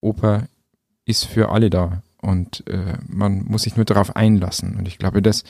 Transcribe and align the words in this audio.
Oper 0.00 0.48
ist 1.04 1.24
für 1.24 1.50
alle 1.50 1.70
da 1.70 2.02
und 2.20 2.66
äh, 2.68 2.98
man 3.06 3.44
muss 3.44 3.62
sich 3.62 3.76
nur 3.76 3.84
darauf 3.84 4.16
einlassen. 4.16 4.76
Und 4.76 4.88
ich 4.88 4.98
glaube, 4.98 5.22
das 5.22 5.44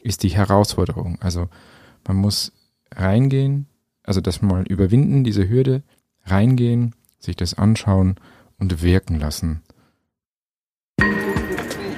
ist 0.00 0.22
die 0.22 0.28
Herausforderung. 0.28 1.18
Also 1.20 1.48
man 2.06 2.16
muss 2.16 2.52
reingehen, 2.94 3.66
also 4.02 4.20
das 4.20 4.42
mal 4.42 4.64
überwinden, 4.66 5.24
diese 5.24 5.48
Hürde, 5.48 5.82
reingehen, 6.24 6.94
sich 7.18 7.36
das 7.36 7.54
anschauen 7.54 8.16
und 8.58 8.82
wirken 8.82 9.18
lassen. 9.18 9.62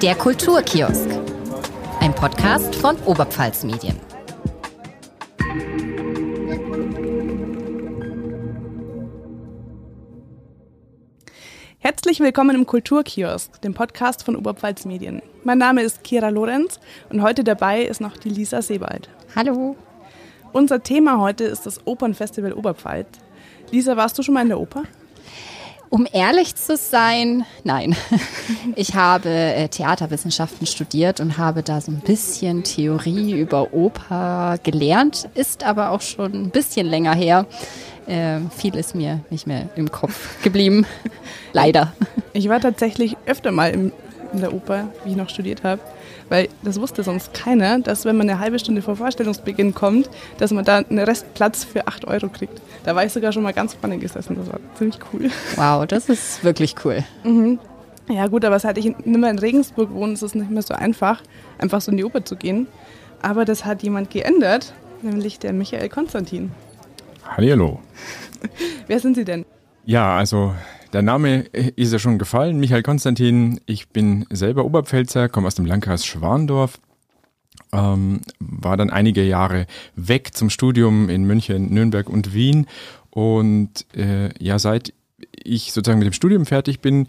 Der 0.01 0.15
Kulturkiosk. 0.15 1.07
Ein 1.99 2.13
Podcast 2.13 2.75
von 2.75 2.97
Oberpfalz 3.05 3.63
Medien. 3.63 3.95
Herzlich 11.85 12.21
willkommen 12.21 12.55
im 12.55 12.65
Kulturkiosk, 12.65 13.59
dem 13.61 13.73
Podcast 13.73 14.23
von 14.23 14.37
Oberpfalz 14.37 14.85
Medien. 14.85 15.21
Mein 15.43 15.57
Name 15.57 15.81
ist 15.81 16.01
Kira 16.01 16.29
Lorenz 16.29 16.79
und 17.09 17.21
heute 17.21 17.43
dabei 17.43 17.81
ist 17.81 17.99
noch 17.99 18.15
die 18.15 18.29
Lisa 18.29 18.61
Sebald. 18.61 19.09
Hallo. 19.35 19.75
Unser 20.53 20.81
Thema 20.81 21.19
heute 21.19 21.43
ist 21.43 21.65
das 21.65 21.85
Opernfestival 21.85 22.53
Oberpfalz. 22.53 23.09
Lisa, 23.69 23.97
warst 23.97 24.17
du 24.17 24.23
schon 24.23 24.33
mal 24.33 24.43
in 24.43 24.47
der 24.47 24.61
Oper? 24.61 24.83
Um 25.93 26.07
ehrlich 26.11 26.55
zu 26.55 26.75
sein, 26.75 27.45
nein. 27.63 27.95
Ich 28.75 28.95
habe 28.95 29.29
äh, 29.29 29.67
Theaterwissenschaften 29.67 30.65
studiert 30.65 31.19
und 31.19 31.37
habe 31.37 31.61
da 31.61 31.81
so 31.81 31.91
ein 31.91 31.99
bisschen 31.99 32.63
Theorie 32.63 33.33
über 33.33 33.75
Oper 33.75 34.57
gelernt, 34.63 35.29
ist 35.35 35.63
aber 35.63 35.91
auch 35.91 36.01
schon 36.01 36.33
ein 36.33 36.49
bisschen 36.49 36.87
länger 36.87 37.13
her. 37.13 37.45
Äh, 38.07 38.39
viel 38.57 38.75
ist 38.75 38.95
mir 38.95 39.19
nicht 39.29 39.45
mehr 39.45 39.69
im 39.75 39.91
Kopf 39.91 40.41
geblieben. 40.41 40.87
Leider. 41.53 41.93
Ich 42.33 42.49
war 42.49 42.59
tatsächlich 42.59 43.15
öfter 43.27 43.51
mal 43.51 43.69
im, 43.69 43.91
in 44.33 44.39
der 44.39 44.51
Oper, 44.51 44.87
wie 45.03 45.11
ich 45.11 45.15
noch 45.15 45.29
studiert 45.29 45.63
habe, 45.63 45.79
weil 46.33 46.49
das 46.63 46.81
wusste 46.81 47.03
sonst 47.03 47.35
keiner, 47.35 47.77
dass 47.77 48.05
wenn 48.05 48.17
man 48.17 48.27
eine 48.27 48.39
halbe 48.39 48.57
Stunde 48.57 48.81
vor 48.81 48.95
Vorstellungsbeginn 48.95 49.75
kommt, 49.75 50.09
dass 50.39 50.49
man 50.49 50.65
da 50.65 50.77
einen 50.77 50.97
Restplatz 50.97 51.63
für 51.63 51.85
8 51.85 52.05
Euro 52.05 52.27
kriegt. 52.27 52.59
Da 52.83 52.95
war 52.95 53.05
ich 53.05 53.13
sogar 53.13 53.31
schon 53.31 53.43
mal 53.43 53.53
ganz 53.53 53.75
vorne 53.75 53.99
gesessen, 53.99 54.35
das 54.39 54.47
war 54.47 54.59
ziemlich 54.73 54.97
cool. 55.13 55.29
Wow, 55.57 55.85
das 55.85 56.09
ist 56.09 56.43
wirklich 56.43 56.73
cool. 56.83 57.03
Mhm. 57.23 57.59
Ja 58.09 58.25
gut, 58.25 58.45
aber 58.45 58.57
seit 58.57 58.79
ich 58.79 58.85
nicht 58.85 59.05
mehr 59.05 59.29
in 59.29 59.37
Regensburg 59.37 59.93
wohne, 59.93 60.13
ist 60.13 60.23
es 60.23 60.33
nicht 60.33 60.49
mehr 60.49 60.63
so 60.63 60.73
einfach, 60.73 61.21
einfach 61.59 61.81
so 61.81 61.91
in 61.91 61.97
die 61.97 62.03
Oper 62.03 62.25
zu 62.25 62.35
gehen. 62.35 62.65
Aber 63.21 63.45
das 63.45 63.63
hat 63.63 63.83
jemand 63.83 64.09
geändert, 64.09 64.73
nämlich 65.03 65.37
der 65.37 65.53
Michael 65.53 65.89
Konstantin. 65.89 66.51
Hallihallo. 67.29 67.79
Wer 68.87 68.99
sind 68.99 69.13
Sie 69.17 69.23
denn? 69.23 69.45
Ja, 69.85 70.17
also 70.17 70.55
der 70.93 71.01
Name 71.01 71.39
ist 71.41 71.91
ja 71.91 71.99
schon 71.99 72.19
gefallen, 72.19 72.59
Michael 72.59 72.83
Konstantin. 72.83 73.59
Ich 73.65 73.89
bin 73.89 74.25
selber 74.29 74.63
Oberpfälzer, 74.63 75.27
komme 75.27 75.47
aus 75.47 75.55
dem 75.55 75.65
Landkreis 75.65 76.05
Schwandorf. 76.05 76.79
Ähm, 77.71 78.21
war 78.39 78.77
dann 78.77 78.91
einige 78.91 79.23
Jahre 79.23 79.65
weg 79.95 80.35
zum 80.35 80.51
Studium 80.51 81.09
in 81.09 81.23
München, 81.23 81.73
Nürnberg 81.73 82.09
und 82.09 82.33
Wien. 82.33 82.67
Und 83.09 83.85
äh, 83.95 84.29
ja, 84.41 84.59
seit 84.59 84.93
ich 85.43 85.73
sozusagen 85.73 85.99
mit 85.99 86.05
dem 86.05 86.13
Studium 86.13 86.45
fertig 86.45 86.79
bin, 86.79 87.07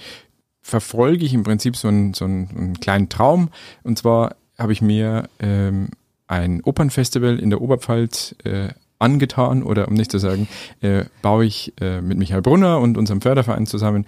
verfolge 0.63 1.27
ich 1.27 1.35
im 1.35 1.43
Prinzip 1.43 1.77
so 1.77 1.89
einen, 1.89 2.15
so 2.15 2.25
einen, 2.25 2.49
einen 2.57 2.81
kleinen 2.81 3.11
Traum. 3.11 3.51
Und 3.83 3.99
zwar 3.99 4.37
habe 4.59 4.73
ich 4.73 4.81
mir 4.81 5.29
ähm, 5.41 5.89
ein 6.27 6.63
Opernfestival 6.63 7.39
in 7.39 7.51
der 7.51 7.61
Oberpfalz 7.61 8.35
äh, 8.45 8.69
angetan 8.99 9.63
oder 9.63 9.89
um 9.89 9.95
nicht 9.95 10.11
zu 10.11 10.19
sagen, 10.19 10.49
äh, 10.81 11.05
baue 11.23 11.45
ich 11.45 11.73
äh, 11.81 12.01
mit 12.01 12.19
Michael 12.19 12.43
Brunner 12.43 12.81
und 12.81 12.97
unserem 12.97 13.21
Förderverein 13.21 13.67
zusammen, 13.67 14.07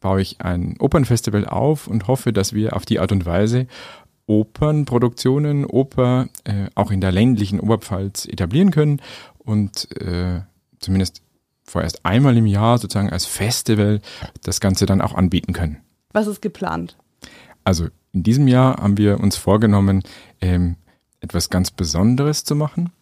baue 0.00 0.20
ich 0.20 0.40
ein 0.40 0.76
Opernfestival 0.78 1.46
auf 1.46 1.86
und 1.86 2.08
hoffe, 2.08 2.32
dass 2.32 2.52
wir 2.52 2.76
auf 2.76 2.84
die 2.84 3.00
Art 3.00 3.12
und 3.12 3.26
Weise 3.26 3.66
Opernproduktionen, 4.26 5.66
Oper 5.66 6.28
äh, 6.44 6.68
auch 6.74 6.90
in 6.90 7.00
der 7.00 7.12
ländlichen 7.12 7.60
Oberpfalz 7.60 8.26
etablieren 8.26 8.70
können 8.70 9.00
und 9.38 9.88
äh, 10.00 10.40
zumindest 10.80 11.22
vorerst 11.64 12.04
einmal 12.04 12.36
im 12.36 12.46
Jahr 12.46 12.78
sozusagen 12.78 13.10
als 13.10 13.26
Festival 13.26 14.00
das 14.42 14.60
Ganze 14.60 14.86
dann 14.86 15.00
auch 15.00 15.14
anbieten 15.14 15.52
können. 15.52 15.78
Was 16.12 16.26
ist 16.26 16.42
geplant? 16.42 16.96
Also 17.64 17.88
in 18.12 18.22
diesem 18.22 18.48
Jahr 18.48 18.76
haben 18.76 18.96
wir 18.96 19.20
uns 19.20 19.36
vorgenommen, 19.36 20.02
ähm, 20.40 20.76
etwas 21.20 21.50
ganz 21.50 21.70
Besonderes 21.70 22.44
zu 22.44 22.54
machen. 22.54 22.92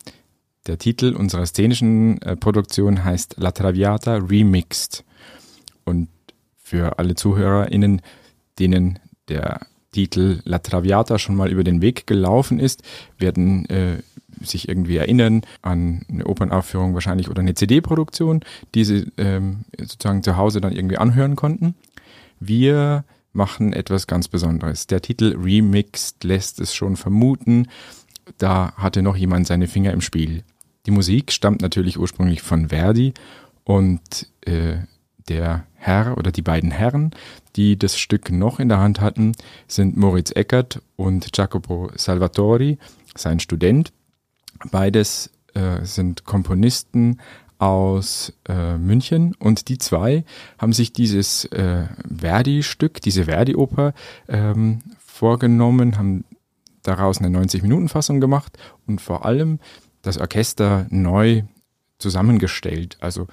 Der 0.66 0.78
Titel 0.78 1.14
unserer 1.16 1.44
szenischen 1.46 2.22
äh, 2.22 2.36
Produktion 2.36 3.04
heißt 3.04 3.36
La 3.38 3.50
Traviata 3.50 4.16
Remixed. 4.16 5.04
Und 5.84 6.08
für 6.56 6.98
alle 6.98 7.16
ZuhörerInnen, 7.16 8.00
denen 8.58 8.98
der 9.28 9.60
Titel 9.90 10.40
La 10.44 10.58
Traviata 10.58 11.18
schon 11.18 11.34
mal 11.34 11.50
über 11.50 11.64
den 11.64 11.82
Weg 11.82 12.06
gelaufen 12.06 12.60
ist, 12.60 12.82
werden 13.18 13.66
äh, 13.66 14.02
sich 14.40 14.68
irgendwie 14.68 14.96
erinnern 14.96 15.42
an 15.62 16.02
eine 16.08 16.26
Opernaufführung 16.26 16.94
wahrscheinlich 16.94 17.28
oder 17.28 17.40
eine 17.40 17.54
CD-Produktion, 17.54 18.40
die 18.74 18.84
sie 18.84 19.06
ähm, 19.18 19.64
sozusagen 19.78 20.22
zu 20.22 20.36
Hause 20.36 20.60
dann 20.60 20.72
irgendwie 20.72 20.98
anhören 20.98 21.36
konnten. 21.36 21.74
Wir 22.40 23.04
machen 23.32 23.72
etwas 23.72 24.06
ganz 24.06 24.28
Besonderes. 24.28 24.86
Der 24.86 25.02
Titel 25.02 25.36
Remixed 25.36 26.24
lässt 26.24 26.60
es 26.60 26.74
schon 26.74 26.96
vermuten, 26.96 27.68
da 28.38 28.72
hatte 28.76 29.02
noch 29.02 29.16
jemand 29.16 29.46
seine 29.46 29.68
Finger 29.68 29.92
im 29.92 30.00
Spiel. 30.00 30.44
Die 30.86 30.90
Musik 30.90 31.32
stammt 31.32 31.62
natürlich 31.62 31.98
ursprünglich 31.98 32.42
von 32.42 32.68
Verdi 32.68 33.14
und 33.64 34.28
äh, 34.42 34.78
der 35.28 35.66
Herr 35.74 36.18
oder 36.18 36.32
die 36.32 36.42
beiden 36.42 36.70
Herren, 36.70 37.12
die 37.56 37.78
das 37.78 37.98
Stück 37.98 38.30
noch 38.30 38.58
in 38.58 38.68
der 38.68 38.78
Hand 38.78 39.00
hatten, 39.00 39.32
sind 39.68 39.96
Moritz 39.96 40.32
Eckert 40.34 40.82
und 40.96 41.36
Jacopo 41.36 41.90
Salvatori, 41.94 42.78
sein 43.14 43.40
Student. 43.40 43.92
Beides 44.70 45.30
äh, 45.54 45.84
sind 45.84 46.24
Komponisten 46.24 47.20
aus 47.58 48.32
äh, 48.48 48.76
München 48.76 49.36
und 49.38 49.68
die 49.68 49.78
zwei 49.78 50.24
haben 50.58 50.72
sich 50.72 50.92
dieses 50.92 51.44
äh, 51.46 51.86
Verdi-Stück, 52.12 53.00
diese 53.00 53.24
Verdi-Oper 53.24 53.94
ähm, 54.28 54.80
vorgenommen, 54.98 55.96
haben 55.96 56.24
daraus 56.82 57.18
eine 57.18 57.38
90-Minuten-Fassung 57.38 58.20
gemacht 58.20 58.58
und 58.88 59.00
vor 59.00 59.24
allem 59.24 59.60
das 60.02 60.18
Orchester 60.18 60.86
neu 60.90 61.42
zusammengestellt. 61.98 62.96
Also 63.00 63.28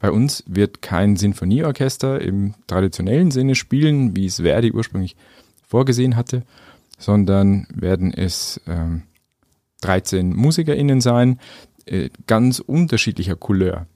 bei 0.00 0.10
uns 0.10 0.44
wird 0.46 0.82
kein 0.82 1.16
Sinfonieorchester 1.16 2.20
im 2.20 2.54
traditionellen 2.66 3.30
Sinne 3.30 3.54
spielen, 3.54 4.14
wie 4.14 4.26
es 4.26 4.36
Verdi 4.36 4.72
ursprünglich 4.72 5.16
vorgesehen 5.66 6.16
hatte, 6.16 6.42
sondern 6.98 7.66
werden 7.74 8.12
es 8.12 8.60
ähm, 8.66 9.04
13 9.80 10.34
MusikerInnen 10.34 11.00
sein, 11.00 11.38
äh, 11.86 12.10
ganz 12.26 12.58
unterschiedlicher 12.58 13.36
Couleur. 13.36 13.86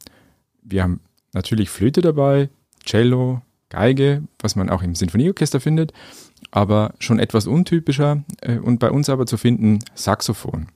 Wir 0.62 0.84
haben 0.84 1.00
natürlich 1.32 1.70
Flöte 1.70 2.00
dabei, 2.00 2.48
Cello, 2.84 3.42
Geige, 3.68 4.22
was 4.38 4.54
man 4.54 4.68
auch 4.68 4.82
im 4.82 4.94
Sinfonieorchester 4.94 5.60
findet, 5.60 5.92
aber 6.50 6.94
schon 6.98 7.18
etwas 7.18 7.46
untypischer 7.46 8.22
äh, 8.42 8.58
und 8.58 8.78
bei 8.78 8.90
uns 8.90 9.08
aber 9.08 9.26
zu 9.26 9.36
finden 9.36 9.78
Saxophon. 9.94 10.68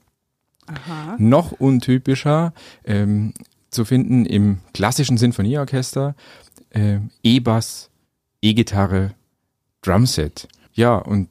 Aha. 0.66 1.16
Noch 1.18 1.52
untypischer 1.52 2.52
ähm, 2.84 3.32
zu 3.70 3.84
finden 3.84 4.26
im 4.26 4.58
klassischen 4.74 5.18
Sinfonieorchester 5.18 6.14
äh, 6.70 6.98
E-Bass, 7.22 7.90
E-Gitarre, 8.42 9.14
Drumset. 9.82 10.48
Ja, 10.72 10.96
und 10.96 11.28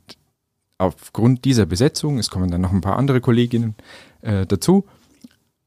aufgrund 0.77 1.45
dieser 1.45 1.65
Besetzung, 1.65 2.17
es 2.17 2.29
kommen 2.29 2.49
dann 2.49 2.61
noch 2.61 2.71
ein 2.71 2.81
paar 2.81 2.97
andere 2.97 3.21
Kolleginnen 3.21 3.75
äh, 4.21 4.45
dazu, 4.45 4.85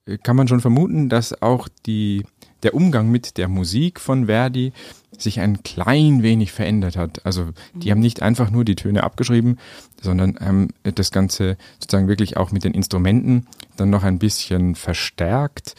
äh, 0.06 0.19
kann 0.19 0.37
man 0.37 0.49
schon 0.49 0.61
vermuten, 0.61 1.09
dass 1.09 1.41
auch 1.43 1.69
die, 1.87 2.25
der 2.63 2.75
Umgang 2.75 3.11
mit 3.11 3.37
der 3.37 3.49
Musik 3.49 4.01
von 4.01 4.27
Verdi 4.27 4.73
sich 5.17 5.41
ein 5.41 5.63
klein 5.63 6.23
wenig 6.23 6.53
verändert 6.53 6.97
hat. 6.97 7.25
Also 7.25 7.51
die 7.75 7.88
mhm. 7.88 7.93
haben 7.93 8.00
nicht 8.00 8.23
einfach 8.23 8.50
nur 8.50 8.65
die 8.65 8.77
Töne 8.77 9.03
abgeschrieben, 9.05 9.59
sondern 10.00 10.38
haben 10.38 10.69
das 10.82 11.11
Ganze 11.11 11.56
sozusagen 11.81 12.09
wirklich 12.09 12.37
auch 12.37 12.53
mit 12.53 12.65
den 12.65 12.75
Instrumenten 12.75 13.47
dann 13.77 13.91
noch 13.91 14.05
ein 14.05 14.19
bisschen 14.19 14.75
verstärkt. 14.75 15.75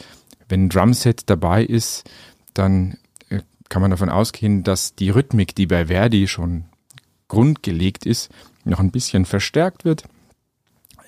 Wenn 0.48 0.64
ein 0.66 0.68
Drumset 0.68 1.28
dabei 1.30 1.64
ist, 1.64 2.08
dann 2.54 2.96
äh, 3.28 3.40
kann 3.68 3.82
man 3.82 3.90
davon 3.90 4.10
ausgehen, 4.10 4.64
dass 4.64 4.94
die 4.94 5.10
Rhythmik, 5.10 5.54
die 5.54 5.66
bei 5.66 5.86
Verdi 5.86 6.28
schon 6.28 6.64
grundgelegt 7.28 8.04
ist, 8.04 8.30
noch 8.64 8.80
ein 8.80 8.90
bisschen 8.90 9.24
verstärkt 9.24 9.84
wird. 9.84 10.04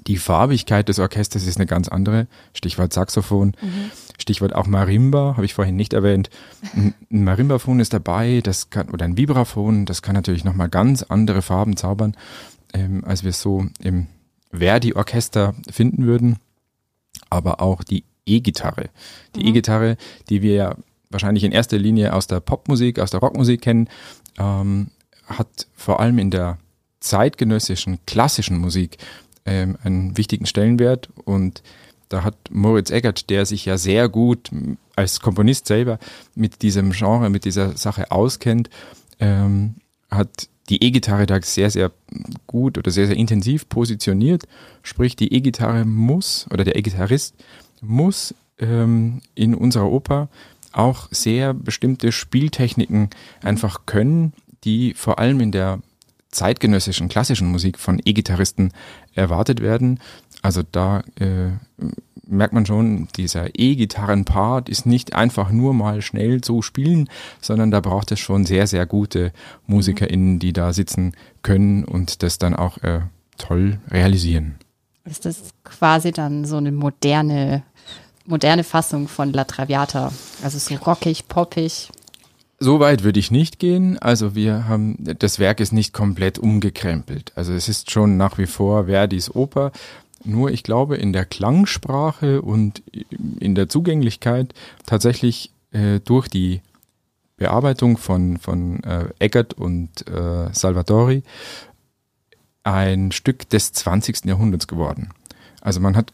Die 0.06 0.16
Farbigkeit 0.16 0.88
des 0.88 0.98
Orchesters 0.98 1.46
ist 1.46 1.56
eine 1.56 1.66
ganz 1.66 1.88
andere. 1.88 2.26
Stichwort 2.54 2.92
Saxophon. 2.92 3.54
Mhm. 3.60 3.90
Stichwort 4.18 4.54
auch 4.54 4.66
Marimba, 4.66 5.34
habe 5.36 5.44
ich 5.44 5.54
vorhin 5.54 5.76
nicht 5.76 5.92
erwähnt. 5.92 6.30
Ein 6.74 6.94
Marimbaphon 7.08 7.80
ist 7.80 7.92
dabei, 7.92 8.40
das 8.42 8.70
kann, 8.70 8.88
oder 8.90 9.04
ein 9.04 9.16
Vibraphon, 9.16 9.84
das 9.86 10.02
kann 10.02 10.14
natürlich 10.14 10.44
nochmal 10.44 10.68
ganz 10.68 11.02
andere 11.02 11.42
Farben 11.42 11.76
zaubern, 11.76 12.16
ähm, 12.72 13.04
als 13.04 13.22
wir 13.22 13.30
es 13.30 13.40
so 13.40 13.66
im 13.80 14.06
Verdi-Orchester 14.52 15.54
finden 15.70 16.06
würden. 16.06 16.36
Aber 17.30 17.60
auch 17.60 17.82
die 17.82 18.04
E-Gitarre. 18.26 18.90
Die 19.34 19.40
mhm. 19.40 19.48
E-Gitarre, 19.48 19.96
die 20.28 20.42
wir 20.42 20.54
ja 20.54 20.76
wahrscheinlich 21.10 21.44
in 21.44 21.52
erster 21.52 21.78
Linie 21.78 22.14
aus 22.14 22.26
der 22.26 22.40
Popmusik, 22.40 22.98
aus 22.98 23.10
der 23.10 23.20
Rockmusik 23.20 23.62
kennen, 23.62 23.88
ähm, 24.38 24.88
hat 25.26 25.66
vor 25.74 26.00
allem 26.00 26.18
in 26.18 26.30
der 26.30 26.58
zeitgenössischen 27.00 27.98
klassischen 28.06 28.58
Musik 28.58 28.98
ähm, 29.46 29.76
einen 29.82 30.16
wichtigen 30.16 30.46
Stellenwert 30.46 31.08
und 31.24 31.62
da 32.08 32.24
hat 32.24 32.36
Moritz 32.50 32.90
Eggert, 32.90 33.30
der 33.30 33.46
sich 33.46 33.64
ja 33.64 33.78
sehr 33.78 34.08
gut 34.08 34.50
als 34.96 35.20
Komponist 35.20 35.66
selber 35.66 35.98
mit 36.34 36.60
diesem 36.60 36.92
Genre, 36.92 37.30
mit 37.30 37.46
dieser 37.46 37.76
Sache 37.76 38.10
auskennt, 38.10 38.68
ähm, 39.18 39.76
hat 40.10 40.48
die 40.68 40.84
E-Gitarre 40.84 41.26
da 41.26 41.40
sehr, 41.40 41.70
sehr 41.70 41.90
gut 42.46 42.76
oder 42.76 42.90
sehr, 42.90 43.06
sehr 43.06 43.16
intensiv 43.16 43.68
positioniert. 43.68 44.44
Sprich, 44.82 45.16
die 45.16 45.32
E-Gitarre 45.32 45.84
muss 45.84 46.46
oder 46.50 46.64
der 46.64 46.76
E-Gitarrist 46.76 47.34
muss 47.80 48.34
ähm, 48.58 49.22
in 49.34 49.54
unserer 49.54 49.90
Oper 49.90 50.28
auch 50.72 51.08
sehr 51.10 51.54
bestimmte 51.54 52.12
Spieltechniken 52.12 53.10
einfach 53.42 53.86
können, 53.86 54.32
die 54.64 54.94
vor 54.94 55.18
allem 55.18 55.40
in 55.40 55.52
der 55.52 55.80
zeitgenössischen 56.32 57.08
klassischen 57.08 57.48
Musik 57.48 57.78
von 57.78 58.00
E-Gitarristen 58.04 58.72
erwartet 59.14 59.60
werden. 59.60 60.00
Also 60.42 60.62
da 60.70 61.04
äh, 61.20 61.50
merkt 62.26 62.54
man 62.54 62.66
schon, 62.66 63.08
dieser 63.16 63.50
E-Gitarren-Part 63.54 64.68
ist 64.68 64.86
nicht 64.86 65.14
einfach 65.14 65.50
nur 65.50 65.74
mal 65.74 66.02
schnell 66.02 66.42
so 66.42 66.62
spielen, 66.62 67.08
sondern 67.40 67.70
da 67.70 67.80
braucht 67.80 68.10
es 68.10 68.18
schon 68.18 68.44
sehr, 68.46 68.66
sehr 68.66 68.86
gute 68.86 69.32
MusikerInnen, 69.66 70.38
die 70.38 70.52
da 70.52 70.72
sitzen 70.72 71.12
können 71.42 71.84
und 71.84 72.22
das 72.22 72.38
dann 72.38 72.56
auch 72.56 72.78
äh, 72.78 73.00
toll 73.38 73.78
realisieren. 73.90 74.56
Ist 75.04 75.24
das 75.24 75.50
quasi 75.64 76.12
dann 76.12 76.44
so 76.44 76.56
eine 76.56 76.72
moderne, 76.72 77.62
moderne 78.24 78.64
Fassung 78.64 79.08
von 79.08 79.32
La 79.32 79.44
Traviata? 79.44 80.12
Also 80.42 80.58
so 80.58 80.74
rockig, 80.76 81.28
poppig? 81.28 81.90
So 82.62 82.78
weit 82.78 83.02
würde 83.02 83.18
ich 83.18 83.32
nicht 83.32 83.58
gehen. 83.58 83.98
Also 83.98 84.36
wir 84.36 84.68
haben, 84.68 84.94
das 85.00 85.40
Werk 85.40 85.58
ist 85.58 85.72
nicht 85.72 85.92
komplett 85.92 86.38
umgekrempelt. 86.38 87.32
Also 87.34 87.52
es 87.52 87.68
ist 87.68 87.90
schon 87.90 88.16
nach 88.16 88.38
wie 88.38 88.46
vor 88.46 88.86
Verdis 88.86 89.34
Oper. 89.34 89.72
Nur 90.22 90.52
ich 90.52 90.62
glaube, 90.62 90.94
in 90.94 91.12
der 91.12 91.24
Klangsprache 91.24 92.40
und 92.40 92.80
in 93.40 93.56
der 93.56 93.68
Zugänglichkeit 93.68 94.54
tatsächlich 94.86 95.50
äh, 95.72 95.98
durch 96.04 96.28
die 96.28 96.60
Bearbeitung 97.36 97.96
von, 97.96 98.38
von 98.38 98.80
äh, 98.84 99.06
Eggert 99.18 99.54
und 99.54 100.06
äh, 100.06 100.52
Salvatori 100.52 101.24
ein 102.62 103.10
Stück 103.10 103.48
des 103.48 103.72
20. 103.72 104.24
Jahrhunderts 104.26 104.68
geworden. 104.68 105.08
Also 105.62 105.80
man 105.80 105.96
hat 105.96 106.12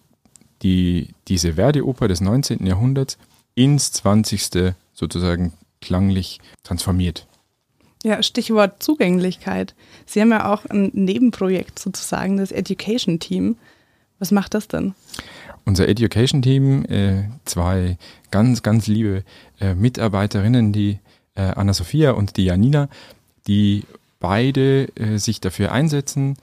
die, 0.63 1.11
diese 1.29 1.57
Verdi-Oper 1.57 2.09
des 2.09 2.23
19. 2.23 2.65
Jahrhunderts 2.65 3.19
ins 3.55 3.93
20. 3.93 4.73
sozusagen 4.95 5.53
klanglich 5.81 6.41
transformiert. 6.63 7.27
Ja, 8.05 8.23
Stichwort 8.23 8.83
Zugänglichkeit. 8.83 9.75
Sie 10.07 10.21
haben 10.21 10.31
ja 10.31 10.53
auch 10.53 10.65
ein 10.67 10.91
Nebenprojekt 10.95 11.79
sozusagen, 11.79 12.37
das 12.37 12.53
Education 12.53 13.19
Team. 13.19 13.57
Was 14.19 14.31
macht 14.31 14.55
das 14.55 14.69
denn? 14.69 14.95
Unser 15.65 15.89
Education 15.89 16.41
Team, 16.43 16.85
äh, 16.87 17.25
zwei 17.45 17.99
ganz, 18.31 18.63
ganz 18.63 18.87
liebe 18.87 19.25
äh, 19.61 19.75
Mitarbeiterinnen, 19.75 20.73
die 20.73 20.99
äh, 21.35 21.43
Anna-Sophia 21.43 22.13
und 22.13 22.37
die 22.37 22.45
Janina, 22.45 22.89
die 23.47 23.85
beide 24.21 24.89
sich 25.15 25.41
dafür 25.41 25.71
einsetzen, 25.71 26.37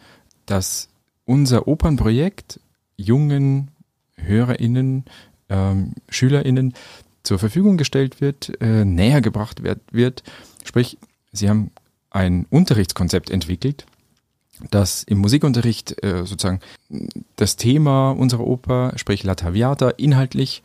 dass 0.46 0.88
unser 1.26 1.68
Opernprojekt 1.68 2.62
jungen 2.96 3.70
HörerInnen, 4.16 5.04
ähm, 5.50 5.94
SchülerInnen 6.08 6.74
zur 7.26 7.40
Verfügung 7.40 7.78
gestellt 7.78 8.22
wird, 8.22 8.60
äh, 8.62 8.86
näher 8.86 9.22
gebracht 9.22 9.64
wird, 9.64 9.82
wird. 9.92 10.24
Sprich, 10.64 10.98
sie 11.32 11.50
haben 11.50 11.72
ein 12.12 12.46
Unterrichtskonzept 12.50 13.30
entwickelt, 13.30 13.86
das 14.72 15.04
im 15.04 15.18
Musikunterricht 15.18 16.04
äh, 16.04 16.26
sozusagen 16.26 16.62
das 17.36 17.58
Thema 17.58 18.12
unserer 18.12 18.48
Oper, 18.48 18.94
sprich 18.96 19.24
La 19.24 19.36
Traviata, 19.36 19.90
inhaltlich, 19.90 20.64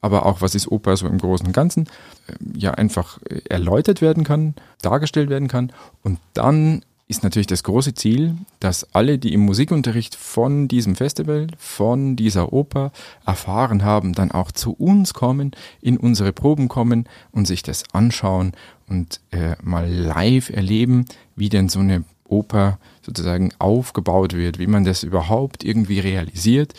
aber 0.00 0.26
auch 0.26 0.40
was 0.40 0.54
ist 0.54 0.70
Oper 0.70 0.96
so 0.96 1.06
im 1.06 1.18
Großen 1.18 1.46
und 1.46 1.52
Ganzen, 1.52 1.86
äh, 2.26 2.58
ja 2.58 2.72
einfach 2.72 3.18
äh, 3.22 3.40
erläutert 3.48 4.02
werden 4.02 4.24
kann, 4.24 4.54
dargestellt 4.82 5.30
werden 5.30 5.48
kann 5.48 5.72
und 6.02 6.18
dann 6.34 6.84
ist 7.12 7.22
natürlich 7.22 7.46
das 7.46 7.62
große 7.62 7.92
Ziel, 7.92 8.36
dass 8.58 8.94
alle, 8.94 9.18
die 9.18 9.34
im 9.34 9.42
Musikunterricht 9.42 10.14
von 10.14 10.66
diesem 10.66 10.96
Festival, 10.96 11.48
von 11.58 12.16
dieser 12.16 12.54
Oper 12.54 12.90
erfahren 13.26 13.84
haben, 13.84 14.14
dann 14.14 14.30
auch 14.30 14.50
zu 14.50 14.72
uns 14.72 15.12
kommen, 15.12 15.50
in 15.82 15.98
unsere 15.98 16.32
Proben 16.32 16.68
kommen 16.68 17.06
und 17.30 17.46
sich 17.46 17.62
das 17.62 17.84
anschauen 17.92 18.52
und 18.88 19.20
äh, 19.30 19.56
mal 19.62 19.86
live 19.90 20.48
erleben, 20.48 21.04
wie 21.36 21.50
denn 21.50 21.68
so 21.68 21.80
eine 21.80 22.04
Oper 22.24 22.78
sozusagen 23.02 23.52
aufgebaut 23.58 24.34
wird, 24.34 24.58
wie 24.58 24.66
man 24.66 24.84
das 24.84 25.02
überhaupt 25.02 25.64
irgendwie 25.64 26.00
realisiert. 26.00 26.72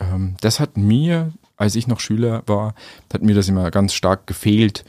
Ähm, 0.00 0.34
das 0.40 0.58
hat 0.58 0.76
mir, 0.76 1.32
als 1.56 1.76
ich 1.76 1.86
noch 1.86 2.00
Schüler 2.00 2.42
war, 2.46 2.74
hat 3.12 3.22
mir 3.22 3.36
das 3.36 3.48
immer 3.48 3.70
ganz 3.70 3.94
stark 3.94 4.26
gefehlt, 4.26 4.84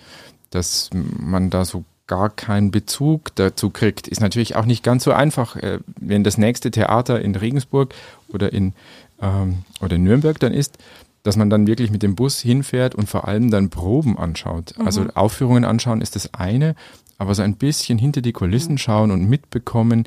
dass 0.50 0.90
man 0.92 1.52
da 1.52 1.66
so 1.66 1.86
gar 2.12 2.30
keinen 2.30 2.72
Bezug 2.72 3.34
dazu 3.36 3.70
kriegt. 3.70 4.10
Ist 4.10 4.20
natürlich 4.20 4.58
auch 4.58 4.66
nicht 4.66 4.84
ganz 4.84 5.06
so 5.06 5.14
einfach, 5.14 5.56
äh, 5.56 5.80
wenn 5.98 6.26
das 6.26 6.38
nächste 6.38 6.70
Theater 6.70 7.22
in 7.22 7.38
Regensburg 7.38 7.96
oder 8.28 8.52
in, 8.52 8.74
ähm, 9.22 9.60
oder 9.80 9.96
in 9.96 10.04
Nürnberg 10.04 10.38
dann 10.38 10.54
ist, 10.54 10.78
dass 11.24 11.38
man 11.38 11.50
dann 11.50 11.68
wirklich 11.68 11.90
mit 11.90 12.04
dem 12.04 12.16
Bus 12.16 12.42
hinfährt 12.42 12.96
und 12.96 13.08
vor 13.08 13.30
allem 13.30 13.50
dann 13.50 13.70
Proben 13.70 14.18
anschaut. 14.18 14.78
Mhm. 14.78 14.86
Also 14.86 15.06
Aufführungen 15.16 15.64
anschauen 15.64 16.02
ist 16.02 16.18
das 16.18 16.34
eine, 16.34 16.76
aber 17.18 17.34
so 17.34 17.44
ein 17.44 17.56
bisschen 17.56 17.98
hinter 17.98 18.20
die 18.20 18.34
Kulissen 18.34 18.78
schauen 18.78 19.12
und 19.12 19.30
mitbekommen, 19.30 20.06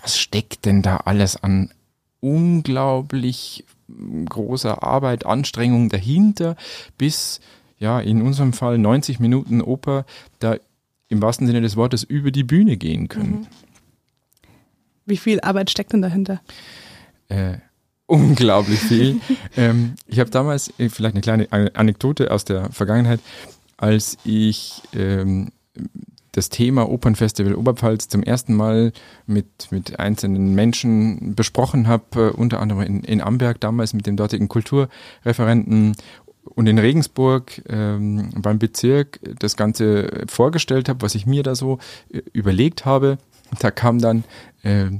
was 0.00 0.20
steckt 0.20 0.64
denn 0.64 0.80
da 0.80 0.98
alles 0.98 1.42
an 1.42 1.72
unglaublich 2.20 3.64
großer 4.28 4.84
Arbeit, 4.84 5.26
Anstrengung 5.26 5.88
dahinter, 5.88 6.54
bis 6.98 7.40
ja 7.80 7.98
in 7.98 8.22
unserem 8.22 8.52
Fall 8.52 8.78
90 8.78 9.18
Minuten 9.18 9.60
Oper 9.60 10.06
da 10.38 10.54
im 11.12 11.22
wahrsten 11.22 11.46
Sinne 11.46 11.60
des 11.60 11.76
Wortes 11.76 12.02
über 12.02 12.30
die 12.30 12.42
Bühne 12.42 12.76
gehen 12.76 13.08
können. 13.08 13.40
Mhm. 13.40 13.46
Wie 15.04 15.16
viel 15.16 15.40
Arbeit 15.40 15.70
steckt 15.70 15.92
denn 15.92 16.02
dahinter? 16.02 16.40
Äh, 17.28 17.58
unglaublich 18.06 18.80
viel. 18.80 19.20
ähm, 19.56 19.94
ich 20.06 20.18
habe 20.18 20.30
damals 20.30 20.72
äh, 20.78 20.88
vielleicht 20.88 21.14
eine 21.14 21.20
kleine 21.20 21.74
Anekdote 21.74 22.30
aus 22.30 22.44
der 22.44 22.70
Vergangenheit, 22.72 23.20
als 23.76 24.16
ich 24.24 24.80
ähm, 24.94 25.50
das 26.32 26.48
Thema 26.48 26.88
Opernfestival 26.88 27.54
Oberpfalz 27.54 28.08
zum 28.08 28.22
ersten 28.22 28.54
Mal 28.54 28.92
mit, 29.26 29.70
mit 29.70 30.00
einzelnen 30.00 30.54
Menschen 30.54 31.34
besprochen 31.34 31.86
habe, 31.86 32.32
äh, 32.32 32.36
unter 32.36 32.60
anderem 32.60 32.82
in, 32.82 33.04
in 33.04 33.20
Amberg 33.20 33.60
damals 33.60 33.92
mit 33.92 34.06
dem 34.06 34.16
dortigen 34.16 34.48
Kulturreferenten 34.48 35.94
und 36.54 36.66
in 36.66 36.78
Regensburg 36.78 37.62
ähm, 37.68 38.30
beim 38.36 38.58
Bezirk 38.58 39.20
das 39.38 39.56
Ganze 39.56 40.24
vorgestellt 40.28 40.88
habe, 40.88 41.02
was 41.02 41.14
ich 41.14 41.26
mir 41.26 41.42
da 41.42 41.54
so 41.54 41.78
äh, 42.10 42.22
überlegt 42.32 42.84
habe. 42.84 43.18
Da 43.58 43.70
kam 43.70 43.98
dann 43.98 44.24
äh, 44.62 44.90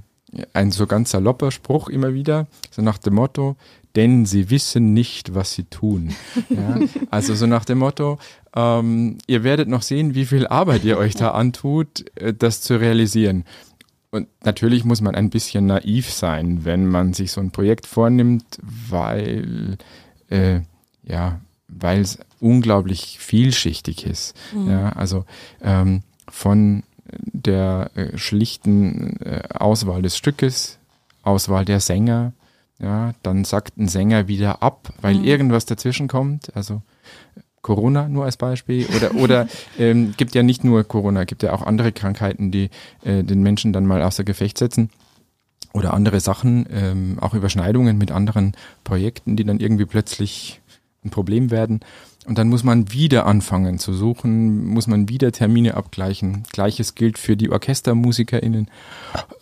ein 0.53 0.71
so 0.71 0.87
ganz 0.87 1.11
salopper 1.11 1.51
Spruch 1.51 1.89
immer 1.89 2.15
wieder, 2.15 2.47
so 2.71 2.83
nach 2.83 2.99
dem 2.99 3.15
Motto, 3.15 3.57
denn 3.97 4.25
sie 4.25 4.51
wissen 4.51 4.95
nicht, 4.95 5.35
was 5.35 5.53
sie 5.53 5.65
tun. 5.65 6.15
Ja, 6.49 6.79
also 7.11 7.35
so 7.35 7.47
nach 7.47 7.65
dem 7.65 7.79
Motto, 7.79 8.19
ähm, 8.55 9.19
ihr 9.27 9.45
werdet 9.45 9.69
noch 9.69 9.83
sehen, 9.83 10.15
wie 10.15 10.27
viel 10.27 10.47
Arbeit 10.47 10.85
ihr 10.85 10.99
euch 10.99 11.15
da 11.15 11.31
antut, 11.31 12.05
äh, 12.17 12.35
das 12.35 12.61
zu 12.61 12.79
realisieren. 12.79 13.45
Und 14.11 14.29
natürlich 14.45 14.85
muss 14.85 15.01
man 15.01 15.15
ein 15.15 15.31
bisschen 15.31 15.67
naiv 15.67 16.11
sein, 16.11 16.65
wenn 16.65 16.87
man 16.87 17.15
sich 17.15 17.33
so 17.33 17.41
ein 17.41 17.51
Projekt 17.51 17.87
vornimmt, 17.87 18.59
weil 18.61 19.79
äh, 20.29 20.61
ja, 21.05 21.41
weil 21.69 22.01
es 22.01 22.19
unglaublich 22.41 23.19
vielschichtig 23.19 24.07
ist. 24.07 24.37
Mhm. 24.55 24.71
Ja, 24.71 24.89
also 24.91 25.25
ähm, 25.63 26.03
von 26.29 26.83
der 27.33 27.91
äh, 27.95 28.19
schlichten 28.19 29.21
äh, 29.21 29.43
Auswahl 29.55 30.03
des 30.03 30.17
Stückes, 30.17 30.79
Auswahl 31.23 31.65
der 31.65 31.81
Sänger, 31.81 32.33
ja, 32.79 33.13
dann 33.23 33.45
sagt 33.45 33.79
ein 33.79 33.89
Sänger 33.89 34.29
wieder 34.29 34.63
ab, 34.63 34.93
weil 35.01 35.15
mhm. 35.15 35.25
irgendwas 35.25 35.67
dazwischen 35.67 36.09
kommt. 36.09 36.55
Also 36.57 36.83
Corona 37.61 38.09
nur 38.09 38.25
als 38.25 38.37
Beispiel 38.37 38.87
oder 38.97 39.15
oder 39.15 39.49
ähm, 39.79 40.15
gibt 40.17 40.35
ja 40.35 40.43
nicht 40.43 40.65
nur 40.65 40.83
Corona, 40.85 41.25
gibt 41.25 41.43
ja 41.45 41.53
auch 41.53 41.63
andere 41.63 41.93
Krankheiten, 41.93 42.51
die 42.51 42.71
äh, 43.05 43.23
den 43.23 43.43
Menschen 43.43 43.73
dann 43.73 43.87
mal 43.87 44.03
außer 44.03 44.25
Gefecht 44.25 44.59
setzen 44.59 44.91
oder 45.73 45.95
andere 45.95 46.21
Sachen, 46.21 46.67
ähm, 46.71 47.19
auch 47.21 47.35
Überschneidungen 47.35 47.97
mit 47.99 48.11
anderen 48.11 48.53
Projekten, 48.85 49.37
die 49.37 49.45
dann 49.45 49.61
irgendwie 49.61 49.87
plötzlich 49.87 50.61
ein 51.05 51.11
Problem 51.11 51.51
werden. 51.51 51.81
Und 52.27 52.39
dann 52.39 52.49
muss 52.49 52.63
man 52.63 52.93
wieder 52.93 53.27
anfangen 53.27 53.79
zu 53.79 53.93
suchen, 53.93 54.67
muss 54.67 54.87
man 54.87 55.09
wieder 55.09 55.33
Termine 55.33 55.75
abgleichen. 55.75 56.45
Gleiches 56.53 56.95
gilt 56.95 57.19
für 57.19 57.37
die 57.37 57.51
OrchestermusikerInnen. 57.51 58.69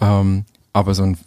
Ähm, 0.00 0.44
aber 0.72 0.94
so, 0.94 1.02
ein, 1.02 1.18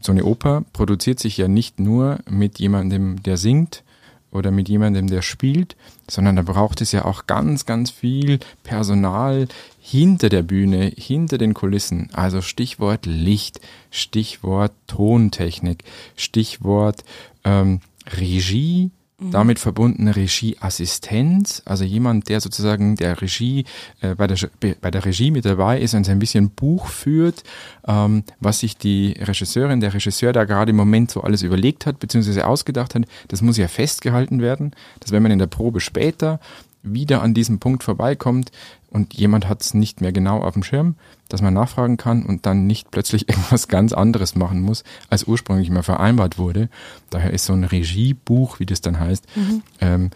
so 0.00 0.12
eine 0.12 0.24
Oper 0.24 0.64
produziert 0.72 1.18
sich 1.18 1.36
ja 1.36 1.48
nicht 1.48 1.80
nur 1.80 2.20
mit 2.28 2.60
jemandem, 2.60 3.20
der 3.22 3.36
singt 3.36 3.82
oder 4.30 4.52
mit 4.52 4.68
jemandem, 4.68 5.08
der 5.08 5.22
spielt, 5.22 5.76
sondern 6.08 6.36
da 6.36 6.42
braucht 6.42 6.80
es 6.80 6.92
ja 6.92 7.04
auch 7.04 7.26
ganz, 7.26 7.66
ganz 7.66 7.90
viel 7.90 8.38
Personal 8.62 9.48
hinter 9.80 10.28
der 10.28 10.42
Bühne, 10.42 10.92
hinter 10.96 11.36
den 11.36 11.52
Kulissen. 11.52 12.10
Also 12.12 12.40
Stichwort 12.42 13.06
Licht, 13.06 13.60
Stichwort 13.90 14.72
Tontechnik, 14.86 15.82
Stichwort 16.14 17.04
ähm, 17.44 17.80
Regie, 18.06 18.90
damit 19.30 19.58
verbundene 19.58 20.16
Regieassistenz, 20.16 21.62
also 21.64 21.84
jemand, 21.84 22.28
der 22.28 22.40
sozusagen 22.40 22.96
der 22.96 23.20
Regie 23.20 23.64
äh, 24.00 24.14
bei, 24.14 24.26
der, 24.26 24.38
bei 24.80 24.90
der 24.90 25.04
Regie 25.04 25.30
mit 25.30 25.44
dabei 25.44 25.80
ist 25.80 25.94
und 25.94 26.04
so 26.04 26.12
ein 26.12 26.18
bisschen 26.18 26.50
Buch 26.50 26.86
führt, 26.86 27.42
ähm, 27.86 28.24
was 28.40 28.60
sich 28.60 28.76
die 28.76 29.12
Regisseurin, 29.20 29.80
der 29.80 29.92
Regisseur 29.92 30.32
da 30.32 30.44
gerade 30.44 30.70
im 30.70 30.76
Moment 30.76 31.10
so 31.10 31.20
alles 31.20 31.42
überlegt 31.42 31.86
hat, 31.86 31.98
beziehungsweise 31.98 32.46
ausgedacht 32.46 32.94
hat, 32.94 33.02
das 33.28 33.42
muss 33.42 33.56
ja 33.56 33.68
festgehalten 33.68 34.40
werden, 34.40 34.72
dass 35.00 35.12
wenn 35.12 35.22
man 35.22 35.32
in 35.32 35.38
der 35.38 35.46
Probe 35.46 35.80
später 35.80 36.40
wieder 36.82 37.22
an 37.22 37.34
diesem 37.34 37.58
Punkt 37.58 37.82
vorbeikommt 37.82 38.52
und 38.88 39.14
jemand 39.14 39.48
hat 39.48 39.62
es 39.62 39.74
nicht 39.74 40.00
mehr 40.00 40.12
genau 40.12 40.40
auf 40.40 40.54
dem 40.54 40.62
Schirm, 40.62 40.96
dass 41.28 41.42
man 41.42 41.54
nachfragen 41.54 41.96
kann 41.96 42.24
und 42.24 42.46
dann 42.46 42.66
nicht 42.66 42.90
plötzlich 42.90 43.28
irgendwas 43.28 43.68
ganz 43.68 43.92
anderes 43.92 44.34
machen 44.34 44.60
muss, 44.60 44.84
als 45.08 45.24
ursprünglich 45.24 45.70
mal 45.70 45.82
vereinbart 45.82 46.38
wurde. 46.38 46.68
Daher 47.10 47.32
ist 47.32 47.44
so 47.44 47.52
ein 47.52 47.64
Regiebuch, 47.64 48.60
wie 48.60 48.66
das 48.66 48.80
dann 48.80 48.98
heißt, 48.98 49.26
mhm. 49.36 49.62
ähm, 49.80 50.10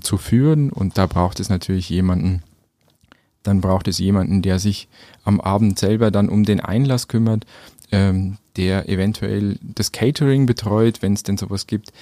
zu 0.00 0.16
führen 0.16 0.70
und 0.70 0.98
da 0.98 1.06
braucht 1.06 1.38
es 1.38 1.48
natürlich 1.48 1.88
jemanden, 1.88 2.42
dann 3.42 3.60
braucht 3.60 3.86
es 3.86 3.98
jemanden, 3.98 4.42
der 4.42 4.58
sich 4.58 4.88
am 5.24 5.40
Abend 5.40 5.78
selber 5.78 6.10
dann 6.10 6.28
um 6.28 6.44
den 6.44 6.60
Einlass 6.60 7.06
kümmert, 7.06 7.46
ähm, 7.92 8.38
der 8.56 8.88
eventuell 8.88 9.58
das 9.62 9.92
Catering 9.92 10.46
betreut, 10.46 11.02
wenn 11.02 11.12
es 11.12 11.22
denn 11.22 11.36
sowas 11.36 11.66
gibt. 11.66 11.92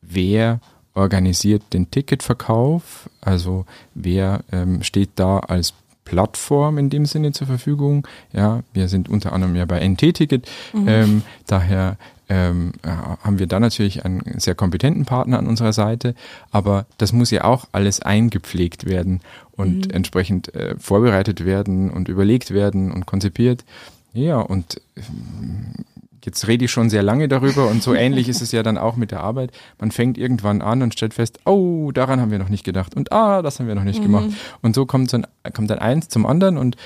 Wer 0.00 0.60
organisiert 0.96 1.62
den 1.72 1.90
Ticketverkauf, 1.90 3.08
also 3.20 3.66
wer 3.94 4.40
ähm, 4.50 4.82
steht 4.82 5.10
da 5.16 5.38
als 5.38 5.74
Plattform 6.04 6.78
in 6.78 6.88
dem 6.88 7.04
Sinne 7.04 7.32
zur 7.32 7.46
Verfügung. 7.46 8.06
Ja, 8.32 8.62
wir 8.72 8.88
sind 8.88 9.08
unter 9.08 9.32
anderem 9.32 9.56
ja 9.56 9.64
bei 9.64 9.86
NT-Ticket, 9.86 10.48
mhm. 10.72 10.88
ähm, 10.88 11.22
daher 11.46 11.98
ähm, 12.28 12.72
haben 12.82 13.38
wir 13.38 13.46
da 13.46 13.60
natürlich 13.60 14.04
einen 14.04 14.22
sehr 14.38 14.54
kompetenten 14.56 15.04
Partner 15.04 15.38
an 15.38 15.46
unserer 15.46 15.72
Seite, 15.72 16.14
aber 16.50 16.86
das 16.98 17.12
muss 17.12 17.30
ja 17.30 17.44
auch 17.44 17.66
alles 17.70 18.00
eingepflegt 18.00 18.86
werden 18.86 19.20
und 19.52 19.86
mhm. 19.86 19.92
entsprechend 19.92 20.52
äh, 20.54 20.74
vorbereitet 20.78 21.44
werden 21.44 21.90
und 21.90 22.08
überlegt 22.08 22.52
werden 22.52 22.90
und 22.90 23.06
konzipiert. 23.06 23.64
Ja, 24.12 24.38
und 24.38 24.80
ähm, 24.96 25.84
jetzt 26.26 26.46
rede 26.46 26.66
ich 26.66 26.70
schon 26.70 26.90
sehr 26.90 27.02
lange 27.02 27.28
darüber 27.28 27.68
und 27.68 27.82
so 27.82 27.94
ähnlich 27.94 28.28
ist 28.28 28.42
es 28.42 28.52
ja 28.52 28.62
dann 28.62 28.76
auch 28.76 28.96
mit 28.96 29.12
der 29.12 29.20
Arbeit. 29.20 29.52
Man 29.78 29.92
fängt 29.92 30.18
irgendwann 30.18 30.60
an 30.60 30.82
und 30.82 30.92
stellt 30.92 31.14
fest, 31.14 31.38
oh, 31.46 31.92
daran 31.92 32.20
haben 32.20 32.30
wir 32.30 32.38
noch 32.38 32.50
nicht 32.50 32.64
gedacht 32.64 32.94
und 32.94 33.12
ah, 33.12 33.40
das 33.40 33.58
haben 33.58 33.68
wir 33.68 33.74
noch 33.74 33.84
nicht 33.84 34.00
mhm. 34.00 34.04
gemacht. 34.04 34.28
Und 34.60 34.74
so 34.74 34.84
kommt 34.84 35.12
dann, 35.12 35.26
kommt 35.54 35.70
dann 35.70 35.78
eins 35.78 36.08
zum 36.08 36.26
anderen 36.26 36.58
und 36.58 36.76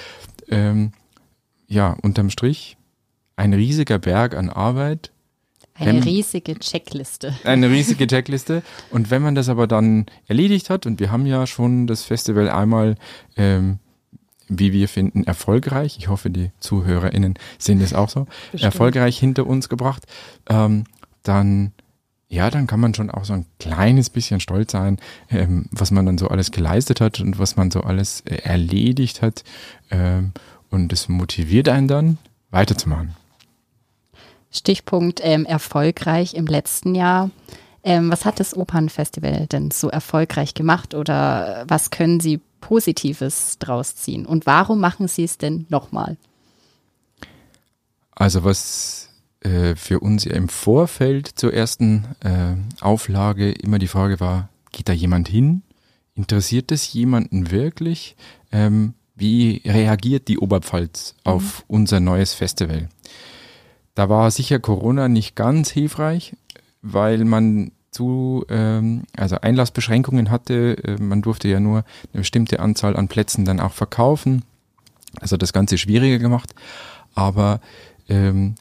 ähm, 0.49 0.93
ja, 1.67 1.97
unterm 2.03 2.31
Strich 2.31 2.77
ein 3.37 3.55
riesiger 3.55 3.99
Berg 3.99 4.37
an 4.37 4.51
Arbeit. 4.51 5.11
Eine 5.75 5.95
wenn, 5.95 6.03
riesige 6.03 6.59
Checkliste. 6.59 7.35
Eine 7.45 7.71
riesige 7.71 8.07
Checkliste. 8.07 8.63
Und 8.91 9.11
wenn 9.11 9.23
man 9.23 9.35
das 9.35 9.49
aber 9.49 9.67
dann 9.67 10.05
erledigt 10.27 10.69
hat, 10.69 10.85
und 10.85 11.01
wir 11.01 11.11
haben 11.11 11.25
ja 11.25 11.47
schon 11.47 11.87
das 11.87 12.03
Festival 12.05 12.51
einmal 12.51 12.97
ähm, 13.37 13.79
wie 14.51 14.73
wir 14.73 14.89
finden, 14.89 15.25
erfolgreich. 15.25 15.97
Ich 15.99 16.09
hoffe, 16.09 16.29
die 16.29 16.51
ZuhörerInnen 16.61 17.35
sehen 17.59 17.81
das 17.81 17.95
auch 17.95 18.09
so. 18.09 18.27
Bestimmt. 18.53 18.63
Erfolgreich 18.63 19.19
hinter 19.19 19.47
uns 19.47 19.69
gebracht. 19.69 20.05
Ähm, 20.49 20.85
dann, 21.23 21.73
ja, 22.29 22.51
dann 22.51 22.67
kann 22.67 22.81
man 22.81 22.95
schon 22.95 23.11
auch 23.11 23.25
so 23.25 23.33
ein 23.33 23.47
kleines 23.59 24.11
bisschen 24.11 24.41
stolz 24.41 24.73
sein, 24.73 24.99
ähm, 25.31 25.67
was 25.71 25.91
man 25.91 26.05
dann 26.05 26.19
so 26.19 26.29
alles 26.29 26.51
geleistet 26.51 27.01
hat 27.01 27.21
und 27.21 27.39
was 27.39 27.57
man 27.57 27.71
so 27.71 27.83
alles 27.83 28.23
äh, 28.23 28.37
erledigt 28.43 29.23
hat. 29.23 29.45
Ähm, 29.91 30.33
und 30.69 30.93
es 30.93 31.09
motiviert 31.09 31.69
einen 31.69 31.89
dann, 31.89 32.19
weiterzumachen. 32.51 33.15
Stichpunkt 34.51 35.21
ähm, 35.23 35.47
erfolgreich 35.47 36.35
im 36.35 36.47
letzten 36.47 36.95
Jahr. 36.95 37.31
Ähm, 37.83 38.11
was 38.11 38.25
hat 38.25 38.41
das 38.41 38.55
Opernfestival 38.57 39.47
denn 39.47 39.71
so 39.71 39.89
erfolgreich 39.89 40.55
gemacht 40.55 40.95
oder 40.95 41.65
was 41.67 41.91
können 41.91 42.21
Sie 42.21 42.41
Positives 42.61 43.59
draus 43.59 43.97
ziehen? 43.97 44.27
Und 44.27 44.47
warum 44.47 44.81
machen 44.81 45.09
Sie 45.09 45.25
es 45.25 45.39
denn 45.39 45.67
nochmal? 45.69 46.17
Also 48.15 48.45
was 48.45 49.09
äh, 49.41 49.75
für 49.77 50.01
uns 50.01 50.27
im 50.27 50.49
Vorfeld 50.49 51.27
zur 51.27 51.55
ersten 51.55 52.05
äh, 52.21 52.55
Auflage 52.83 53.53
immer 53.53 53.79
die 53.79 53.89
Frage 53.89 54.21
war, 54.21 54.51
geht 54.73 54.89
da 54.89 54.93
jemand 54.93 55.29
hin? 55.29 55.63
Interessiert 56.15 56.71
es 56.73 56.93
jemanden 56.93 57.51
wirklich? 57.51 58.17
Ähm, 58.53 58.95
wie 59.15 59.63
reagiert 59.65 60.29
die 60.29 60.39
Oberpfalz 60.39 61.15
mhm. 61.25 61.33
auf 61.33 61.65
unser 61.67 62.01
neues 62.01 62.35
Festival? 62.35 62.89
Da 63.95 64.09
war 64.09 64.31
sicher 64.31 64.59
Corona 64.61 65.09
nicht 65.09 65.37
ganz 65.37 65.71
hilfreich, 65.71 66.37
weil 66.83 67.25
man 67.25 67.73
zu, 67.91 68.45
ähm, 68.49 69.05
also 69.17 69.41
Einlassbeschränkungen 69.41 70.31
hatte. 70.31 70.77
Äh, 70.85 71.03
man 71.03 71.23
durfte 71.23 71.49
ja 71.49 71.61
nur 71.61 71.85
eine 72.13 72.21
bestimmte 72.21 72.61
Anzahl 72.61 72.97
an 72.97 73.09
Plätzen 73.09 73.45
dann 73.45 73.61
auch 73.61 73.73
verkaufen. 73.73 74.45
Also 75.21 75.37
das 75.37 75.53
Ganze 75.53 75.79
schwieriger 75.79 76.19
gemacht. 76.19 76.55
Aber 77.15 77.61
ähm, 78.09 78.55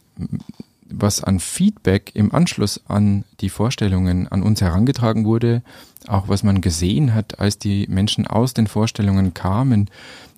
was 0.89 1.23
an 1.23 1.39
Feedback 1.39 2.11
im 2.15 2.33
Anschluss 2.33 2.81
an 2.87 3.23
die 3.41 3.49
Vorstellungen 3.49 4.27
an 4.27 4.41
uns 4.41 4.61
herangetragen 4.61 5.25
wurde, 5.25 5.61
auch 6.07 6.27
was 6.27 6.43
man 6.43 6.61
gesehen 6.61 7.13
hat, 7.13 7.39
als 7.39 7.59
die 7.59 7.85
Menschen 7.87 8.25
aus 8.25 8.53
den 8.53 8.67
Vorstellungen 8.67 9.33
kamen, 9.33 9.89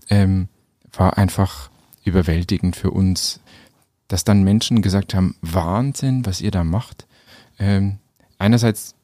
ähm, 0.10 0.50
war 0.92 1.18
einfach 1.18 1.70
überwältigend 2.04 2.76
für 2.76 2.92
uns, 2.92 3.40
dass 4.10 4.26
dann 4.26 4.44
Menschen 4.44 4.82
gesagt 4.82 5.14
haben, 5.14 5.36
Wahnsinn, 5.42 6.26
was 6.26 6.42
ihr 6.42 6.52
da 6.52 6.66
macht. 6.66 7.08
Ähm, 7.58 8.00
einerseits 8.42 8.96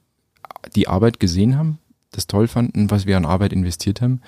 die 0.75 0.87
Arbeit 0.87 1.19
gesehen 1.19 1.57
haben, 1.57 1.79
das 2.11 2.27
toll 2.27 2.47
fanden, 2.47 2.91
was 2.91 3.05
wir 3.05 3.17
an 3.17 3.25
Arbeit 3.25 3.53
investiert 3.53 4.01
haben. 4.01 4.21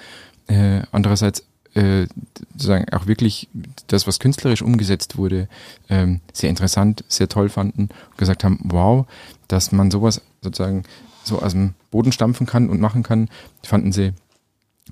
Äh, 0.48 0.84
andererseits 0.92 1.44
äh, 1.74 2.08
sozusagen 2.52 2.92
auch 2.94 3.08
wirklich 3.08 3.48
das, 3.88 4.08
was 4.08 4.20
künstlerisch 4.20 4.62
umgesetzt 4.62 5.18
wurde, 5.18 5.48
ähm, 5.90 6.22
sehr 6.34 6.50
interessant, 6.50 7.04
sehr 7.08 7.30
toll 7.30 7.50
fanden 7.50 7.90
und 8.10 8.18
gesagt 8.18 8.44
haben, 8.44 8.60
wow, 8.64 9.06
dass 9.48 9.72
man 9.72 9.92
sowas 9.92 10.22
sozusagen 10.42 10.84
so 11.24 11.42
aus 11.42 11.52
dem 11.52 11.74
Boden 11.92 12.12
stampfen 12.12 12.48
kann 12.48 12.70
und 12.70 12.80
machen 12.80 13.04
kann, 13.04 13.30
fanden 13.64 13.92
sie, 13.92 14.14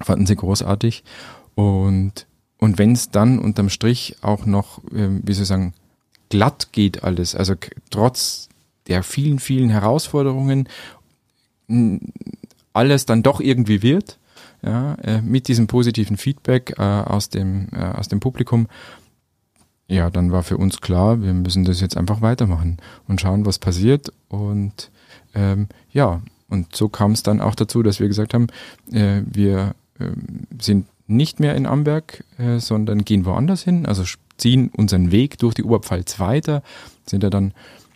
fanden 0.01 0.25
sie 0.25 0.35
großartig. 0.35 1.03
Und, 1.55 2.27
und 2.59 2.77
wenn 2.77 2.91
es 2.91 3.09
dann 3.09 3.39
unterm 3.39 3.69
Strich 3.69 4.17
auch 4.21 4.45
noch, 4.45 4.83
äh, 4.91 5.09
wie 5.23 5.33
soll 5.33 5.43
ich 5.43 5.47
sagen, 5.47 5.73
glatt 6.29 6.69
geht 6.71 7.03
alles, 7.03 7.35
also 7.35 7.55
trotz 7.89 8.49
der 8.87 9.03
vielen, 9.03 9.39
vielen 9.39 9.69
Herausforderungen 9.69 10.67
alles 12.73 13.05
dann 13.05 13.23
doch 13.23 13.39
irgendwie 13.39 13.81
wird, 13.81 14.19
ja, 14.61 14.95
äh, 14.95 15.21
mit 15.21 15.47
diesem 15.47 15.67
positiven 15.67 16.17
Feedback 16.17 16.75
äh, 16.77 16.81
aus, 16.81 17.29
dem, 17.29 17.67
äh, 17.73 17.83
aus 17.83 18.07
dem 18.07 18.19
Publikum, 18.19 18.67
ja, 19.87 20.09
dann 20.09 20.31
war 20.31 20.43
für 20.43 20.57
uns 20.57 20.81
klar, 20.81 21.21
wir 21.21 21.33
müssen 21.33 21.63
das 21.63 21.81
jetzt 21.81 21.97
einfach 21.97 22.21
weitermachen 22.21 22.77
und 23.07 23.21
schauen, 23.21 23.45
was 23.45 23.57
passiert. 23.57 24.11
Und 24.27 24.91
ähm, 25.33 25.67
ja, 25.91 26.21
und 26.49 26.75
so 26.75 26.89
kam 26.89 27.11
es 27.11 27.23
dann 27.23 27.41
auch 27.41 27.55
dazu, 27.55 27.83
dass 27.83 27.99
wir 27.99 28.07
gesagt 28.07 28.33
haben, 28.33 28.47
äh, 28.91 29.21
wir 29.25 29.75
äh, 29.99 30.09
sind 30.61 30.87
nicht 31.07 31.39
mehr 31.39 31.55
in 31.55 31.65
Amberg, 31.65 32.25
äh, 32.37 32.59
sondern 32.59 33.05
gehen 33.05 33.25
woanders 33.25 33.63
hin, 33.63 33.85
also 33.85 34.03
ziehen 34.37 34.69
unseren 34.75 35.11
Weg 35.11 35.37
durch 35.39 35.53
die 35.53 35.63
Oberpfalz 35.63 36.19
weiter, 36.19 36.63
sind 37.05 37.23
ja 37.23 37.29
dann 37.29 37.53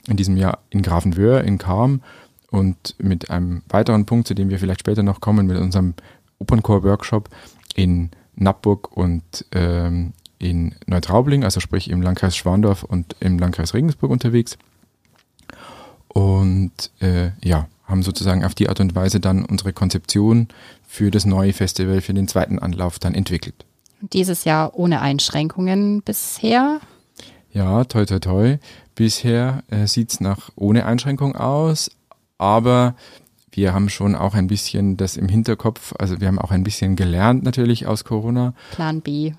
in 0.08 0.18
diesem 0.18 0.38
Jahr 0.38 0.60
in 0.70 0.82
Grafenwöhr, 0.82 1.44
in 1.44 1.58
Karm 1.58 2.02
und 2.50 2.96
mit 2.98 3.30
einem 3.30 3.64
weiteren 3.70 4.06
Punkt, 4.06 4.28
zu 4.28 4.34
dem 4.34 4.50
wir 4.50 4.60
vielleicht 4.60 4.82
später 4.82 5.04
noch 5.04 5.22
kommen, 5.22 5.48
mit 5.48 5.58
unserem 5.58 5.94
Opernchor-Workshop 6.40 7.30
in 7.76 8.10
Nappburg 8.36 8.96
und 8.96 9.46
ähm, 9.52 10.14
in 10.40 10.76
Neutraubling, 10.88 11.44
also 11.44 11.60
sprich 11.60 11.90
im 11.90 12.02
Landkreis 12.02 12.36
Schwandorf 12.36 12.84
und 12.84 13.16
im 13.20 13.38
Landkreis 13.38 13.74
Regensburg 13.74 14.12
unterwegs. 14.12 14.58
Und 16.08 16.92
äh, 17.00 17.32
ja, 17.44 17.68
haben 17.86 18.04
sozusagen 18.04 18.44
auf 18.44 18.56
die 18.56 18.68
Art 18.68 18.80
und 18.80 18.96
Weise 18.96 19.20
dann 19.20 19.46
unsere 19.46 19.72
Konzeption 19.72 20.48
für 20.88 21.12
das 21.12 21.26
neue 21.26 21.54
Festival, 21.54 22.02
für 22.02 22.14
den 22.14 22.28
zweiten 22.28 22.60
Anlauf 22.60 23.00
dann 23.00 23.14
entwickelt. 23.14 23.66
Dieses 24.02 24.46
Jahr 24.46 24.76
ohne 24.76 25.02
Einschränkungen 25.02 26.02
bisher? 26.02 26.80
Ja, 27.54 27.84
toi 27.84 28.06
toi 28.06 28.20
toi. 28.20 28.58
Bisher 28.96 29.64
äh, 29.70 29.88
sieht 29.88 30.12
es 30.12 30.20
nach 30.20 30.50
ohne 30.56 30.86
Einschränkung 30.86 31.36
aus, 31.36 31.92
aber 32.38 32.96
wir 33.54 33.74
haben 33.74 33.90
schon 33.90 34.16
auch 34.16 34.34
ein 34.34 34.48
bisschen 34.48 34.96
das 34.98 35.18
im 35.18 35.28
Hinterkopf, 35.28 35.94
also 36.00 36.22
wir 36.22 36.28
haben 36.28 36.40
auch 36.40 36.52
ein 36.52 36.64
bisschen 36.64 36.96
gelernt 36.96 37.44
natürlich 37.44 37.86
aus 37.86 38.04
Corona. 38.06 38.54
Plan 38.72 39.02
B. 39.02 39.34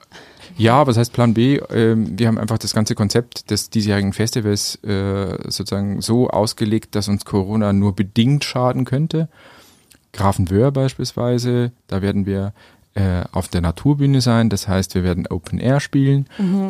Ja, 0.58 0.86
was 0.86 0.98
heißt 0.98 1.12
Plan 1.12 1.32
B? 1.32 1.56
Ähm, 1.70 2.18
wir 2.18 2.28
haben 2.28 2.38
einfach 2.38 2.58
das 2.58 2.74
ganze 2.74 2.94
Konzept 2.94 3.50
des 3.50 3.70
diesjährigen 3.70 4.12
Festivals 4.12 4.76
äh, 4.84 5.38
sozusagen 5.44 6.02
so 6.02 6.28
ausgelegt, 6.28 6.94
dass 6.94 7.08
uns 7.08 7.24
Corona 7.24 7.72
nur 7.72 7.94
bedingt 7.94 8.44
schaden 8.44 8.84
könnte. 8.84 9.28
Grafenwöhr 10.12 10.72
beispielsweise, 10.72 11.72
da 11.86 12.02
werden 12.02 12.26
wir 12.26 12.52
äh, 12.94 13.24
auf 13.32 13.48
der 13.48 13.62
Naturbühne 13.62 14.20
sein. 14.20 14.50
Das 14.50 14.68
heißt, 14.68 14.94
wir 14.94 15.04
werden 15.04 15.26
Open 15.26 15.58
Air 15.58 15.80
spielen, 15.80 16.26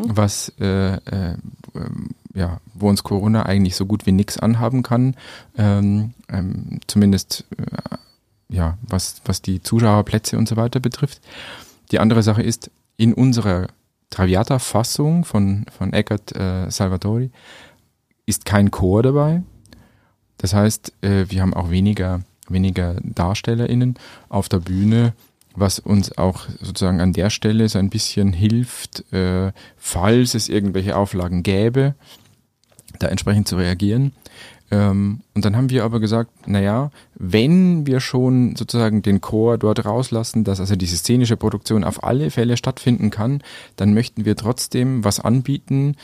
was 0.06 0.52
äh, 0.60 0.94
äh, 0.94 1.36
ja, 2.34 2.60
wo 2.74 2.88
uns 2.88 3.02
Corona 3.02 3.44
eigentlich 3.44 3.76
so 3.76 3.86
gut 3.86 4.06
wie 4.06 4.12
nichts 4.12 4.38
anhaben 4.38 4.82
kann. 4.82 5.16
Ähm, 5.56 6.14
ähm, 6.28 6.80
zumindest 6.86 7.44
äh, 7.58 7.96
ja, 8.48 8.78
was, 8.82 9.22
was 9.24 9.42
die 9.42 9.62
Zuschauerplätze 9.62 10.36
und 10.36 10.48
so 10.48 10.56
weiter 10.56 10.80
betrifft. 10.80 11.20
Die 11.90 11.98
andere 11.98 12.22
Sache 12.22 12.42
ist, 12.42 12.70
in 12.96 13.14
unserer 13.14 13.68
Traviata-Fassung 14.10 15.24
von, 15.24 15.64
von 15.76 15.92
Eckart 15.92 16.36
äh, 16.36 16.70
Salvatori 16.70 17.30
ist 18.26 18.44
kein 18.44 18.70
Chor 18.70 19.02
dabei. 19.02 19.42
Das 20.36 20.54
heißt, 20.54 20.92
äh, 21.02 21.26
wir 21.28 21.40
haben 21.40 21.54
auch 21.54 21.70
weniger, 21.70 22.22
weniger 22.48 22.96
DarstellerInnen 23.02 23.94
auf 24.28 24.48
der 24.48 24.58
Bühne, 24.58 25.14
was 25.54 25.78
uns 25.78 26.16
auch 26.16 26.46
sozusagen 26.60 27.00
an 27.00 27.12
der 27.12 27.30
Stelle 27.30 27.68
so 27.68 27.78
ein 27.78 27.90
bisschen 27.90 28.32
hilft, 28.32 29.12
äh, 29.12 29.52
falls 29.76 30.34
es 30.34 30.48
irgendwelche 30.48 30.96
Auflagen 30.96 31.42
gäbe, 31.42 31.94
da 33.02 33.08
entsprechend 33.08 33.48
zu 33.48 33.56
reagieren. 33.56 34.12
Ähm, 34.70 35.20
und 35.34 35.44
dann 35.44 35.54
haben 35.54 35.70
wir 35.70 35.84
aber 35.84 36.00
gesagt, 36.00 36.48
naja, 36.48 36.90
wenn 37.14 37.86
wir 37.86 38.00
schon 38.00 38.56
sozusagen 38.56 39.02
den 39.02 39.20
Chor 39.20 39.58
dort 39.58 39.84
rauslassen, 39.84 40.44
dass 40.44 40.60
also 40.60 40.76
diese 40.76 40.96
szenische 40.96 41.36
Produktion 41.36 41.84
auf 41.84 42.02
alle 42.02 42.30
Fälle 42.30 42.56
stattfinden 42.56 43.10
kann, 43.10 43.42
dann 43.76 43.92
möchten 43.92 44.24
wir 44.24 44.34
trotzdem 44.34 45.04
was 45.04 45.20
anbieten, 45.20 45.96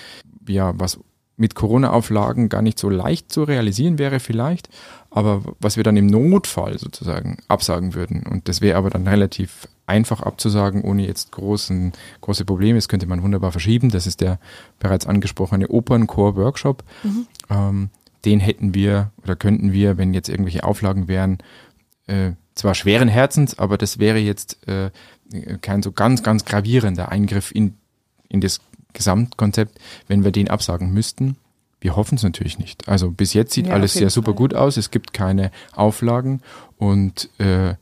ja, 0.47 0.73
was 0.78 0.99
mit 1.38 1.55
Corona-Auflagen 1.55 2.49
gar 2.49 2.62
nicht 2.62 2.78
so 2.78 2.90
leicht 2.90 3.33
zu 3.33 3.45
realisieren 3.45 3.99
wäre 3.99 4.21
vielleicht, 4.21 4.69
aber 5.11 5.43
was 5.61 5.76
wir 5.76 5.85
dann 5.85 5.97
im 5.97 6.07
Notfall 6.07 6.78
sozusagen 6.78 7.38
absagen 7.47 7.95
würden. 7.95 8.25
Und 8.26 8.49
das 8.49 8.61
wäre 8.61 8.76
aber 8.76 8.90
dann 8.90 9.07
relativ 9.07 9.69
einfach 9.88 10.23
abzusagen, 10.23 10.83
ohne 10.83 11.07
jetzt 11.07 11.33
großen, 11.33 11.92
große 12.21 12.45
Probleme. 12.45 12.78
Das 12.78 12.88
könnte 12.88 13.07
man 13.07 13.23
wunderbar 13.23 13.52
verschieben. 13.52 13.90
Das 13.90 14.07
ist 14.07 14.21
der 14.21 14.38
bereits 14.78 15.07
angesprochene 15.07 15.68
Opernchor-Workshop. 15.68 16.85
Ähm, 17.50 17.90
den 18.25 18.40
hätten 18.40 18.75
wir 18.75 19.11
oder 19.23 19.37
könnten 19.37 19.73
wir, 19.73 19.97
wenn 19.97 20.12
jetzt 20.14 20.28
irgendwelche 20.28 20.64
Auflagen 20.64 21.09
wären, 21.09 21.38
äh, 22.07 22.33
zwar 22.54 22.75
schweren 22.75 23.09
Herzens, 23.09 23.59
aber 23.59 23.78
das 23.78 23.99
wäre 23.99 24.18
jetzt 24.18 24.66
äh, 24.68 24.90
kein 25.61 25.83
so 25.83 25.92
ganz, 25.92 26.23
ganz 26.23 26.45
gravierender 26.45 27.11
Eingriff 27.11 27.54
in, 27.54 27.75
in 28.28 28.40
das 28.40 28.61
Gesamtkonzept, 28.92 29.78
wenn 30.09 30.25
wir 30.25 30.33
den 30.33 30.49
absagen 30.49 30.92
müssten. 30.92 31.37
Wir 31.80 31.95
hoffen 31.95 32.16
es 32.16 32.25
natürlich 32.25 32.59
nicht. 32.59 32.88
Also 32.88 33.12
bis 33.12 33.35
jetzt 33.35 33.52
sieht 33.52 33.68
Ja, 33.68 33.75
alles 33.75 33.92
sehr 33.92 34.11
super 34.11 34.33
Fall. 34.33 34.35
gut 34.35 34.54
aus. 34.54 34.76
Es 34.76 34.90
gibt 34.90 35.12
keine 35.12 35.52
Auflagen 35.76 36.40
und 36.76 37.30
äh, 37.38 37.75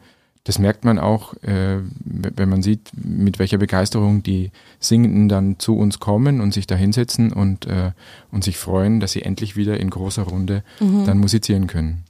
das 0.47 0.61
merkt 0.61 0.85
man 0.85 1.01
auch, 1.01 1.35
äh, 1.43 1.81
wenn 2.05 2.49
man 2.49 2.63
sieht, 2.63 2.93
mit 2.95 3.41
welcher 3.41 3.59
Begeisterung 3.59 4.23
die 4.23 4.53
Singenden 4.79 5.29
dann 5.29 5.59
zu 5.59 5.77
uns 5.77 5.99
kommen 5.99 6.41
und 6.41 6.55
sich 6.55 6.69
da 6.69 6.77
hinsetzen 6.77 7.33
und, 7.33 7.67
äh, 7.67 7.91
und 8.31 8.45
sich 8.45 8.57
freuen, 8.57 9.01
dass 9.01 9.11
sie 9.11 9.23
endlich 9.23 9.57
wieder 9.57 9.81
in 9.81 9.91
großer 9.91 10.23
Runde 10.23 10.63
dann 10.79 11.19
musizieren 11.19 11.67
können. 11.67 12.05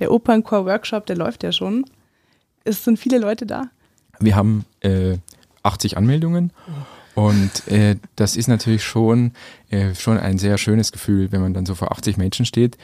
Der 0.00 0.12
Opernchor-Workshop, 0.12 1.06
der 1.06 1.16
läuft 1.16 1.44
ja 1.44 1.50
schon. 1.50 1.86
Es 2.64 2.84
sind 2.84 2.98
viele 2.98 3.18
Leute 3.18 3.46
da. 3.46 3.70
Wir 4.20 4.36
haben 4.36 4.66
äh, 4.80 5.16
80 5.62 5.96
Anmeldungen 5.96 6.52
und 7.14 7.68
äh, 7.68 7.96
das 8.16 8.36
ist 8.36 8.48
natürlich 8.48 8.84
schon, 8.84 9.32
äh, 9.70 9.94
schon 9.94 10.18
ein 10.18 10.36
sehr 10.36 10.58
schönes 10.58 10.92
Gefühl, 10.92 11.32
wenn 11.32 11.40
man 11.40 11.54
dann 11.54 11.64
so 11.64 11.74
vor 11.74 11.90
80 11.90 12.18
Menschen 12.18 12.44
steht. 12.44 12.76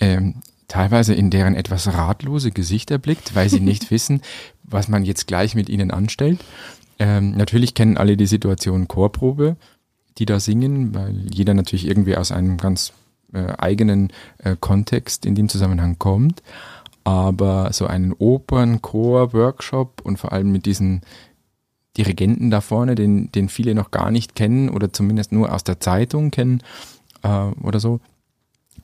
Ähm, 0.00 0.34
teilweise 0.72 1.12
in 1.12 1.28
deren 1.28 1.54
etwas 1.54 1.92
ratlose 1.92 2.50
Gesichter 2.50 2.96
blickt, 2.96 3.34
weil 3.34 3.50
sie 3.50 3.60
nicht 3.60 3.90
wissen, 3.90 4.22
was 4.62 4.88
man 4.88 5.04
jetzt 5.04 5.26
gleich 5.26 5.54
mit 5.54 5.68
ihnen 5.68 5.90
anstellt. 5.90 6.40
Ähm, 6.98 7.32
natürlich 7.36 7.74
kennen 7.74 7.98
alle 7.98 8.16
die 8.16 8.26
Situation 8.26 8.88
Chorprobe, 8.88 9.56
die 10.16 10.24
da 10.24 10.40
singen, 10.40 10.94
weil 10.94 11.26
jeder 11.30 11.52
natürlich 11.52 11.86
irgendwie 11.86 12.16
aus 12.16 12.32
einem 12.32 12.56
ganz 12.56 12.94
äh, 13.34 13.52
eigenen 13.58 14.14
äh, 14.38 14.56
Kontext 14.58 15.26
in 15.26 15.34
dem 15.34 15.50
Zusammenhang 15.50 15.98
kommt. 15.98 16.42
Aber 17.04 17.70
so 17.74 17.86
einen 17.86 18.14
Opernchor-Workshop 18.14 20.00
und 20.02 20.18
vor 20.18 20.32
allem 20.32 20.52
mit 20.52 20.64
diesen 20.64 21.02
Dirigenten 21.98 22.50
da 22.50 22.62
vorne, 22.62 22.94
den, 22.94 23.30
den 23.32 23.50
viele 23.50 23.74
noch 23.74 23.90
gar 23.90 24.10
nicht 24.10 24.34
kennen 24.34 24.70
oder 24.70 24.90
zumindest 24.90 25.32
nur 25.32 25.52
aus 25.52 25.64
der 25.64 25.80
Zeitung 25.80 26.30
kennen 26.30 26.62
äh, 27.22 27.50
oder 27.62 27.78
so 27.78 28.00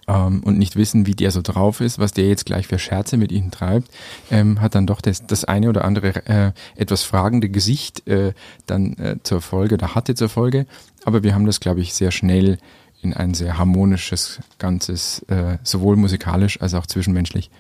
ähm, 0.09 0.43
und 0.43 0.59
nicht 0.59 0.75
wissen, 0.77 1.07
wie 1.07 1.15
der 1.15 1.31
so 1.31 1.43
drauf 1.43 1.81
ist, 1.81 1.99
was 1.99 2.13
der 2.13 2.27
jetzt 2.27 2.47
gleich 2.47 2.67
für 2.67 2.79
Scherze 2.79 3.17
mit 3.17 3.31
ihnen 3.31 3.51
treibt, 3.51 3.91
ähm, 4.31 4.61
hat 4.61 4.75
dann 4.75 4.87
doch 4.87 5.01
das, 5.01 5.27
das 5.27 5.45
eine 5.45 5.69
oder 5.69 5.85
andere 5.85 6.27
äh, 6.27 6.53
etwas 6.77 7.03
fragende 7.03 7.49
Gesicht 7.49 8.09
äh, 8.09 8.33
dann 8.67 8.95
äh, 8.95 9.17
zur 9.23 9.41
Folge 9.41 9.75
oder 9.75 9.95
hatte 9.95 10.15
zur 10.15 10.29
Folge. 10.29 10.67
Aber 11.05 11.23
wir 11.23 11.35
haben 11.35 11.47
das, 11.47 11.61
glaube 11.61 11.81
ich, 11.81 11.95
sehr 11.95 12.11
schnell 12.11 12.59
in 13.01 13.15
ein 13.15 13.35
sehr 13.35 13.59
harmonisches 13.59 14.41
Ganzes, 14.59 15.21
äh, 15.29 15.59
sowohl 15.63 15.97
musikalisch 15.97 16.61
als 16.61 16.75
auch 16.75 16.87
zwischenmenschlich 16.87 17.51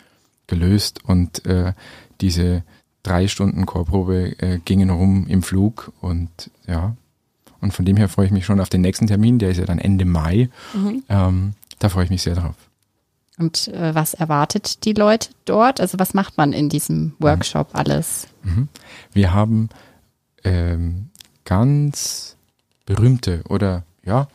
gelöst 0.47 1.05
und 1.05 1.45
äh, 1.47 1.75
diese 2.21 2.65
drei 3.03 3.29
Stunden 3.29 3.67
Chorprobe 3.67 4.35
äh, 4.41 4.59
gingen 4.65 4.91
rum 4.91 5.27
im 5.29 5.43
Flug 5.43 5.93
und 6.01 6.51
ja, 6.67 6.97
und 7.61 7.73
von 7.73 7.85
dem 7.85 7.97
her 7.97 8.09
freue 8.09 8.27
ich 8.27 8.33
mich 8.33 8.45
schon 8.45 8.61
auf 8.61 8.69
den 8.69 8.81
nächsten 8.81 9.07
Termin, 9.07 9.39
der 9.39 9.51
ist 9.51 9.59
ja 9.59 9.65
dann 9.65 9.79
Ende 9.79 10.05
Mai. 10.05 10.49
Ähm, 11.09 11.55
da 11.79 11.89
freue 11.89 12.05
ich 12.05 12.11
mich 12.11 12.23
sehr 12.23 12.35
drauf. 12.35 12.55
Und 13.39 13.69
äh, 13.69 13.95
was 13.95 14.15
erwartet 14.15 14.85
die 14.85 14.93
Leute 14.93 15.31
dort? 15.45 15.81
Also 15.81 15.99
was 15.99 16.13
macht 16.13 16.37
man 16.37 16.53
in 16.53 16.69
diesem 16.69 17.15
Workshop 17.21 17.69
alles? 17.73 18.27
Wir 19.13 19.33
haben 19.33 19.69
ähm, 20.45 21.11
ganz 21.45 22.37
berühmte 22.85 23.43
oder 23.49 23.85
ja, 24.05 24.29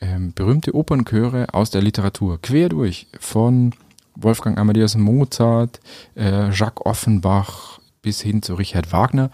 ähm, 0.00 0.32
berühmte 0.32 0.74
Opernchöre 0.74 1.52
aus 1.52 1.70
der 1.70 1.82
Literatur, 1.82 2.40
quer 2.40 2.68
durch, 2.68 3.08
von 3.18 3.74
Wolfgang 4.14 4.58
Amadeus 4.58 4.96
Mozart, 4.96 5.80
äh, 6.14 6.50
Jacques 6.50 6.84
Offenbach 6.84 7.80
bis 8.02 8.20
hin 8.20 8.42
zu 8.42 8.54
Richard 8.54 8.92
Wagner. 8.92 9.30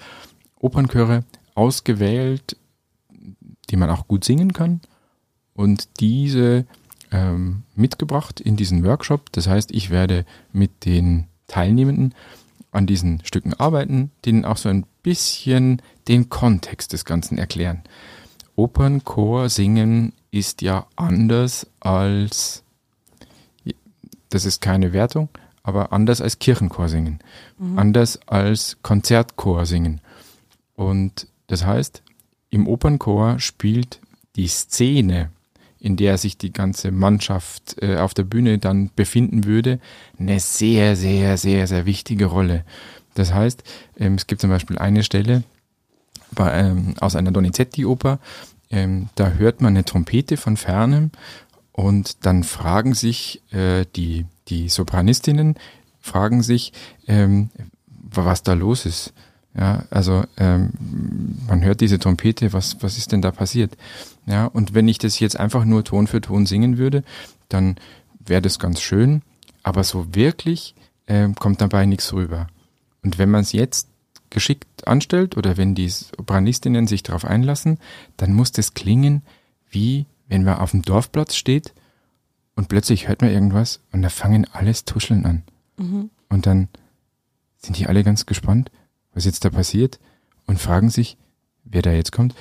Opernchöre 0.58 1.24
ausgewählt, 1.54 2.56
die 3.68 3.76
man 3.76 3.90
auch 3.90 4.08
gut 4.08 4.24
singen 4.24 4.52
kann 4.52 4.80
und 5.54 6.00
diese 6.00 6.66
ähm, 7.12 7.62
mitgebracht 7.76 8.40
in 8.40 8.56
diesen 8.56 8.84
Workshop. 8.84 9.30
Das 9.32 9.46
heißt, 9.46 9.70
ich 9.70 9.90
werde 9.90 10.24
mit 10.52 10.84
den 10.84 11.28
Teilnehmenden 11.46 12.14
an 12.72 12.86
diesen 12.86 13.24
Stücken 13.24 13.54
arbeiten, 13.54 14.10
denen 14.24 14.44
auch 14.44 14.56
so 14.56 14.68
ein 14.68 14.86
bisschen 15.02 15.82
den 16.08 16.30
Kontext 16.30 16.92
des 16.92 17.04
Ganzen 17.04 17.38
erklären. 17.38 17.82
Opernchor 18.56 19.48
singen 19.48 20.12
ist 20.30 20.62
ja 20.62 20.86
anders 20.96 21.66
als, 21.80 22.62
das 24.30 24.44
ist 24.44 24.60
keine 24.60 24.92
Wertung, 24.92 25.28
aber 25.62 25.92
anders 25.92 26.20
als 26.20 26.38
Kirchenchor 26.38 26.88
singen, 26.88 27.20
anders 27.76 28.18
als 28.26 28.78
Konzertchor 28.82 29.66
singen. 29.66 30.00
Und 30.74 31.28
das 31.46 31.64
heißt, 31.64 32.02
im 32.50 32.66
Opernchor 32.66 33.38
spielt 33.38 34.00
die 34.36 34.48
Szene, 34.48 35.30
in 35.82 35.96
der 35.96 36.16
sich 36.16 36.38
die 36.38 36.52
ganze 36.52 36.92
Mannschaft 36.92 37.76
äh, 37.82 37.96
auf 37.96 38.14
der 38.14 38.22
Bühne 38.22 38.58
dann 38.58 38.90
befinden 38.94 39.44
würde, 39.44 39.80
eine 40.16 40.38
sehr, 40.38 40.94
sehr, 40.94 41.36
sehr, 41.36 41.66
sehr 41.66 41.86
wichtige 41.86 42.26
Rolle. 42.26 42.64
Das 43.14 43.34
heißt, 43.34 43.64
ähm, 43.98 44.14
es 44.14 44.28
gibt 44.28 44.40
zum 44.40 44.48
Beispiel 44.48 44.78
eine 44.78 45.02
Stelle 45.02 45.42
bei, 46.30 46.52
ähm, 46.52 46.94
aus 47.00 47.16
einer 47.16 47.32
Donizetti-Oper, 47.32 48.20
ähm, 48.70 49.08
da 49.16 49.30
hört 49.32 49.60
man 49.60 49.74
eine 49.74 49.84
Trompete 49.84 50.36
von 50.36 50.56
fernem 50.56 51.10
und 51.72 52.24
dann 52.24 52.44
fragen 52.44 52.94
sich 52.94 53.42
äh, 53.52 53.84
die, 53.96 54.26
die 54.48 54.68
Sopranistinnen, 54.68 55.56
fragen 56.00 56.42
sich, 56.44 56.72
ähm, 57.08 57.50
was 57.86 58.44
da 58.44 58.52
los 58.52 58.86
ist. 58.86 59.12
Ja, 59.54 59.84
also 59.90 60.24
ähm, 60.38 60.70
man 61.46 61.62
hört 61.62 61.82
diese 61.82 61.98
Trompete, 61.98 62.52
was, 62.52 62.82
was 62.82 62.96
ist 62.96 63.12
denn 63.12 63.20
da 63.20 63.30
passiert? 63.30 63.76
Ja, 64.26 64.46
und 64.46 64.74
wenn 64.74 64.88
ich 64.88 64.98
das 64.98 65.20
jetzt 65.20 65.38
einfach 65.38 65.64
nur 65.64 65.84
Ton 65.84 66.06
für 66.06 66.20
Ton 66.22 66.46
singen 66.46 66.78
würde, 66.78 67.04
dann 67.48 67.76
wäre 68.24 68.40
das 68.40 68.58
ganz 68.58 68.80
schön, 68.80 69.22
aber 69.62 69.84
so 69.84 70.14
wirklich 70.14 70.74
ähm, 71.06 71.34
kommt 71.34 71.60
dabei 71.60 71.84
nichts 71.84 72.12
rüber. 72.12 72.46
Und 73.02 73.18
wenn 73.18 73.30
man 73.30 73.42
es 73.42 73.52
jetzt 73.52 73.88
geschickt 74.30 74.88
anstellt 74.88 75.36
oder 75.36 75.58
wenn 75.58 75.74
die 75.74 75.88
Sopranistinnen 75.88 76.86
sich 76.86 77.02
darauf 77.02 77.24
einlassen, 77.26 77.78
dann 78.16 78.32
muss 78.32 78.52
das 78.52 78.72
klingen, 78.72 79.22
wie 79.68 80.06
wenn 80.28 80.44
man 80.44 80.58
auf 80.58 80.70
dem 80.70 80.82
Dorfplatz 80.82 81.34
steht 81.34 81.74
und 82.54 82.68
plötzlich 82.68 83.08
hört 83.08 83.20
man 83.20 83.30
irgendwas 83.30 83.80
und 83.92 84.00
da 84.00 84.08
fangen 84.08 84.46
alles 84.50 84.86
tuscheln 84.86 85.26
an. 85.26 85.42
Und 86.30 86.46
dann 86.46 86.68
sind 87.58 87.78
die 87.78 87.86
alle 87.86 88.02
ganz 88.04 88.24
gespannt, 88.24 88.70
was 89.14 89.24
jetzt 89.24 89.44
da 89.44 89.50
passiert 89.50 89.98
und 90.46 90.60
fragen 90.60 90.90
sich, 90.90 91.16
wer 91.64 91.82
da 91.82 91.92
jetzt 91.92 92.12
kommt. 92.12 92.34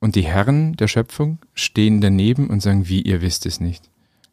Und 0.00 0.16
die 0.16 0.22
Herren 0.22 0.74
der 0.74 0.88
Schöpfung 0.88 1.38
stehen 1.54 2.00
daneben 2.00 2.48
und 2.50 2.60
sagen, 2.60 2.88
wie 2.88 3.02
ihr 3.02 3.22
wisst 3.22 3.46
es 3.46 3.60
nicht. 3.60 3.90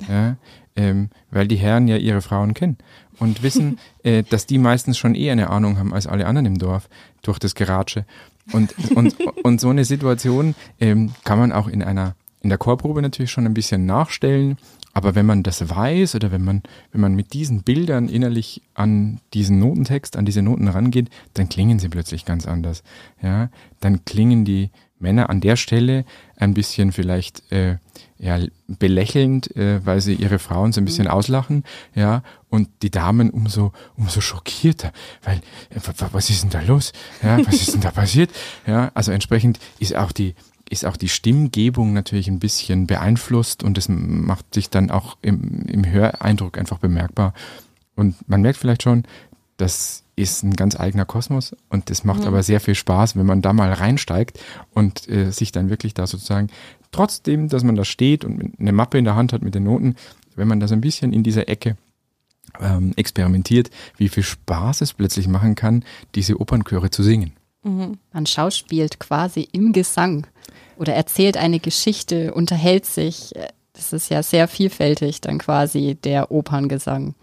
Ja, 0.09 0.35
ähm, 0.75 1.09
weil 1.29 1.47
die 1.47 1.57
Herren 1.57 1.87
ja 1.87 1.95
ihre 1.95 2.21
Frauen 2.21 2.55
kennen 2.55 2.77
und 3.19 3.43
wissen, 3.43 3.77
äh, 4.03 4.23
dass 4.23 4.47
die 4.47 4.57
meistens 4.57 4.97
schon 4.97 5.15
eher 5.15 5.33
eine 5.33 5.49
Ahnung 5.49 5.77
haben 5.77 5.93
als 5.93 6.07
alle 6.07 6.25
anderen 6.25 6.47
im 6.47 6.57
Dorf 6.57 6.89
durch 7.21 7.39
das 7.39 7.55
Geratsche. 7.55 8.05
Und, 8.51 8.73
und, 8.95 9.15
und 9.43 9.61
so 9.61 9.69
eine 9.69 9.85
Situation 9.85 10.55
ähm, 10.79 11.13
kann 11.23 11.37
man 11.37 11.51
auch 11.51 11.67
in 11.67 11.83
einer 11.83 12.15
in 12.41 12.49
der 12.49 12.57
Chorprobe 12.57 13.01
natürlich 13.01 13.31
schon 13.31 13.45
ein 13.45 13.53
bisschen 13.53 13.85
nachstellen, 13.85 14.57
aber 14.93 15.15
wenn 15.15 15.25
man 15.25 15.43
das 15.43 15.69
weiß 15.69 16.15
oder 16.15 16.31
wenn 16.31 16.43
man, 16.43 16.63
wenn 16.91 17.01
man 17.01 17.15
mit 17.15 17.33
diesen 17.33 17.63
Bildern 17.63 18.09
innerlich 18.09 18.61
an 18.73 19.19
diesen 19.33 19.59
Notentext, 19.59 20.17
an 20.17 20.25
diese 20.25 20.41
Noten 20.41 20.67
rangeht, 20.67 21.09
dann 21.33 21.49
klingen 21.49 21.79
sie 21.79 21.89
plötzlich 21.89 22.25
ganz 22.25 22.45
anders. 22.45 22.83
Ja, 23.21 23.49
dann 23.79 24.03
klingen 24.05 24.45
die 24.45 24.69
Männer 25.01 25.29
an 25.29 25.41
der 25.41 25.55
Stelle 25.55 26.05
ein 26.37 26.53
bisschen 26.53 26.91
vielleicht 26.91 27.51
äh, 27.51 27.77
ja, 28.19 28.39
belächelnd, 28.67 29.55
äh, 29.55 29.83
weil 29.85 29.99
sie 29.99 30.13
ihre 30.13 30.37
Frauen 30.37 30.71
so 30.71 30.81
ein 30.81 30.85
bisschen 30.85 31.05
mhm. 31.05 31.11
auslachen, 31.11 31.63
ja, 31.95 32.21
und 32.49 32.69
die 32.83 32.91
Damen 32.91 33.31
umso 33.31 33.71
umso 33.97 34.21
schockierter, 34.21 34.91
weil 35.23 35.37
äh, 35.69 35.79
was 36.11 36.29
ist 36.29 36.43
denn 36.43 36.51
da 36.51 36.61
los? 36.61 36.93
Ja, 37.23 37.39
was 37.45 37.55
ist 37.55 37.73
denn 37.73 37.81
da 37.81 37.91
passiert? 37.91 38.31
Ja, 38.67 38.91
also 38.93 39.11
entsprechend 39.11 39.59
ist 39.79 39.95
auch 39.95 40.11
die 40.11 40.35
ist 40.71 40.85
auch 40.85 40.95
die 40.95 41.09
Stimmgebung 41.09 41.91
natürlich 41.91 42.29
ein 42.29 42.39
bisschen 42.39 42.87
beeinflusst 42.87 43.61
und 43.61 43.77
das 43.77 43.89
macht 43.89 44.53
sich 44.53 44.69
dann 44.69 44.89
auch 44.89 45.17
im, 45.21 45.65
im 45.67 45.85
Höreindruck 45.85 46.57
einfach 46.57 46.79
bemerkbar. 46.79 47.33
Und 47.95 48.15
man 48.29 48.41
merkt 48.41 48.57
vielleicht 48.57 48.83
schon, 48.83 49.03
das 49.57 50.03
ist 50.15 50.43
ein 50.43 50.55
ganz 50.55 50.79
eigener 50.79 51.03
Kosmos 51.03 51.55
und 51.69 51.89
das 51.89 52.05
macht 52.05 52.21
mhm. 52.21 52.27
aber 52.27 52.41
sehr 52.41 52.61
viel 52.61 52.75
Spaß, 52.75 53.17
wenn 53.17 53.25
man 53.25 53.41
da 53.41 53.51
mal 53.51 53.71
reinsteigt 53.73 54.39
und 54.73 55.09
äh, 55.09 55.31
sich 55.31 55.51
dann 55.51 55.69
wirklich 55.69 55.93
da 55.93 56.07
sozusagen, 56.07 56.47
trotzdem, 56.91 57.49
dass 57.49 57.63
man 57.63 57.75
da 57.75 57.83
steht 57.83 58.23
und 58.23 58.57
eine 58.57 58.71
Mappe 58.71 58.97
in 58.97 59.03
der 59.03 59.15
Hand 59.15 59.33
hat 59.33 59.41
mit 59.41 59.53
den 59.53 59.65
Noten, 59.65 59.95
wenn 60.37 60.47
man 60.47 60.61
da 60.61 60.69
so 60.69 60.73
ein 60.73 60.81
bisschen 60.81 61.11
in 61.11 61.23
dieser 61.23 61.49
Ecke 61.49 61.75
ähm, 62.61 62.93
experimentiert, 62.95 63.71
wie 63.97 64.07
viel 64.07 64.23
Spaß 64.23 64.81
es 64.81 64.93
plötzlich 64.93 65.27
machen 65.27 65.55
kann, 65.55 65.83
diese 66.15 66.39
Opernchöre 66.39 66.91
zu 66.91 67.03
singen. 67.03 67.33
Mhm. 67.63 67.97
Man 68.11 68.25
schauspielt 68.25 68.99
quasi 68.99 69.47
im 69.51 69.73
Gesang 69.73 70.27
oder 70.77 70.93
erzählt 70.93 71.37
eine 71.37 71.59
Geschichte, 71.59 72.33
unterhält 72.33 72.85
sich. 72.85 73.33
Das 73.73 73.93
ist 73.93 74.09
ja 74.09 74.23
sehr 74.23 74.47
vielfältig 74.47 75.21
dann 75.21 75.37
quasi 75.37 75.95
der 75.95 76.31
Operngesang. 76.31 77.15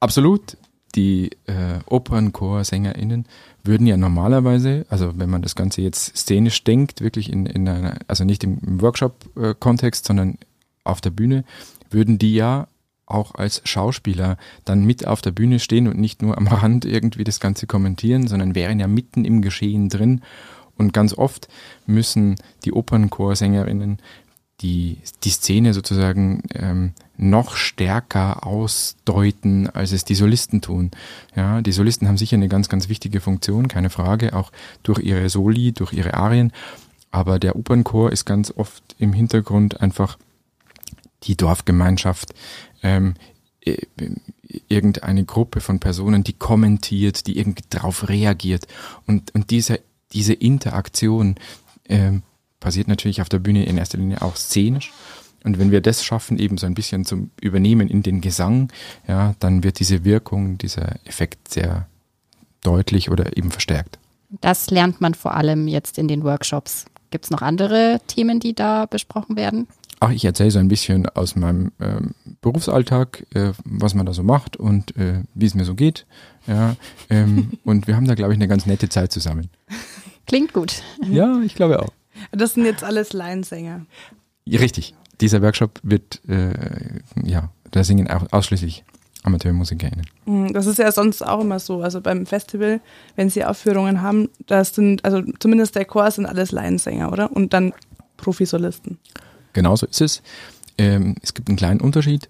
Absolut 0.00 0.56
die 0.94 1.30
äh, 1.46 1.80
OpernchorsängerInnen 1.86 3.26
würden 3.62 3.86
ja 3.86 3.96
normalerweise, 3.96 4.86
also 4.88 5.12
wenn 5.16 5.30
man 5.30 5.42
das 5.42 5.56
Ganze 5.56 5.80
jetzt 5.82 6.16
szenisch 6.16 6.62
denkt, 6.64 7.00
wirklich 7.00 7.32
in, 7.32 7.46
in 7.46 7.68
einer, 7.68 7.98
also 8.06 8.24
nicht 8.24 8.44
im, 8.44 8.58
im 8.64 8.80
Workshop-Kontext, 8.80 10.06
sondern 10.06 10.38
auf 10.84 11.00
der 11.00 11.10
Bühne, 11.10 11.44
würden 11.90 12.18
die 12.18 12.34
ja 12.34 12.68
auch 13.06 13.34
als 13.34 13.60
Schauspieler 13.64 14.36
dann 14.64 14.84
mit 14.84 15.06
auf 15.06 15.20
der 15.20 15.30
Bühne 15.30 15.58
stehen 15.58 15.88
und 15.88 15.98
nicht 15.98 16.22
nur 16.22 16.38
am 16.38 16.46
Rand 16.48 16.84
irgendwie 16.84 17.24
das 17.24 17.40
Ganze 17.40 17.66
kommentieren, 17.66 18.26
sondern 18.26 18.54
wären 18.54 18.80
ja 18.80 18.86
mitten 18.86 19.24
im 19.24 19.42
Geschehen 19.42 19.88
drin. 19.88 20.22
Und 20.76 20.92
ganz 20.92 21.16
oft 21.16 21.48
müssen 21.86 22.36
die 22.64 22.72
Opernchorsängerinnen 22.72 23.98
die, 24.60 24.98
die 25.24 25.30
Szene 25.30 25.74
sozusagen 25.74 26.42
ähm, 26.54 26.92
noch 27.16 27.56
stärker 27.56 28.46
ausdeuten, 28.46 29.68
als 29.68 29.92
es 29.92 30.04
die 30.04 30.14
Solisten 30.14 30.60
tun. 30.60 30.90
Ja, 31.34 31.60
die 31.60 31.72
Solisten 31.72 32.08
haben 32.08 32.16
sicher 32.16 32.36
eine 32.36 32.48
ganz, 32.48 32.68
ganz 32.68 32.88
wichtige 32.88 33.20
Funktion, 33.20 33.68
keine 33.68 33.90
Frage, 33.90 34.34
auch 34.34 34.52
durch 34.82 35.00
ihre 35.00 35.28
Soli, 35.28 35.72
durch 35.72 35.92
ihre 35.92 36.14
Arien. 36.14 36.52
Aber 37.10 37.38
der 37.38 37.56
Opernchor 37.56 38.10
ist 38.10 38.24
ganz 38.24 38.52
oft 38.56 38.82
im 38.98 39.12
Hintergrund 39.12 39.80
einfach 39.80 40.18
die 41.24 41.36
Dorfgemeinschaft, 41.36 42.34
ähm, 42.84 43.14
irgendeine 44.68 45.24
Gruppe 45.24 45.60
von 45.60 45.80
Personen, 45.80 46.22
die 46.22 46.34
kommentiert, 46.34 47.26
die 47.26 47.38
irgendwie 47.38 47.64
darauf 47.70 48.08
reagiert. 48.08 48.66
Und, 49.06 49.34
und 49.34 49.50
diese, 49.50 49.80
diese 50.12 50.34
Interaktion 50.34 51.36
ähm, 51.88 52.22
passiert 52.60 52.86
natürlich 52.86 53.20
auf 53.20 53.28
der 53.28 53.38
Bühne 53.40 53.64
in 53.64 53.78
erster 53.78 53.98
Linie 53.98 54.22
auch 54.22 54.36
szenisch. 54.36 54.92
Und 55.44 55.58
wenn 55.58 55.70
wir 55.70 55.80
das 55.80 56.04
schaffen, 56.04 56.38
eben 56.38 56.56
so 56.56 56.66
ein 56.66 56.74
bisschen 56.74 57.04
zum 57.04 57.30
Übernehmen 57.40 57.88
in 57.88 58.02
den 58.02 58.20
Gesang, 58.20 58.72
ja, 59.06 59.34
dann 59.40 59.62
wird 59.62 59.80
diese 59.80 60.04
Wirkung, 60.04 60.56
dieser 60.56 60.96
Effekt 61.06 61.52
sehr 61.52 61.86
deutlich 62.62 63.10
oder 63.10 63.36
eben 63.36 63.50
verstärkt. 63.50 63.98
Das 64.40 64.70
lernt 64.70 65.00
man 65.00 65.14
vor 65.14 65.34
allem 65.34 65.68
jetzt 65.68 65.98
in 65.98 66.08
den 66.08 66.24
Workshops. 66.24 66.86
Gibt 67.10 67.26
es 67.26 67.30
noch 67.30 67.42
andere 67.42 68.00
Themen, 68.06 68.40
die 68.40 68.54
da 68.54 68.86
besprochen 68.86 69.36
werden? 69.36 69.68
Ach, 70.00 70.10
ich 70.10 70.24
erzähle 70.24 70.50
so 70.50 70.58
ein 70.58 70.68
bisschen 70.68 71.08
aus 71.08 71.36
meinem 71.36 71.72
ähm, 71.80 72.14
Berufsalltag, 72.40 73.26
äh, 73.34 73.52
was 73.64 73.94
man 73.94 74.06
da 74.06 74.12
so 74.12 74.22
macht 74.22 74.56
und 74.56 74.96
äh, 74.96 75.22
wie 75.34 75.46
es 75.46 75.54
mir 75.54 75.64
so 75.64 75.74
geht. 75.74 76.06
Ja, 76.46 76.76
ähm, 77.10 77.52
und 77.64 77.86
wir 77.86 77.96
haben 77.96 78.06
da, 78.06 78.14
glaube 78.14 78.32
ich, 78.32 78.38
eine 78.38 78.48
ganz 78.48 78.66
nette 78.66 78.88
Zeit 78.88 79.12
zusammen. 79.12 79.48
Klingt 80.26 80.52
gut. 80.52 80.82
Ja, 81.08 81.40
ich 81.42 81.54
glaube 81.54 81.80
auch. 81.80 81.92
Das 82.32 82.54
sind 82.54 82.64
jetzt 82.64 82.84
alles 82.84 83.12
Laiensänger. 83.12 83.86
Richtig. 84.46 84.94
Dieser 85.20 85.42
Workshop 85.42 85.80
wird, 85.82 86.20
äh, 86.28 86.52
ja, 87.22 87.50
da 87.70 87.84
singen 87.84 88.08
auch 88.10 88.26
ausschließlich 88.30 88.84
AmateurmusikerInnen. 89.24 90.06
Mhm, 90.26 90.52
das 90.52 90.66
ist 90.66 90.78
ja 90.78 90.92
sonst 90.92 91.22
auch 91.22 91.40
immer 91.40 91.58
so. 91.58 91.82
Also 91.82 92.00
beim 92.00 92.26
Festival, 92.26 92.80
wenn 93.16 93.30
sie 93.30 93.44
Aufführungen 93.44 94.02
haben, 94.02 94.28
das 94.46 94.74
sind, 94.74 95.04
also 95.04 95.22
zumindest 95.38 95.74
der 95.76 95.86
Chor 95.86 96.10
sind 96.10 96.26
alles 96.26 96.52
Laiensänger, 96.52 97.10
oder? 97.10 97.32
Und 97.32 97.52
dann 97.52 97.72
Profisolisten. 98.16 98.98
Genauso 99.54 99.86
ist 99.86 100.02
es. 100.02 100.22
Ähm, 100.76 101.14
es 101.22 101.32
gibt 101.32 101.48
einen 101.48 101.56
kleinen 101.56 101.80
Unterschied. 101.80 102.28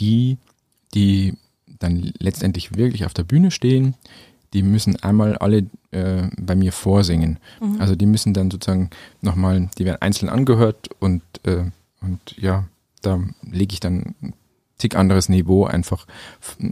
Die, 0.00 0.38
die 0.94 1.34
dann 1.78 2.12
letztendlich 2.18 2.76
wirklich 2.76 3.04
auf 3.04 3.14
der 3.14 3.22
Bühne 3.22 3.50
stehen, 3.50 3.94
die 4.54 4.62
müssen 4.62 4.96
einmal 5.02 5.36
alle 5.36 5.66
äh, 5.90 6.28
bei 6.38 6.54
mir 6.54 6.72
vorsingen. 6.72 7.38
Mhm. 7.60 7.80
Also 7.80 7.94
die 7.94 8.06
müssen 8.06 8.32
dann 8.32 8.50
sozusagen 8.50 8.90
nochmal, 9.20 9.68
die 9.78 9.84
werden 9.84 10.00
einzeln 10.00 10.28
angehört 10.28 10.88
und, 11.00 11.22
äh, 11.44 11.64
und 12.00 12.36
ja, 12.38 12.64
da 13.02 13.20
lege 13.42 13.74
ich 13.74 13.80
dann 13.80 14.14
ein 14.22 14.32
tick 14.78 14.96
anderes 14.96 15.28
Niveau 15.28 15.64
einfach, 15.66 16.06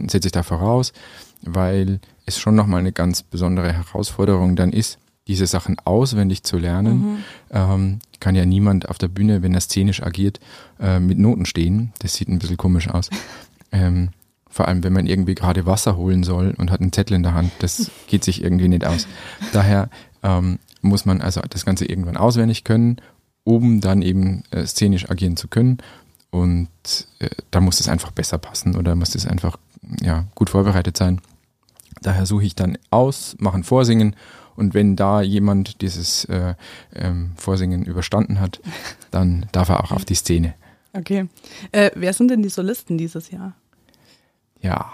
setze 0.07 0.27
ich 0.29 0.31
da 0.31 0.43
voraus, 0.43 0.93
weil 1.41 1.99
es 2.25 2.39
schon 2.39 2.55
nochmal 2.55 2.79
eine 2.79 2.93
ganz 2.93 3.21
besondere 3.21 3.73
Herausforderung 3.73 4.55
dann 4.55 4.71
ist, 4.71 4.97
diese 5.27 5.47
Sachen 5.47 5.77
auswendig 5.85 6.43
zu 6.43 6.57
lernen. 6.57 6.97
Mhm. 6.97 7.17
Ähm, 7.51 7.99
kann 8.19 8.35
ja 8.35 8.45
niemand 8.45 8.89
auf 8.89 8.97
der 8.97 9.07
Bühne, 9.07 9.41
wenn 9.41 9.53
er 9.53 9.61
szenisch 9.61 10.03
agiert, 10.03 10.39
äh, 10.79 10.99
mit 10.99 11.17
Noten 11.17 11.45
stehen. 11.45 11.93
Das 11.99 12.15
sieht 12.15 12.29
ein 12.29 12.39
bisschen 12.39 12.57
komisch 12.57 12.89
aus. 12.89 13.09
ähm, 13.71 14.09
vor 14.49 14.67
allem, 14.67 14.83
wenn 14.83 14.93
man 14.93 15.07
irgendwie 15.07 15.35
gerade 15.35 15.65
Wasser 15.65 15.97
holen 15.97 16.23
soll 16.23 16.53
und 16.57 16.71
hat 16.71 16.79
einen 16.79 16.93
Zettel 16.93 17.15
in 17.15 17.23
der 17.23 17.33
Hand, 17.33 17.51
das 17.59 17.89
geht 18.07 18.23
sich 18.23 18.43
irgendwie 18.43 18.67
nicht 18.67 18.85
aus. 18.85 19.07
Daher 19.51 19.89
ähm, 20.21 20.59
muss 20.81 21.05
man 21.05 21.21
also 21.21 21.41
das 21.49 21.65
Ganze 21.65 21.85
irgendwann 21.85 22.17
auswendig 22.17 22.63
können, 22.63 22.97
um 23.43 23.81
dann 23.81 24.01
eben 24.01 24.43
äh, 24.51 24.65
szenisch 24.65 25.09
agieren 25.09 25.37
zu 25.37 25.47
können. 25.47 25.79
Und 26.29 26.69
äh, 27.19 27.29
da 27.51 27.61
muss 27.61 27.79
es 27.79 27.87
einfach 27.87 28.11
besser 28.11 28.37
passen 28.37 28.75
oder 28.75 28.95
muss 28.95 29.15
es 29.15 29.25
einfach 29.25 29.57
ja, 30.01 30.25
gut 30.35 30.49
vorbereitet 30.49 30.97
sein. 30.97 31.21
Daher 32.01 32.25
suche 32.25 32.45
ich 32.45 32.55
dann 32.55 32.77
aus, 32.89 33.35
mache 33.39 33.57
ein 33.57 33.63
Vorsingen 33.63 34.15
und 34.55 34.73
wenn 34.73 34.95
da 34.95 35.21
jemand 35.21 35.81
dieses 35.81 36.25
äh, 36.25 36.55
ähm, 36.95 37.31
Vorsingen 37.35 37.83
überstanden 37.83 38.39
hat, 38.39 38.61
dann 39.11 39.45
darf 39.51 39.69
er 39.69 39.83
auch 39.83 39.91
auf 39.91 40.05
die 40.05 40.15
Szene. 40.15 40.53
Okay. 40.93 41.27
Äh, 41.71 41.91
wer 41.95 42.13
sind 42.13 42.29
denn 42.29 42.43
die 42.43 42.49
Solisten 42.49 42.97
dieses 42.97 43.31
Jahr? 43.31 43.53
Ja, 44.61 44.91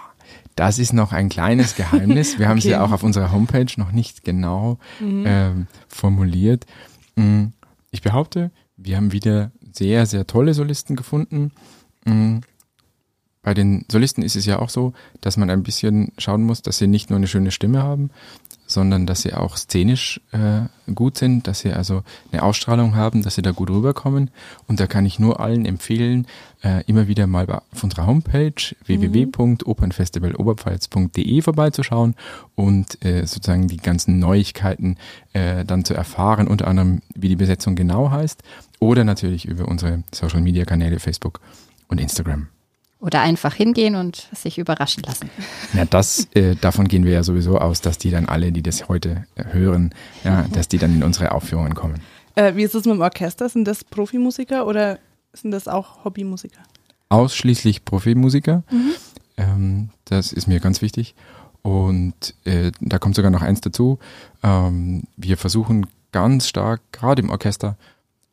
das 0.56 0.78
ist 0.78 0.92
noch 0.92 1.12
ein 1.12 1.28
kleines 1.28 1.74
Geheimnis. 1.74 2.38
Wir 2.38 2.48
haben 2.48 2.58
okay. 2.58 2.68
sie 2.68 2.76
auch 2.76 2.92
auf 2.92 3.02
unserer 3.02 3.32
Homepage 3.32 3.72
noch 3.76 3.92
nicht 3.92 4.24
genau 4.24 4.78
mhm. 4.98 5.24
ähm, 5.26 5.66
formuliert. 5.88 6.66
Mm, 7.16 7.46
ich 7.90 8.02
behaupte, 8.02 8.50
wir 8.76 8.96
haben 8.96 9.12
wieder 9.12 9.52
sehr, 9.72 10.06
sehr 10.06 10.26
tolle 10.26 10.54
Solisten 10.54 10.96
gefunden. 10.96 11.52
Bei 13.42 13.54
den 13.54 13.86
Solisten 13.90 14.22
ist 14.22 14.36
es 14.36 14.44
ja 14.44 14.58
auch 14.58 14.68
so, 14.68 14.92
dass 15.20 15.38
man 15.38 15.48
ein 15.48 15.62
bisschen 15.62 16.12
schauen 16.18 16.42
muss, 16.42 16.62
dass 16.62 16.78
sie 16.78 16.86
nicht 16.86 17.10
nur 17.10 17.16
eine 17.16 17.26
schöne 17.26 17.50
Stimme 17.50 17.82
haben, 17.82 18.10
sondern 18.70 19.06
dass 19.06 19.22
sie 19.22 19.32
auch 19.34 19.56
szenisch 19.56 20.20
äh, 20.32 20.62
gut 20.94 21.16
sind, 21.16 21.46
dass 21.46 21.60
sie 21.60 21.72
also 21.72 22.02
eine 22.32 22.42
Ausstrahlung 22.42 22.94
haben, 22.94 23.22
dass 23.22 23.34
sie 23.34 23.42
da 23.42 23.52
gut 23.52 23.70
rüberkommen. 23.70 24.30
Und 24.68 24.78
da 24.78 24.86
kann 24.86 25.06
ich 25.06 25.18
nur 25.18 25.40
allen 25.40 25.64
empfehlen, 25.66 26.26
äh, 26.62 26.84
immer 26.86 27.08
wieder 27.08 27.26
mal 27.26 27.50
auf 27.50 27.82
unserer 27.82 28.06
Homepage 28.06 28.52
mhm. 28.86 29.12
www.opernfestivaloberpfalz.de 29.12 31.42
vorbeizuschauen 31.42 32.14
und 32.54 33.04
äh, 33.04 33.26
sozusagen 33.26 33.66
die 33.68 33.78
ganzen 33.78 34.18
Neuigkeiten 34.18 34.96
äh, 35.32 35.64
dann 35.64 35.84
zu 35.84 35.94
erfahren, 35.94 36.46
unter 36.46 36.68
anderem 36.68 37.00
wie 37.14 37.28
die 37.28 37.36
Besetzung 37.36 37.74
genau 37.74 38.10
heißt 38.10 38.42
oder 38.78 39.04
natürlich 39.04 39.46
über 39.46 39.66
unsere 39.66 40.04
Social-Media-Kanäle 40.12 41.00
Facebook 41.00 41.40
und 41.88 41.98
Instagram. 42.00 42.48
Oder 43.00 43.22
einfach 43.22 43.54
hingehen 43.54 43.94
und 43.94 44.28
sich 44.34 44.58
überraschen 44.58 45.02
lassen. 45.04 45.30
Ja, 45.72 45.86
das, 45.86 46.28
äh, 46.34 46.54
davon 46.54 46.86
gehen 46.86 47.04
wir 47.04 47.12
ja 47.12 47.22
sowieso 47.22 47.58
aus, 47.58 47.80
dass 47.80 47.96
die 47.96 48.10
dann 48.10 48.26
alle, 48.26 48.52
die 48.52 48.62
das 48.62 48.88
heute 48.88 49.24
äh, 49.36 49.44
hören, 49.52 49.94
ja, 50.22 50.46
dass 50.52 50.68
die 50.68 50.76
dann 50.76 50.94
in 50.94 51.02
unsere 51.02 51.32
Aufführungen 51.32 51.74
kommen. 51.74 52.00
Äh, 52.34 52.56
wie 52.56 52.62
ist 52.62 52.74
es 52.74 52.84
mit 52.84 52.94
dem 52.94 53.00
Orchester? 53.00 53.48
Sind 53.48 53.64
das 53.66 53.84
Profimusiker 53.84 54.66
oder 54.66 54.98
sind 55.32 55.50
das 55.50 55.66
auch 55.66 56.04
Hobbymusiker? 56.04 56.60
ausschließlich 57.10 57.84
Profimusiker. 57.84 58.62
Mhm. 58.70 58.92
Ähm, 59.36 59.88
das 60.06 60.32
ist 60.32 60.46
mir 60.46 60.60
ganz 60.60 60.80
wichtig. 60.80 61.14
Und 61.62 62.34
äh, 62.44 62.72
da 62.80 62.98
kommt 62.98 63.16
sogar 63.16 63.30
noch 63.30 63.42
eins 63.42 63.60
dazu. 63.60 63.98
Ähm, 64.42 65.02
wir 65.16 65.36
versuchen 65.36 65.86
ganz 66.12 66.48
stark, 66.48 66.80
gerade 66.92 67.20
im 67.20 67.28
Orchester, 67.28 67.76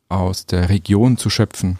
aus 0.08 0.46
der 0.46 0.68
Region 0.68 1.16
zu 1.16 1.30
schöpfen. 1.30 1.78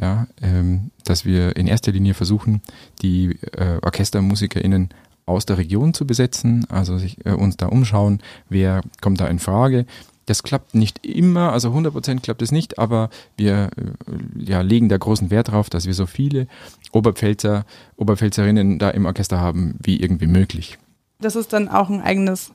Ja, 0.00 0.26
ähm, 0.42 0.90
dass 1.04 1.24
wir 1.24 1.56
in 1.56 1.66
erster 1.66 1.92
Linie 1.92 2.14
versuchen, 2.14 2.62
die 3.02 3.38
äh, 3.56 3.78
OrchestermusikerInnen 3.82 4.90
aus 5.26 5.46
der 5.46 5.58
Region 5.58 5.94
zu 5.94 6.06
besetzen, 6.06 6.66
also 6.68 6.98
sich, 6.98 7.24
äh, 7.24 7.32
uns 7.32 7.56
da 7.56 7.66
umschauen, 7.66 8.20
wer 8.48 8.82
kommt 9.00 9.20
da 9.20 9.28
in 9.28 9.38
Frage. 9.38 9.86
Das 10.26 10.42
klappt 10.42 10.74
nicht 10.74 11.04
immer, 11.04 11.52
also 11.52 11.70
100% 11.70 12.20
klappt 12.20 12.42
es 12.42 12.52
nicht, 12.52 12.78
aber 12.78 13.10
wir 13.36 13.70
äh, 13.76 14.44
ja, 14.44 14.60
legen 14.60 14.88
da 14.88 14.96
großen 14.96 15.30
Wert 15.30 15.50
drauf, 15.50 15.70
dass 15.70 15.86
wir 15.86 15.94
so 15.94 16.06
viele 16.06 16.46
Oberpfälzer, 16.92 17.64
Oberpfälzerinnen 17.96 18.78
da 18.78 18.90
im 18.90 19.06
Orchester 19.06 19.40
haben, 19.40 19.76
wie 19.82 20.00
irgendwie 20.00 20.26
möglich. 20.26 20.78
Das 21.20 21.36
ist 21.36 21.52
dann 21.52 21.68
auch 21.68 21.90
ein 21.90 22.00
eigenes, 22.00 22.52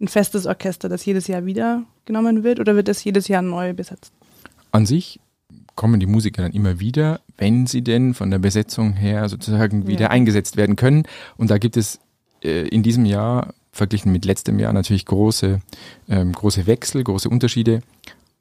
ein 0.00 0.08
festes 0.08 0.46
Orchester, 0.46 0.88
das 0.88 1.04
jedes 1.04 1.26
Jahr 1.26 1.44
wieder 1.46 1.82
genommen 2.04 2.44
wird 2.44 2.60
oder 2.60 2.76
wird 2.76 2.88
das 2.88 3.02
jedes 3.04 3.28
Jahr 3.28 3.42
neu 3.42 3.72
besetzt? 3.72 4.12
An 4.76 4.84
sich 4.84 5.20
kommen 5.74 6.00
die 6.00 6.06
Musiker 6.06 6.42
dann 6.42 6.52
immer 6.52 6.80
wieder, 6.80 7.22
wenn 7.38 7.66
sie 7.66 7.80
denn 7.80 8.12
von 8.12 8.30
der 8.30 8.38
Besetzung 8.38 8.92
her 8.92 9.26
sozusagen 9.30 9.86
wieder 9.86 10.02
ja. 10.02 10.10
eingesetzt 10.10 10.58
werden 10.58 10.76
können. 10.76 11.04
Und 11.38 11.50
da 11.50 11.56
gibt 11.56 11.78
es 11.78 11.98
äh, 12.44 12.68
in 12.68 12.82
diesem 12.82 13.06
Jahr 13.06 13.54
verglichen 13.72 14.12
mit 14.12 14.26
letztem 14.26 14.58
Jahr 14.58 14.74
natürlich 14.74 15.06
große, 15.06 15.62
ähm, 16.10 16.32
große 16.32 16.66
Wechsel, 16.66 17.02
große 17.02 17.30
Unterschiede. 17.30 17.80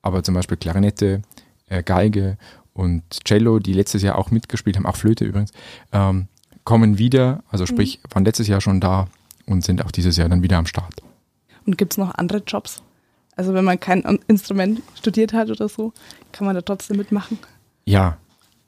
Aber 0.02 0.24
zum 0.24 0.36
Beispiel 0.36 0.58
Klarinette, 0.58 1.22
äh, 1.70 1.84
Geige 1.84 2.38
und 2.74 3.04
Cello, 3.24 3.60
die 3.60 3.72
letztes 3.72 4.02
Jahr 4.02 4.18
auch 4.18 4.30
mitgespielt 4.30 4.76
haben, 4.76 4.86
auch 4.86 4.98
Flöte 4.98 5.24
übrigens, 5.24 5.54
ähm, 5.94 6.28
kommen 6.66 6.98
wieder, 6.98 7.46
also 7.50 7.66
sprich, 7.66 8.02
mhm. 8.04 8.14
waren 8.14 8.26
letztes 8.26 8.50
Jahr 8.50 8.60
schon 8.60 8.82
da 8.82 9.08
und 9.46 9.64
sind 9.64 9.86
auch 9.86 9.92
dieses 9.92 10.18
Jahr 10.18 10.28
dann 10.28 10.44
wieder 10.44 10.58
am 10.58 10.66
Start. 10.66 11.02
Und 11.66 11.78
gibt 11.78 11.94
es 11.94 11.98
noch 11.98 12.14
andere 12.14 12.40
Jobs? 12.46 12.82
Also 13.36 13.54
wenn 13.54 13.66
man 13.66 13.80
kein 13.80 14.02
Instrument 14.28 14.82
studiert 14.96 15.34
hat 15.34 15.50
oder 15.50 15.68
so, 15.68 15.94
kann 16.32 16.46
man 16.46 16.56
da 16.56 16.62
trotzdem 16.62 16.98
mitmachen? 16.98 17.38
Ja, 17.86 18.18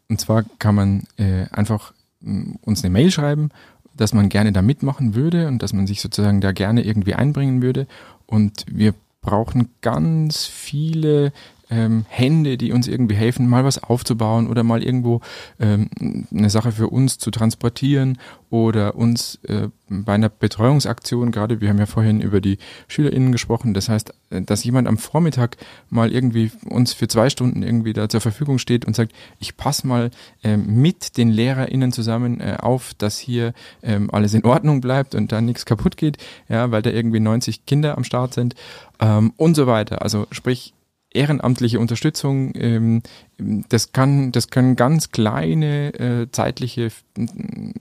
und 0.09 0.19
zwar 0.19 0.43
kann 0.59 0.75
man 0.75 1.03
äh, 1.17 1.45
einfach 1.51 1.93
mm, 2.21 2.55
uns 2.61 2.83
eine 2.83 2.91
Mail 2.91 3.11
schreiben, 3.11 3.49
dass 3.95 4.13
man 4.13 4.29
gerne 4.29 4.51
da 4.51 4.61
mitmachen 4.61 5.15
würde 5.15 5.47
und 5.47 5.61
dass 5.63 5.73
man 5.73 5.87
sich 5.87 6.01
sozusagen 6.01 6.41
da 6.41 6.51
gerne 6.51 6.83
irgendwie 6.83 7.15
einbringen 7.15 7.61
würde. 7.61 7.87
Und 8.25 8.65
wir 8.69 8.93
brauchen 9.21 9.69
ganz 9.81 10.45
viele 10.45 11.33
ähm, 11.69 12.05
Hände, 12.09 12.57
die 12.57 12.71
uns 12.71 12.87
irgendwie 12.87 13.15
helfen, 13.15 13.47
mal 13.47 13.63
was 13.63 13.83
aufzubauen 13.83 14.47
oder 14.47 14.63
mal 14.63 14.83
irgendwo 14.83 15.21
ähm, 15.59 15.89
eine 16.31 16.49
Sache 16.49 16.71
für 16.71 16.87
uns 16.87 17.17
zu 17.17 17.31
transportieren 17.31 18.17
oder 18.49 18.95
uns 18.95 19.39
äh, 19.43 19.67
bei 19.89 20.13
einer 20.13 20.29
Betreuungsaktion, 20.29 21.31
gerade 21.31 21.59
wir 21.59 21.69
haben 21.69 21.79
ja 21.79 21.85
vorhin 21.85 22.21
über 22.21 22.41
die 22.41 22.57
SchülerInnen 22.87 23.31
gesprochen, 23.31 23.73
das 23.73 23.89
heißt, 23.89 24.13
äh, 24.29 24.41
dass 24.41 24.63
jemand 24.63 24.87
am 24.87 24.97
Vormittag 24.97 25.57
mal 25.89 26.11
irgendwie 26.11 26.51
uns 26.69 26.93
für 26.93 27.07
zwei 27.07 27.29
Stunden 27.29 27.63
irgendwie 27.63 27.93
da 27.93 28.07
zur 28.07 28.21
Verfügung 28.21 28.59
steht 28.59 28.85
und 28.85 28.95
sagt, 28.95 29.11
ich 29.39 29.57
passe 29.57 29.85
mal 29.87 30.11
äh, 30.43 30.55
mit 30.55 31.17
den 31.17 31.29
LehrerInnen 31.29 31.91
zusammen 31.91 32.39
äh, 32.39 32.57
auf, 32.59 32.93
dass 32.97 33.17
hier 33.17 33.53
ähm, 33.83 34.09
alles 34.11 34.33
in 34.33 34.45
Ordnung 34.45 34.81
bleibt 34.81 35.15
und 35.15 35.31
da 35.31 35.41
nichts 35.41 35.65
kaputt 35.65 35.97
geht, 35.97 36.17
ja, 36.47 36.71
weil 36.71 36.81
da 36.81 36.89
irgendwie 36.89 37.19
90 37.19 37.65
Kinder 37.65 37.97
am 37.97 38.03
Start 38.03 38.33
sind 38.33 38.55
ähm, 38.99 39.33
und 39.35 39.55
so 39.55 39.67
weiter. 39.67 40.01
Also 40.01 40.27
sprich, 40.31 40.73
ehrenamtliche 41.17 41.79
Unterstützung, 41.79 42.53
ähm, 42.55 43.01
das 43.37 43.91
kann, 43.91 44.31
das 44.31 44.49
können 44.49 44.75
ganz 44.75 45.11
kleine 45.11 45.93
äh, 45.95 46.31
zeitliche 46.31 46.89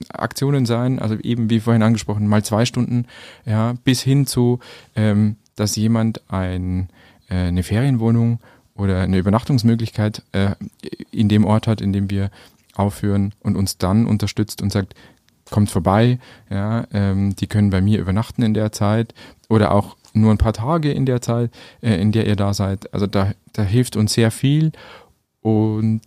Aktionen 0.09 0.65
sein, 0.65 0.99
also 0.99 1.15
eben 1.15 1.49
wie 1.49 1.59
vorhin 1.59 1.83
angesprochen, 1.83 2.27
mal 2.27 2.43
zwei 2.43 2.65
Stunden, 2.65 3.05
ja, 3.45 3.73
bis 3.83 4.01
hin 4.01 4.25
zu, 4.25 4.59
ähm, 4.95 5.37
dass 5.55 5.75
jemand 5.75 6.21
ein, 6.29 6.89
äh, 7.29 7.35
eine 7.35 7.63
Ferienwohnung 7.63 8.39
oder 8.75 9.01
eine 9.01 9.17
Übernachtungsmöglichkeit 9.17 10.23
äh, 10.31 10.51
in 11.11 11.29
dem 11.29 11.45
Ort 11.45 11.67
hat, 11.67 11.81
in 11.81 11.93
dem 11.93 12.09
wir 12.09 12.31
aufführen 12.75 13.33
und 13.41 13.55
uns 13.55 13.77
dann 13.77 14.05
unterstützt 14.05 14.61
und 14.61 14.71
sagt, 14.71 14.93
kommt 15.49 15.69
vorbei, 15.69 16.19
ja, 16.49 16.85
ähm, 16.93 17.35
die 17.35 17.47
können 17.47 17.69
bei 17.69 17.81
mir 17.81 17.99
übernachten 17.99 18.43
in 18.43 18.53
der 18.53 18.71
Zeit. 18.71 19.13
Oder 19.49 19.71
auch 19.71 19.96
nur 20.17 20.31
ein 20.31 20.37
paar 20.37 20.53
Tage 20.53 20.91
in 20.91 21.05
der 21.05 21.21
Zeit, 21.21 21.51
äh, 21.81 21.95
in 21.95 22.11
der 22.11 22.27
ihr 22.27 22.35
da 22.35 22.53
seid. 22.53 22.93
Also 22.93 23.07
da, 23.07 23.31
da 23.53 23.63
hilft 23.63 23.95
uns 23.95 24.13
sehr 24.13 24.31
viel 24.31 24.71
und 25.41 26.01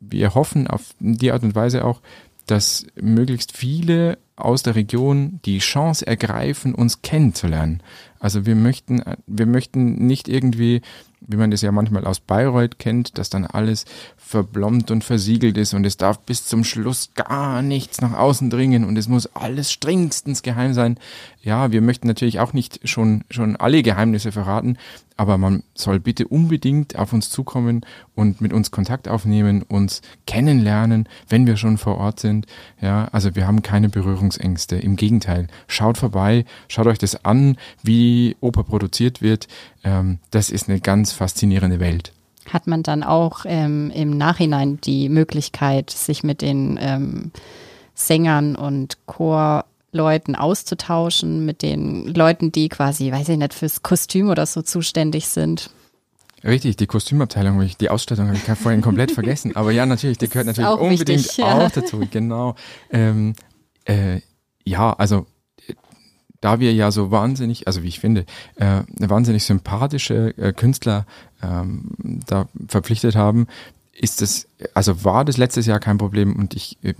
wir 0.00 0.34
hoffen 0.34 0.66
auf 0.66 0.94
die 1.00 1.32
Art 1.32 1.42
und 1.42 1.54
Weise 1.54 1.84
auch, 1.84 2.00
dass 2.46 2.86
möglichst 3.00 3.56
viele 3.56 4.18
aus 4.36 4.62
der 4.62 4.74
Region 4.74 5.40
die 5.44 5.58
Chance 5.58 6.06
ergreifen, 6.06 6.74
uns 6.74 7.02
kennenzulernen. 7.02 7.82
Also 8.20 8.46
wir 8.46 8.54
möchten, 8.54 9.02
wir 9.26 9.46
möchten 9.46 10.06
nicht 10.06 10.28
irgendwie 10.28 10.80
wie 11.20 11.36
man 11.36 11.50
das 11.50 11.62
ja 11.62 11.72
manchmal 11.72 12.04
aus 12.04 12.20
Bayreuth 12.20 12.78
kennt, 12.78 13.18
dass 13.18 13.30
dann 13.30 13.44
alles 13.44 13.84
verblombt 14.16 14.90
und 14.90 15.04
versiegelt 15.04 15.56
ist 15.56 15.74
und 15.74 15.84
es 15.84 15.96
darf 15.96 16.18
bis 16.20 16.46
zum 16.46 16.64
Schluss 16.64 17.10
gar 17.14 17.62
nichts 17.62 18.00
nach 18.00 18.12
außen 18.12 18.50
dringen 18.50 18.84
und 18.84 18.96
es 18.96 19.08
muss 19.08 19.34
alles 19.34 19.72
strengstens 19.72 20.42
geheim 20.42 20.74
sein. 20.74 20.98
Ja, 21.42 21.72
wir 21.72 21.80
möchten 21.80 22.06
natürlich 22.06 22.40
auch 22.40 22.52
nicht 22.52 22.80
schon, 22.88 23.24
schon 23.30 23.56
alle 23.56 23.82
Geheimnisse 23.82 24.32
verraten, 24.32 24.76
aber 25.18 25.36
man 25.36 25.64
soll 25.74 25.98
bitte 25.98 26.28
unbedingt 26.28 26.96
auf 26.96 27.12
uns 27.12 27.28
zukommen 27.28 27.84
und 28.14 28.40
mit 28.40 28.52
uns 28.52 28.70
Kontakt 28.70 29.08
aufnehmen, 29.08 29.62
uns 29.62 30.00
kennenlernen, 30.26 31.08
wenn 31.28 31.46
wir 31.46 31.56
schon 31.56 31.76
vor 31.76 31.98
Ort 31.98 32.20
sind. 32.20 32.46
Ja, 32.80 33.08
also 33.10 33.34
wir 33.34 33.46
haben 33.46 33.62
keine 33.62 33.88
Berührungsängste. 33.88 34.76
Im 34.76 34.94
Gegenteil, 34.94 35.48
schaut 35.66 35.98
vorbei, 35.98 36.44
schaut 36.68 36.86
euch 36.86 36.98
das 36.98 37.24
an, 37.24 37.56
wie 37.82 38.36
Oper 38.40 38.62
produziert 38.62 39.20
wird. 39.20 39.48
Ähm, 39.82 40.20
das 40.30 40.50
ist 40.50 40.68
eine 40.68 40.80
ganz 40.80 41.12
faszinierende 41.12 41.80
Welt. 41.80 42.12
Hat 42.48 42.68
man 42.68 42.84
dann 42.84 43.02
auch 43.02 43.44
ähm, 43.44 43.90
im 43.90 44.16
Nachhinein 44.16 44.80
die 44.80 45.08
Möglichkeit, 45.08 45.90
sich 45.90 46.22
mit 46.22 46.42
den 46.42 46.78
ähm, 46.80 47.32
Sängern 47.94 48.54
und 48.54 48.98
Chor 49.06 49.64
Leuten 49.92 50.34
auszutauschen, 50.34 51.44
mit 51.46 51.62
den 51.62 52.08
Leuten, 52.14 52.52
die 52.52 52.68
quasi, 52.68 53.10
weiß 53.10 53.30
ich 53.30 53.38
nicht, 53.38 53.54
fürs 53.54 53.82
Kostüm 53.82 54.28
oder 54.28 54.46
so 54.46 54.62
zuständig 54.62 55.28
sind. 55.28 55.70
Richtig, 56.44 56.76
die 56.76 56.86
Kostümabteilung, 56.86 57.68
die 57.80 57.90
Ausstattung 57.90 58.28
habe 58.28 58.36
ich 58.36 58.58
vorhin 58.58 58.80
komplett 58.80 59.10
vergessen. 59.10 59.56
Aber 59.56 59.72
ja, 59.72 59.86
natürlich, 59.86 60.18
die 60.18 60.28
gehört 60.28 60.46
natürlich 60.46 60.70
unbedingt 60.70 61.08
wichtig, 61.08 61.38
ja. 61.38 61.66
auch 61.66 61.70
dazu. 61.70 62.06
Genau. 62.10 62.54
Ähm, 62.90 63.34
äh, 63.84 64.20
ja, 64.64 64.92
also 64.92 65.26
da 66.40 66.60
wir 66.60 66.72
ja 66.72 66.90
so 66.90 67.10
wahnsinnig, 67.10 67.66
also 67.66 67.82
wie 67.82 67.88
ich 67.88 67.98
finde, 67.98 68.24
äh, 68.56 68.82
wahnsinnig 68.98 69.44
sympathische 69.44 70.36
äh, 70.38 70.52
Künstler 70.52 71.06
ähm, 71.42 71.90
da 72.26 72.46
verpflichtet 72.68 73.16
haben, 73.16 73.46
ist 73.92 74.22
das, 74.22 74.46
also 74.74 75.04
war 75.04 75.24
das 75.24 75.36
letztes 75.36 75.66
Jahr 75.66 75.80
kein 75.80 75.98
Problem 75.98 76.36
und 76.36 76.54
ich 76.54 76.78
äh, 76.82 76.94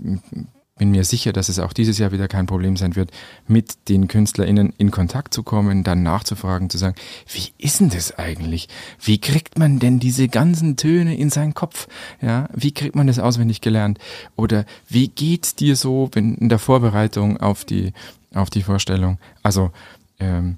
bin 0.79 0.89
mir 0.89 1.03
sicher, 1.03 1.31
dass 1.31 1.49
es 1.49 1.59
auch 1.59 1.73
dieses 1.73 1.99
Jahr 1.99 2.11
wieder 2.11 2.27
kein 2.27 2.47
Problem 2.47 2.75
sein 2.77 2.95
wird, 2.95 3.11
mit 3.47 3.89
den 3.89 4.07
KünstlerInnen 4.07 4.73
in 4.77 4.89
Kontakt 4.89 5.33
zu 5.33 5.43
kommen, 5.43 5.83
dann 5.83 6.01
nachzufragen, 6.01 6.71
zu 6.71 6.79
sagen, 6.79 6.95
wie 7.27 7.51
ist 7.59 7.81
denn 7.81 7.89
das 7.89 8.17
eigentlich? 8.17 8.67
Wie 8.99 9.19
kriegt 9.19 9.59
man 9.59 9.77
denn 9.77 9.99
diese 9.99 10.27
ganzen 10.29 10.77
Töne 10.77 11.15
in 11.15 11.29
seinen 11.29 11.53
Kopf? 11.53 11.87
Ja, 12.21 12.49
wie 12.55 12.71
kriegt 12.71 12.95
man 12.95 13.05
das 13.05 13.19
auswendig 13.19 13.61
gelernt? 13.61 13.99
Oder 14.35 14.65
wie 14.87 15.09
geht's 15.09 15.53
dir 15.53 15.75
so 15.75 16.09
wenn 16.13 16.35
in 16.35 16.49
der 16.49 16.59
Vorbereitung 16.59 17.37
auf 17.37 17.65
die, 17.65 17.93
auf 18.33 18.49
die 18.49 18.63
Vorstellung? 18.63 19.19
Also, 19.43 19.71
ähm, 20.19 20.57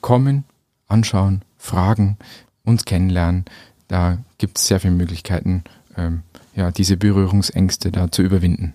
kommen, 0.00 0.44
anschauen, 0.86 1.42
fragen, 1.58 2.16
uns 2.64 2.84
kennenlernen. 2.84 3.44
Da 3.88 4.18
gibt 4.38 4.58
es 4.58 4.68
sehr 4.68 4.78
viele 4.78 4.94
Möglichkeiten, 4.94 5.64
ähm, 5.96 6.22
ja, 6.54 6.70
diese 6.70 6.96
Berührungsängste 6.96 7.90
da 7.90 8.12
zu 8.12 8.22
überwinden. 8.22 8.74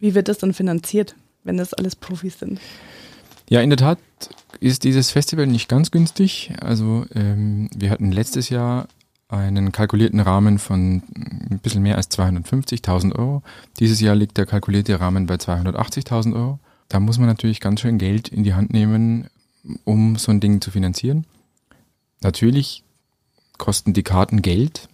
Wie 0.00 0.14
wird 0.14 0.28
das 0.28 0.38
dann 0.38 0.54
finanziert, 0.54 1.14
wenn 1.44 1.56
das 1.56 1.74
alles 1.74 1.96
Profis 1.96 2.38
sind? 2.38 2.60
Ja, 3.48 3.60
in 3.60 3.70
der 3.70 3.78
Tat 3.78 3.98
ist 4.60 4.84
dieses 4.84 5.10
Festival 5.10 5.46
nicht 5.46 5.68
ganz 5.68 5.90
günstig. 5.90 6.52
Also 6.60 7.06
ähm, 7.14 7.70
wir 7.74 7.90
hatten 7.90 8.12
letztes 8.12 8.48
Jahr 8.50 8.88
einen 9.28 9.72
kalkulierten 9.72 10.20
Rahmen 10.20 10.58
von 10.58 11.02
ein 11.50 11.60
bisschen 11.62 11.82
mehr 11.82 11.96
als 11.96 12.10
250.000 12.10 13.14
Euro. 13.16 13.42
Dieses 13.78 14.00
Jahr 14.00 14.14
liegt 14.14 14.38
der 14.38 14.46
kalkulierte 14.46 14.98
Rahmen 15.00 15.26
bei 15.26 15.34
280.000 15.34 16.34
Euro. 16.34 16.58
Da 16.88 17.00
muss 17.00 17.18
man 17.18 17.26
natürlich 17.26 17.60
ganz 17.60 17.80
schön 17.80 17.98
Geld 17.98 18.28
in 18.28 18.44
die 18.44 18.54
Hand 18.54 18.72
nehmen, 18.72 19.28
um 19.84 20.16
so 20.16 20.32
ein 20.32 20.40
Ding 20.40 20.60
zu 20.60 20.70
finanzieren. 20.70 21.26
Natürlich 22.22 22.84
kosten 23.58 23.92
die 23.92 24.02
Karten 24.02 24.40
Geld, 24.40 24.87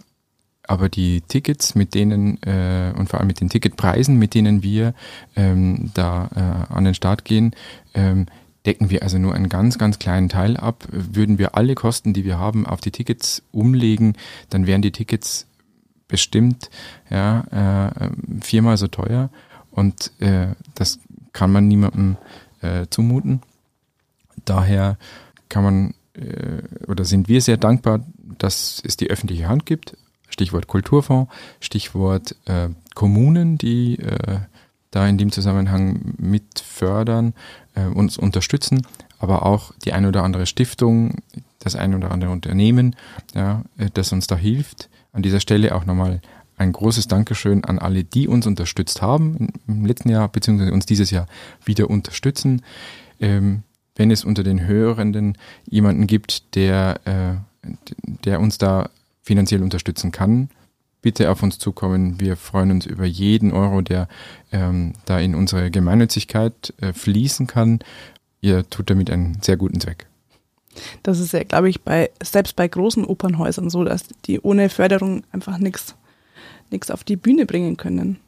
aber 0.67 0.89
die 0.89 1.21
Tickets, 1.23 1.75
mit 1.75 1.95
denen 1.95 2.43
äh, 2.43 2.93
und 2.97 3.09
vor 3.09 3.21
allem 3.21 3.27
mit 3.27 3.41
den 3.41 3.49
Ticketpreisen, 3.49 4.19
mit 4.19 4.35
denen 4.35 4.63
wir 4.63 4.95
ähm, 5.37 5.91
da 5.95 6.31
äh, 6.35 6.73
an 6.73 6.85
den 6.85 6.95
Start 6.95 7.25
gehen, 7.25 7.55
ähm, 7.95 8.27
decken 8.67 8.91
wir 8.91 9.03
also 9.03 9.19
nur 9.19 9.35
einen 9.35 9.49
ganz, 9.49 9.79
ganz 9.79 9.99
kleinen 9.99 10.29
Teil 10.29 10.57
ab. 10.57 10.87
Würden 10.91 11.39
wir 11.39 11.55
alle 11.55 11.75
Kosten, 11.75 12.15
die 12.15 12.25
wir 12.25 12.39
haben, 12.39 12.67
auf 12.67 12.81
die 12.81 12.91
Tickets 12.91 13.43
umlegen, 13.53 14.15
dann 14.51 14.67
wären 14.67 14.83
die 14.83 14.93
Tickets 14.93 15.47
bestimmt 16.09 16.71
ja, 17.11 17.91
äh, 17.91 18.11
viermal 18.41 18.77
so 18.77 18.89
teuer 18.89 19.31
und 19.71 20.13
äh, 20.21 20.49
das 20.75 20.99
kann 21.33 21.53
man 21.53 21.67
niemandem 21.67 22.17
äh, 22.61 22.87
zumuten. 22.89 23.43
Daher 24.45 24.99
kann 25.49 25.65
man 25.65 25.95
äh, 26.15 26.63
oder 26.87 27.05
sind 27.05 27.29
wir 27.29 27.41
sehr 27.41 27.57
dankbar, 27.57 28.01
dass 28.39 28.83
es 28.85 28.97
die 28.97 29.11
öffentliche 29.11 29.49
Hand 29.49 29.67
gibt. 29.67 29.97
Stichwort 30.35 30.67
Kulturfonds, 30.67 31.33
Stichwort 31.61 32.37
äh, 32.47 32.69
Kommunen, 32.95 33.57
die 33.57 33.99
äh, 33.99 34.41
da 34.91 35.07
in 35.07 35.17
dem 35.17 35.33
Zusammenhang 35.33 36.15
mit 36.19 36.61
fördern, 36.61 37.35
äh, 37.75 37.87
uns 37.87 38.19
unterstützen, 38.19 38.87
aber 39.19 39.47
auch 39.47 39.73
die 39.85 39.93
eine 39.93 40.09
oder 40.09 40.25
andere 40.25 40.47
Stiftung, 40.47 41.23
das 41.61 41.77
eine 41.77 41.97
oder 41.97 42.11
andere 42.11 42.31
Unternehmen, 42.31 42.97
ja, 43.35 43.63
äh, 43.79 43.91
das 43.95 44.13
uns 44.13 44.27
da 44.27 44.37
hilft. 44.37 44.89
An 45.13 45.23
dieser 45.23 45.41
Stelle 45.41 45.75
auch 45.75 45.87
nochmal 45.87 46.21
ein 46.57 46.73
großes 46.73 47.09
Dankeschön 47.09 47.65
an 47.65 47.79
alle, 47.79 48.03
die 48.05 48.29
uns 48.29 48.47
unterstützt 48.47 49.03
haben 49.03 49.49
im 49.69 49.87
letzten 49.87 50.09
Jahr, 50.09 50.29
beziehungsweise 50.29 50.73
uns 50.73 50.87
dieses 50.87 51.11
Jahr 51.11 51.27
wieder 51.65 51.89
unterstützen. 51.89 52.63
Ähm, 53.21 53.63
wenn 53.97 54.11
es 54.11 54.25
unter 54.25 54.43
den 54.43 54.67
Hörenden 54.67 55.39
jemanden 55.65 56.09
gibt, 56.09 56.57
der, 56.57 57.01
äh, 57.05 57.69
der 58.25 58.41
uns 58.41 58.59
da 58.59 58.91
finanziell 59.25 59.63
unterstützen 59.63 60.13
kann, 60.13 60.51
bitte 61.03 61.31
auf 61.31 61.43
uns 61.43 61.59
zukommen. 61.59 62.21
Wir 62.21 62.37
freuen 62.37 62.71
uns 62.71 62.87
über 62.87 63.05
jeden 63.05 63.53
Euro, 63.53 63.81
der 63.81 64.09
ähm, 64.53 64.93
da 65.07 65.19
in 65.19 65.35
unsere 65.35 65.71
Gemeinnützigkeit 65.71 66.73
äh, 66.81 66.93
fließen 66.93 67.47
kann. 67.47 67.81
Ihr 68.41 68.69
tut 68.69 68.91
damit 68.91 69.11
einen 69.11 69.39
sehr 69.43 69.57
guten 69.57 69.81
Zweck. 69.81 70.07
Das 71.03 71.19
ist 71.19 71.33
ja, 71.33 71.43
glaube 71.43 71.69
ich, 71.69 71.83
bei, 71.83 72.11
selbst 72.23 72.57
bei 72.57 72.69
großen 72.69 73.05
Opernhäusern 73.05 73.71
so, 73.71 73.85
dass 73.85 74.05
die 74.27 74.41
ohne 74.41 74.69
Förderung 74.69 75.25
einfach 75.33 75.59
nichts 75.59 75.95
auf 76.91 77.05
die 77.05 77.17
Bühne 77.17 77.47
bringen 77.47 77.77
können. 77.77 78.19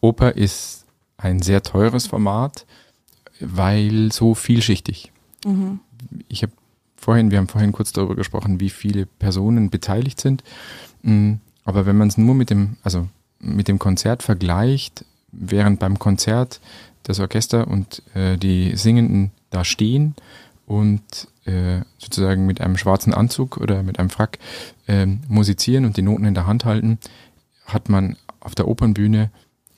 Oper 0.00 0.36
ist 0.36 0.86
ein 1.18 1.42
sehr 1.42 1.62
teures 1.62 2.06
Format, 2.06 2.66
weil 3.40 4.12
so 4.12 4.34
vielschichtig. 4.34 5.12
Mhm. 5.44 5.80
Ich 6.28 6.42
habe 6.42 6.52
vorhin, 7.00 7.30
wir 7.30 7.38
haben 7.38 7.48
vorhin 7.48 7.72
kurz 7.72 7.92
darüber 7.92 8.14
gesprochen, 8.14 8.60
wie 8.60 8.70
viele 8.70 9.06
Personen 9.06 9.70
beteiligt 9.70 10.20
sind. 10.20 10.44
Mm, 11.02 11.34
aber 11.64 11.86
wenn 11.86 11.96
man 11.96 12.08
es 12.08 12.18
nur 12.18 12.34
mit 12.34 12.50
dem, 12.50 12.76
also 12.82 13.08
mit 13.40 13.68
dem 13.68 13.78
Konzert 13.78 14.22
vergleicht, 14.22 15.04
während 15.32 15.80
beim 15.80 15.98
Konzert 15.98 16.60
das 17.02 17.20
Orchester 17.20 17.66
und 17.66 18.02
äh, 18.14 18.36
die 18.36 18.76
Singenden 18.76 19.30
da 19.48 19.64
stehen 19.64 20.14
und 20.66 21.02
äh, 21.46 21.80
sozusagen 21.98 22.46
mit 22.46 22.60
einem 22.60 22.76
schwarzen 22.76 23.14
Anzug 23.14 23.56
oder 23.56 23.82
mit 23.82 23.98
einem 23.98 24.10
Frack 24.10 24.38
äh, 24.86 25.06
musizieren 25.06 25.86
und 25.86 25.96
die 25.96 26.02
Noten 26.02 26.26
in 26.26 26.34
der 26.34 26.46
Hand 26.46 26.64
halten, 26.64 26.98
hat 27.64 27.88
man 27.88 28.16
auf 28.40 28.54
der 28.54 28.68
Opernbühne 28.68 29.30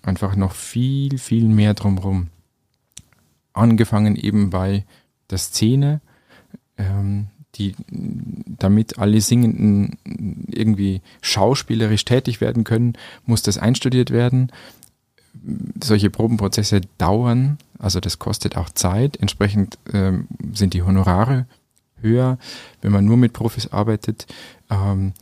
einfach 0.03 0.35
noch 0.35 0.53
viel, 0.53 1.19
viel 1.19 1.45
mehr 1.45 1.75
drumherum. 1.75 2.29
Angefangen 3.53 4.17
eben 4.17 4.51
bei 4.51 4.85
der 5.31 5.39
Szene, 5.39 6.01
ähm, 6.83 7.27
die, 7.57 7.75
damit 8.59 8.99
alle 8.99 9.21
Singenden 9.21 9.99
irgendwie 10.49 11.03
schauspielerisch 11.21 12.05
tätig 12.05 12.40
werden 12.40 12.64
können, 12.64 12.95
muss 13.27 13.42
das 13.42 13.59
einstudiert 13.59 14.11
werden. 14.11 14.51
Solche 15.83 16.11
Probenprozesse 16.11 16.81
dauern, 16.99 17.59
also 17.79 18.01
das 18.01 18.18
kostet 18.18 18.57
auch 18.57 18.71
Zeit. 18.71 19.18
Entsprechend 19.18 19.79
ähm, 19.92 20.29
sind 20.53 20.75
die 20.75 20.83
Honorare 20.83 21.47
höher. 22.01 22.38
Wenn 22.81 22.92
man 22.92 23.05
nur 23.05 23.16
mit 23.16 23.33
Profis 23.33 23.68
arbeitet, 23.68 24.27
ähm, 24.71 25.12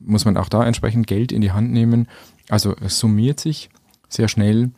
muss 0.00 0.24
man 0.24 0.36
auch 0.36 0.48
da 0.48 0.66
entsprechend 0.66 1.06
Geld 1.06 1.32
in 1.32 1.40
die 1.40 1.52
Hand 1.52 1.72
nehmen. 1.72 2.08
Also 2.48 2.74
es 2.80 2.98
summiert 2.98 3.40
sich 3.40 3.70
sehr 4.08 4.28
schnell. 4.28 4.70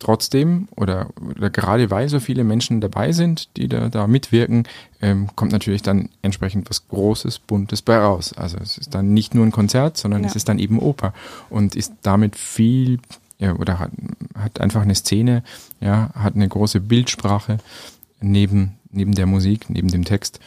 Trotzdem 0.00 0.68
oder, 0.76 1.08
oder 1.36 1.50
gerade 1.50 1.90
weil 1.90 2.08
so 2.08 2.20
viele 2.20 2.44
Menschen 2.44 2.80
dabei 2.80 3.10
sind, 3.10 3.56
die 3.56 3.66
da, 3.66 3.88
da 3.88 4.06
mitwirken, 4.06 4.68
ähm, 5.00 5.28
kommt 5.34 5.50
natürlich 5.50 5.82
dann 5.82 6.08
entsprechend 6.22 6.70
was 6.70 6.86
Großes, 6.86 7.40
Buntes 7.40 7.82
bei 7.82 7.98
raus. 7.98 8.32
Also 8.32 8.58
es 8.58 8.78
ist 8.78 8.94
dann 8.94 9.12
nicht 9.12 9.34
nur 9.34 9.44
ein 9.44 9.50
Konzert, 9.50 9.96
sondern 9.96 10.22
ja. 10.22 10.28
es 10.28 10.36
ist 10.36 10.48
dann 10.48 10.60
eben 10.60 10.78
Oper 10.78 11.14
und 11.50 11.74
ist 11.74 11.94
damit 12.02 12.36
viel 12.36 13.00
ja, 13.38 13.54
oder 13.54 13.78
hat, 13.78 13.90
hat 14.36 14.60
einfach 14.60 14.82
eine 14.82 14.94
Szene, 14.94 15.42
ja, 15.80 16.10
hat 16.14 16.34
eine 16.34 16.48
große 16.48 16.80
Bildsprache 16.80 17.58
neben, 18.20 18.76
neben 18.90 19.14
der 19.14 19.26
Musik, 19.26 19.68
neben 19.68 19.88
dem 19.88 20.04
Text. 20.04 20.40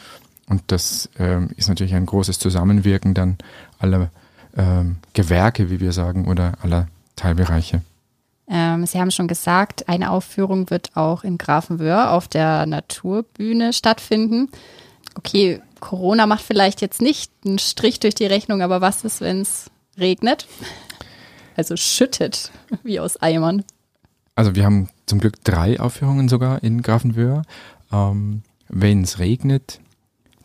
Und 0.48 0.62
das 0.66 1.08
ähm, 1.18 1.50
ist 1.56 1.68
natürlich 1.68 1.94
ein 1.94 2.06
großes 2.06 2.38
Zusammenwirken 2.38 3.14
dann 3.14 3.38
aller 3.78 4.10
ähm, 4.56 4.96
Gewerke, 5.14 5.70
wie 5.70 5.80
wir 5.80 5.92
sagen, 5.92 6.26
oder 6.26 6.54
aller 6.62 6.88
Teilbereiche. 7.16 7.82
Ähm, 8.48 8.86
Sie 8.86 8.98
haben 8.98 9.10
schon 9.10 9.28
gesagt, 9.28 9.88
eine 9.88 10.10
Aufführung 10.10 10.70
wird 10.70 10.96
auch 10.96 11.24
in 11.24 11.38
Grafenwöhr 11.38 12.10
auf 12.10 12.28
der 12.28 12.66
Naturbühne 12.66 13.72
stattfinden. 13.72 14.50
Okay, 15.14 15.60
Corona 15.80 16.26
macht 16.26 16.42
vielleicht 16.42 16.80
jetzt 16.80 17.02
nicht 17.02 17.30
einen 17.44 17.58
Strich 17.58 18.00
durch 18.00 18.14
die 18.14 18.26
Rechnung, 18.26 18.62
aber 18.62 18.80
was 18.80 19.04
ist, 19.04 19.20
wenn 19.20 19.40
es 19.40 19.70
regnet? 19.98 20.46
Also 21.56 21.76
schüttet, 21.76 22.50
wie 22.82 23.00
aus 23.00 23.16
Eimern. 23.18 23.64
Also 24.34 24.54
wir 24.54 24.64
haben 24.64 24.88
zum 25.06 25.20
Glück 25.20 25.44
drei 25.44 25.78
Aufführungen 25.78 26.28
sogar 26.28 26.62
in 26.62 26.82
Grafenwöhr. 26.82 27.42
Ähm, 27.92 28.42
wenn 28.68 29.02
es 29.02 29.18
regnet, 29.18 29.80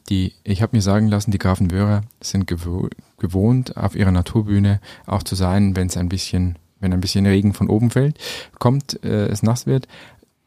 die, 0.09 0.33
ich 0.43 0.61
habe 0.61 0.75
mir 0.75 0.81
sagen 0.81 1.07
lassen, 1.07 1.31
die 1.31 1.37
Grafenwöhrer 1.37 2.01
sind 2.21 2.47
gewo 2.47 2.89
gewohnt, 3.17 3.77
auf 3.77 3.95
ihrer 3.95 4.11
Naturbühne 4.11 4.79
auch 5.05 5.23
zu 5.23 5.35
sein, 5.35 5.75
wenn 5.75 5.87
es 5.87 5.97
ein 5.97 6.09
bisschen, 6.09 6.57
wenn 6.79 6.93
ein 6.93 7.01
bisschen 7.01 7.25
Regen 7.25 7.53
von 7.53 7.69
oben 7.69 7.89
fällt, 7.89 8.17
kommt, 8.59 9.03
äh, 9.03 9.27
es 9.27 9.43
nass 9.43 9.65
wird. 9.65 9.87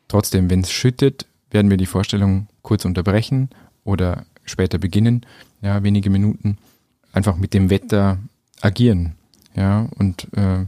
Trotzdem, 0.08 0.50
wenn 0.50 0.60
es 0.60 0.70
schüttet, 0.70 1.26
werden 1.50 1.70
wir 1.70 1.76
die 1.76 1.86
Vorstellung 1.86 2.46
kurz 2.62 2.84
unterbrechen 2.84 3.50
oder 3.84 4.24
später 4.44 4.78
beginnen, 4.78 5.26
ja, 5.62 5.82
wenige 5.82 6.10
Minuten, 6.10 6.58
einfach 7.12 7.36
mit 7.36 7.54
dem 7.54 7.70
Wetter 7.70 8.18
agieren. 8.60 9.14
Ja, 9.54 9.88
und 9.96 10.28
äh, 10.36 10.66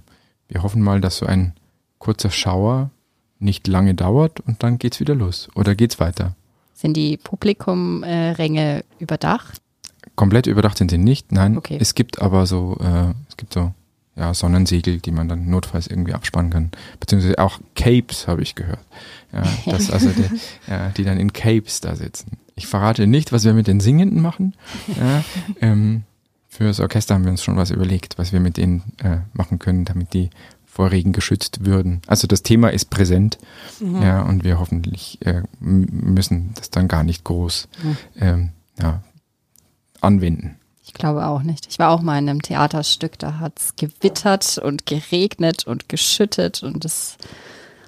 wir 0.48 0.62
hoffen 0.62 0.83
mal, 0.83 1.01
dass 1.01 1.18
so 1.18 1.27
ein 1.27 1.55
kurzer 1.98 2.31
Schauer 2.31 2.90
nicht 3.38 3.66
lange 3.66 3.94
dauert 3.94 4.40
und 4.40 4.62
dann 4.62 4.79
geht's 4.79 5.01
wieder 5.01 5.14
los 5.14 5.48
oder 5.55 5.75
geht's 5.75 6.01
weiter. 6.01 6.35
Sind 6.75 6.96
die 6.96 7.16
Publikumränge 7.16 8.79
äh, 8.81 8.83
überdacht? 8.98 9.61
Komplett 10.16 10.46
überdacht 10.46 10.79
sind 10.79 10.90
sie 10.90 10.98
nicht, 10.98 11.33
nein. 11.33 11.57
Okay. 11.57 11.79
Es 11.81 11.94
gibt 11.94 12.20
aber 12.20 12.46
so, 12.46 12.77
äh, 12.81 13.14
es 13.29 13.37
gibt 13.37 13.53
so 13.53 13.72
ja, 14.16 14.35
Sonnensegel, 14.35 14.98
die 14.98 15.11
man 15.11 15.29
dann 15.29 15.48
notfalls 15.48 15.87
irgendwie 15.87 16.12
abspannen 16.12 16.51
kann. 16.51 16.70
Beziehungsweise 17.01 17.38
auch 17.38 17.61
Capes, 17.75 18.29
habe 18.29 18.42
ich 18.42 18.55
gehört. 18.55 18.85
Ja, 19.33 19.42
dass 19.66 19.90
also 19.90 20.11
die, 20.11 20.29
ja, 20.70 20.90
die 20.90 21.05
dann 21.05 21.18
in 21.18 21.33
Capes 21.33 21.81
da 21.81 21.96
sitzen. 21.96 22.38
Ich 22.55 22.66
verrate 22.66 23.07
nicht, 23.07 23.33
was 23.33 23.44
wir 23.44 23.55
mit 23.55 23.66
den 23.66 23.81
Singenden 23.81 24.20
machen. 24.20 24.55
Ja, 25.01 25.25
ähm, 25.61 26.03
für 26.48 26.64
das 26.64 26.81
Orchester 26.81 27.14
haben 27.14 27.25
wir 27.25 27.31
uns 27.31 27.42
schon 27.42 27.57
was 27.57 27.70
überlegt, 27.70 28.18
was 28.18 28.33
wir 28.35 28.40
mit 28.40 28.59
denen 28.59 28.83
äh, 29.03 29.18
machen 29.33 29.59
können, 29.59 29.87
damit 29.87 30.12
die 30.12 30.29
vor 30.66 30.90
Regen 30.90 31.12
geschützt 31.12 31.64
würden. 31.64 32.03
Also 32.07 32.27
das 32.27 32.42
Thema 32.42 32.68
ist 32.68 32.90
präsent, 32.90 33.38
mhm. 33.81 34.03
ja, 34.03 34.22
und 34.22 34.44
wir 34.44 34.59
hoffentlich 34.59 35.18
äh, 35.25 35.42
müssen 35.61 36.53
das 36.55 36.70
dann 36.70 36.88
gar 36.88 37.05
nicht 37.05 37.25
groß 37.25 37.68
mhm. 37.83 37.96
ähm, 38.20 38.48
ja, 38.81 39.03
anwenden. 40.03 40.57
Ich 40.85 40.95
glaube 40.95 41.27
auch 41.27 41.42
nicht. 41.42 41.68
Ich 41.68 41.79
war 41.79 41.90
auch 41.90 42.03
mal 42.03 42.18
in 42.18 42.29
einem 42.29 42.42
Theaterstück, 42.42 43.18
da 43.18 43.38
hat 43.38 43.59
es 43.59 43.77
gewittert 43.77 44.59
und 44.59 44.87
geregnet 44.87 45.66
und 45.66 45.88
geschüttet 45.88 46.62
und 46.62 46.85
es 46.85 47.16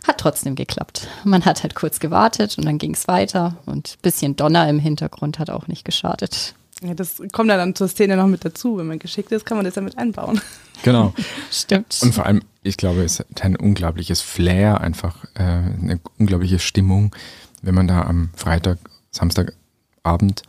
hat 0.06 0.18
trotzdem 0.18 0.54
geklappt. 0.54 1.08
Man 1.24 1.44
hat 1.44 1.62
halt 1.62 1.74
kurz 1.74 1.98
gewartet 1.98 2.56
und 2.56 2.64
dann 2.64 2.78
ging 2.78 2.94
es 2.94 3.08
weiter 3.08 3.56
und 3.66 3.96
ein 3.96 4.02
bisschen 4.02 4.36
Donner 4.36 4.68
im 4.68 4.78
Hintergrund 4.78 5.38
hat 5.38 5.50
auch 5.50 5.66
nicht 5.66 5.84
geschadet. 5.84 6.54
Ja, 6.82 6.94
das 6.94 7.22
kommt 7.32 7.48
ja 7.48 7.56
dann 7.56 7.74
zur 7.74 7.88
Szene 7.88 8.16
noch 8.16 8.26
mit 8.26 8.44
dazu. 8.44 8.76
Wenn 8.76 8.86
man 8.86 8.98
geschickt 8.98 9.32
ist, 9.32 9.46
kann 9.46 9.56
man 9.56 9.64
das 9.64 9.74
ja 9.74 9.82
mit 9.82 9.96
einbauen. 9.96 10.40
Genau. 10.82 11.14
Stimmt. 11.50 11.98
Und 12.02 12.14
vor 12.14 12.26
allem, 12.26 12.42
ich 12.62 12.76
glaube, 12.76 13.02
es 13.02 13.20
hat 13.20 13.42
ein 13.42 13.56
unglaubliches 13.56 14.20
Flair, 14.20 14.80
einfach 14.80 15.24
äh, 15.34 15.42
eine 15.42 16.00
unglaubliche 16.18 16.58
Stimmung, 16.58 17.14
wenn 17.62 17.74
man 17.74 17.88
da 17.88 18.02
am 18.02 18.30
Freitag, 18.36 18.78
Samstagabend 19.10 20.42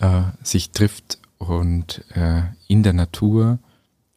äh, 0.00 0.22
sich 0.42 0.70
trifft 0.70 1.18
und 1.38 2.04
äh, 2.14 2.42
in 2.68 2.82
der 2.82 2.92
Natur, 2.92 3.58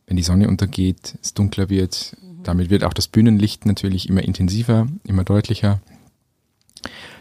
wenn 0.08 0.18
die 0.18 0.24
Sonne 0.24 0.48
untergeht, 0.48 1.18
es 1.22 1.34
dunkler 1.34 1.70
wird, 1.70 2.16
mhm. 2.22 2.44
damit 2.44 2.70
wird 2.70 2.84
auch 2.84 2.94
das 2.94 3.08
Bühnenlicht 3.08 3.66
natürlich 3.66 4.10
immer 4.10 4.24
intensiver, 4.24 4.88
immer 5.04 5.24
deutlicher. 5.24 5.82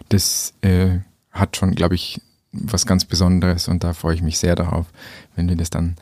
Das 0.09 0.55
äh, 0.63 0.99
hat 1.31 1.57
schon, 1.57 1.75
glaube 1.75 1.95
ich, 1.95 2.21
was 2.53 2.87
ganz 2.87 3.05
Besonderes 3.05 3.69
und 3.69 3.85
da 3.85 3.93
freue 3.93 4.15
ich 4.15 4.23
mich 4.23 4.39
sehr 4.39 4.55
darauf, 4.55 4.87
wenn 5.37 5.49
wir 5.49 5.57
das 5.57 5.71
dann 5.71 5.97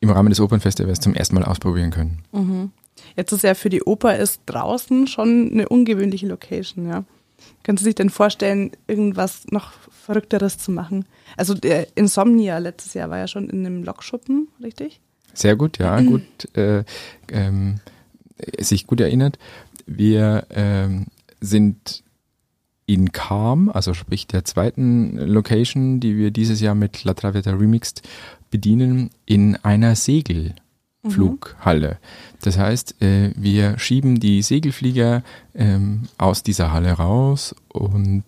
im 0.00 0.10
Rahmen 0.10 0.28
des 0.28 0.40
Opernfestivals 0.40 1.00
zum 1.00 1.14
ersten 1.14 1.34
Mal 1.34 1.44
ausprobieren 1.44 1.90
können. 1.90 2.22
Mhm. 2.32 2.70
Jetzt 3.16 3.32
ist 3.32 3.44
ja 3.44 3.54
für 3.54 3.70
die 3.70 3.82
Oper 3.82 4.16
ist 4.16 4.40
draußen 4.46 5.06
schon 5.06 5.50
eine 5.52 5.68
ungewöhnliche 5.68 6.26
Location, 6.26 6.88
ja. 6.88 7.04
Können 7.62 7.78
Sie 7.78 7.84
sich 7.84 7.94
denn 7.94 8.10
vorstellen, 8.10 8.72
irgendwas 8.86 9.46
noch 9.50 9.72
Verrückteres 10.06 10.58
zu 10.58 10.70
machen? 10.70 11.04
Also 11.36 11.52
der 11.52 11.96
Insomnia 11.96 12.58
letztes 12.58 12.94
Jahr 12.94 13.10
war 13.10 13.18
ja 13.18 13.26
schon 13.26 13.50
in 13.50 13.66
einem 13.66 13.82
Lokschuppen, 13.82 14.46
richtig? 14.62 15.00
Sehr 15.34 15.56
gut, 15.56 15.78
ja, 15.78 16.00
gut. 16.00 16.22
Äh, 16.56 16.84
ähm, 17.30 17.80
sich 18.58 18.86
gut 18.86 19.00
erinnert. 19.00 19.38
Wir 19.86 20.46
ähm, 20.50 21.06
sind 21.40 22.04
in 22.86 23.10
Calm, 23.10 23.68
also 23.68 23.94
sprich 23.94 24.28
der 24.28 24.44
zweiten 24.44 25.16
Location, 25.16 25.98
die 25.98 26.16
wir 26.16 26.30
dieses 26.30 26.60
Jahr 26.60 26.76
mit 26.76 27.02
La 27.04 27.14
Traviata 27.14 27.50
Remixed 27.50 28.02
bedienen, 28.50 29.10
in 29.24 29.56
einer 29.56 29.96
Segelflughalle. 29.96 31.98
Das 32.42 32.58
heißt, 32.58 33.02
äh, 33.02 33.32
wir 33.36 33.76
schieben 33.78 34.20
die 34.20 34.42
Segelflieger 34.42 35.24
ähm, 35.54 36.02
aus 36.16 36.44
dieser 36.44 36.72
Halle 36.72 36.92
raus 36.92 37.56
und 37.68 38.22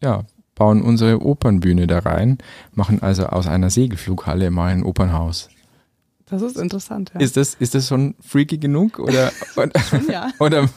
ja, 0.00 0.24
bauen 0.62 0.80
unsere 0.80 1.20
Opernbühne 1.20 1.88
da 1.88 1.98
rein, 1.98 2.38
machen 2.72 3.02
also 3.02 3.26
aus 3.26 3.48
einer 3.48 3.68
Segelflughalle 3.68 4.52
mal 4.52 4.70
ein 4.72 4.84
Opernhaus. 4.84 5.48
Das 6.26 6.40
ist 6.40 6.56
interessant, 6.56 7.10
ja. 7.14 7.20
Ist 7.20 7.36
das, 7.36 7.54
ist 7.54 7.74
das 7.74 7.88
schon 7.88 8.14
freaky 8.20 8.58
genug 8.58 9.00
oder, 9.00 9.32
oder, 9.56 9.72
ja. 10.08 10.30
oder 10.38 10.68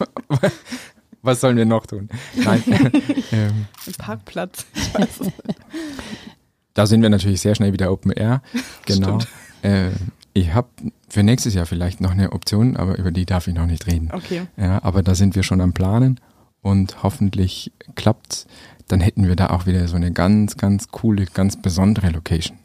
was 1.22 1.40
sollen 1.40 1.56
wir 1.56 1.68
noch 1.68 1.86
tun? 1.86 2.10
Nein. 2.44 2.64
ähm, 3.32 3.68
Ein 3.86 3.94
Parkplatz. 4.00 4.66
da 6.74 6.88
sind 6.88 7.04
wir 7.04 7.12
natürlich 7.12 7.42
sehr 7.42 7.54
schnell 7.54 7.72
wieder 7.72 7.92
Open 7.92 8.12
Air. 8.12 8.42
Genau. 8.88 9.20
Äh, 9.62 9.92
ich 10.34 10.56
habe 10.56 10.70
für 11.10 11.22
nächstes 11.22 11.54
Jahr 11.54 11.68
vielleicht 11.68 12.02
noch 12.02 12.12
eine 12.12 12.32
Option, 12.32 12.76
aber 12.76 12.98
über 12.98 13.12
die 13.12 13.28
darf 13.28 13.48
ich 13.48 13.54
noch 13.54 13.68
nicht 13.68 13.86
reden. 13.86 14.10
Okay. 14.12 14.48
Ja, 14.58 14.84
aber 14.84 15.04
da 15.04 15.14
sind 15.14 15.36
wir 15.36 15.44
schon 15.44 15.62
am 15.62 15.74
Planen 15.74 16.20
und 16.64 17.04
hoffentlich 17.04 17.72
klappt's. 17.94 18.48
Dann 18.88 19.00
hätten 19.00 19.28
wir 19.28 19.36
da 19.36 19.50
auch 19.50 19.66
wieder 19.66 19.88
so 19.88 19.96
eine 19.96 20.12
ganz, 20.12 20.58
ganz 20.58 20.90
coole, 20.90 21.26
ganz 21.26 21.62
besondere 21.62 22.10
Location. 22.10 22.58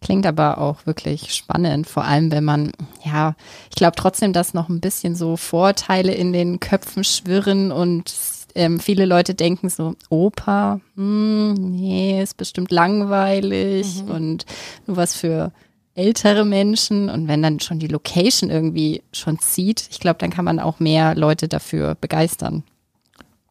Klingt 0.00 0.26
aber 0.26 0.58
auch 0.58 0.84
wirklich 0.84 1.32
spannend, 1.32 1.86
vor 1.86 2.04
allem 2.04 2.30
wenn 2.30 2.44
man, 2.44 2.72
ja, 3.04 3.34
ich 3.70 3.76
glaube 3.76 3.96
trotzdem, 3.96 4.34
dass 4.34 4.52
noch 4.52 4.68
ein 4.68 4.80
bisschen 4.80 5.16
so 5.16 5.36
Vorteile 5.36 6.12
in 6.12 6.34
den 6.34 6.60
Köpfen 6.60 7.04
schwirren 7.04 7.72
und 7.72 8.12
ähm, 8.54 8.80
viele 8.80 9.06
Leute 9.06 9.34
denken 9.34 9.70
so, 9.70 9.96
Oper, 10.10 10.80
hm, 10.96 11.54
nee, 11.54 12.22
ist 12.22 12.36
bestimmt 12.36 12.70
langweilig 12.70 14.02
und 14.06 14.44
nur 14.86 14.96
was 14.96 15.14
für 15.14 15.52
ältere 15.94 16.44
Menschen. 16.44 17.08
Und 17.08 17.28
wenn 17.28 17.42
dann 17.42 17.60
schon 17.60 17.78
die 17.78 17.88
Location 17.88 18.50
irgendwie 18.50 19.02
schon 19.12 19.38
zieht, 19.38 19.88
ich 19.90 20.00
glaube, 20.00 20.18
dann 20.18 20.30
kann 20.30 20.44
man 20.44 20.60
auch 20.60 20.80
mehr 20.80 21.14
Leute 21.14 21.48
dafür 21.48 21.94
begeistern. 21.94 22.62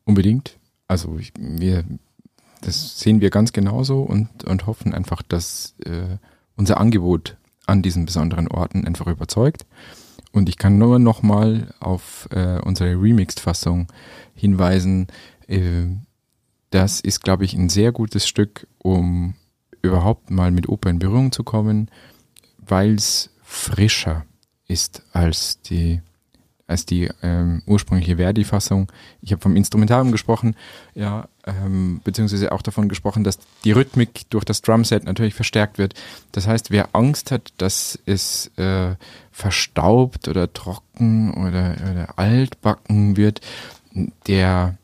Unbedingt. 0.05 0.57
Also 0.93 1.17
ich, 1.17 1.33
wir, 1.39 1.85
das 2.61 2.99
sehen 2.99 3.19
wir 3.19 3.31
ganz 3.31 3.51
genauso 3.51 4.03
und, 4.03 4.43
und 4.43 4.67
hoffen 4.67 4.93
einfach, 4.93 5.23
dass 5.23 5.73
äh, 5.85 6.17
unser 6.55 6.79
Angebot 6.79 7.35
an 7.65 7.81
diesen 7.81 8.05
besonderen 8.05 8.47
Orten 8.47 8.85
einfach 8.85 9.07
überzeugt. 9.07 9.65
Und 10.31 10.49
ich 10.49 10.59
kann 10.59 10.77
nur 10.77 10.99
noch 10.99 11.23
mal 11.23 11.73
auf 11.79 12.29
äh, 12.29 12.59
unsere 12.59 12.91
Remixed-Fassung 12.91 13.87
hinweisen. 14.35 15.07
Äh, 15.47 15.85
das 16.69 16.99
ist, 16.99 17.23
glaube 17.23 17.43
ich, 17.43 17.55
ein 17.55 17.69
sehr 17.69 17.91
gutes 17.91 18.27
Stück, 18.27 18.67
um 18.77 19.33
überhaupt 19.81 20.29
mal 20.29 20.51
mit 20.51 20.69
Oper 20.69 20.91
in 20.91 20.99
Berührung 20.99 21.31
zu 21.31 21.43
kommen, 21.43 21.89
weil 22.59 22.93
es 22.93 23.31
frischer 23.41 24.27
ist 24.67 25.01
als 25.11 25.59
die 25.61 26.03
als 26.73 26.85
die 26.85 27.09
ähm, 27.21 27.61
ursprüngliche 27.65 28.17
Verdi-Fassung. 28.17 28.91
Ich 29.21 29.31
habe 29.31 29.41
vom 29.41 29.55
Instrumentarium 29.55 30.11
gesprochen, 30.11 30.55
ja, 30.93 31.27
ähm, 31.45 32.01
beziehungsweise 32.03 32.51
auch 32.51 32.61
davon 32.61 32.89
gesprochen, 32.89 33.23
dass 33.23 33.39
die 33.63 33.71
Rhythmik 33.71 34.29
durch 34.29 34.43
das 34.43 34.61
Drumset 34.61 35.05
natürlich 35.05 35.35
verstärkt 35.35 35.77
wird. 35.77 35.93
Das 36.31 36.47
heißt, 36.47 36.71
wer 36.71 36.89
Angst 36.93 37.31
hat, 37.31 37.53
dass 37.57 37.97
es 38.05 38.51
äh, 38.57 38.95
verstaubt 39.31 40.27
oder 40.27 40.51
trocken 40.51 41.33
oder, 41.33 41.75
oder 41.91 42.17
altbacken 42.17 43.15
wird, 43.15 43.41
der 44.27 44.77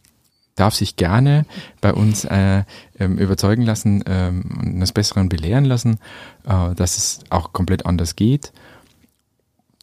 darf 0.55 0.75
sich 0.75 0.95
gerne 0.95 1.45
bei 1.81 1.93
uns 1.93 2.25
äh, 2.25 2.63
ähm, 2.99 3.17
überzeugen 3.17 3.63
lassen 3.63 4.03
ähm, 4.05 4.43
und 4.59 4.67
eines 4.75 4.91
Besseren 4.91 5.29
belehren 5.29 5.65
lassen, 5.65 5.99
äh, 6.45 6.75
dass 6.75 6.97
es 6.97 7.19
auch 7.29 7.53
komplett 7.53 7.85
anders 7.85 8.15
geht. 8.15 8.51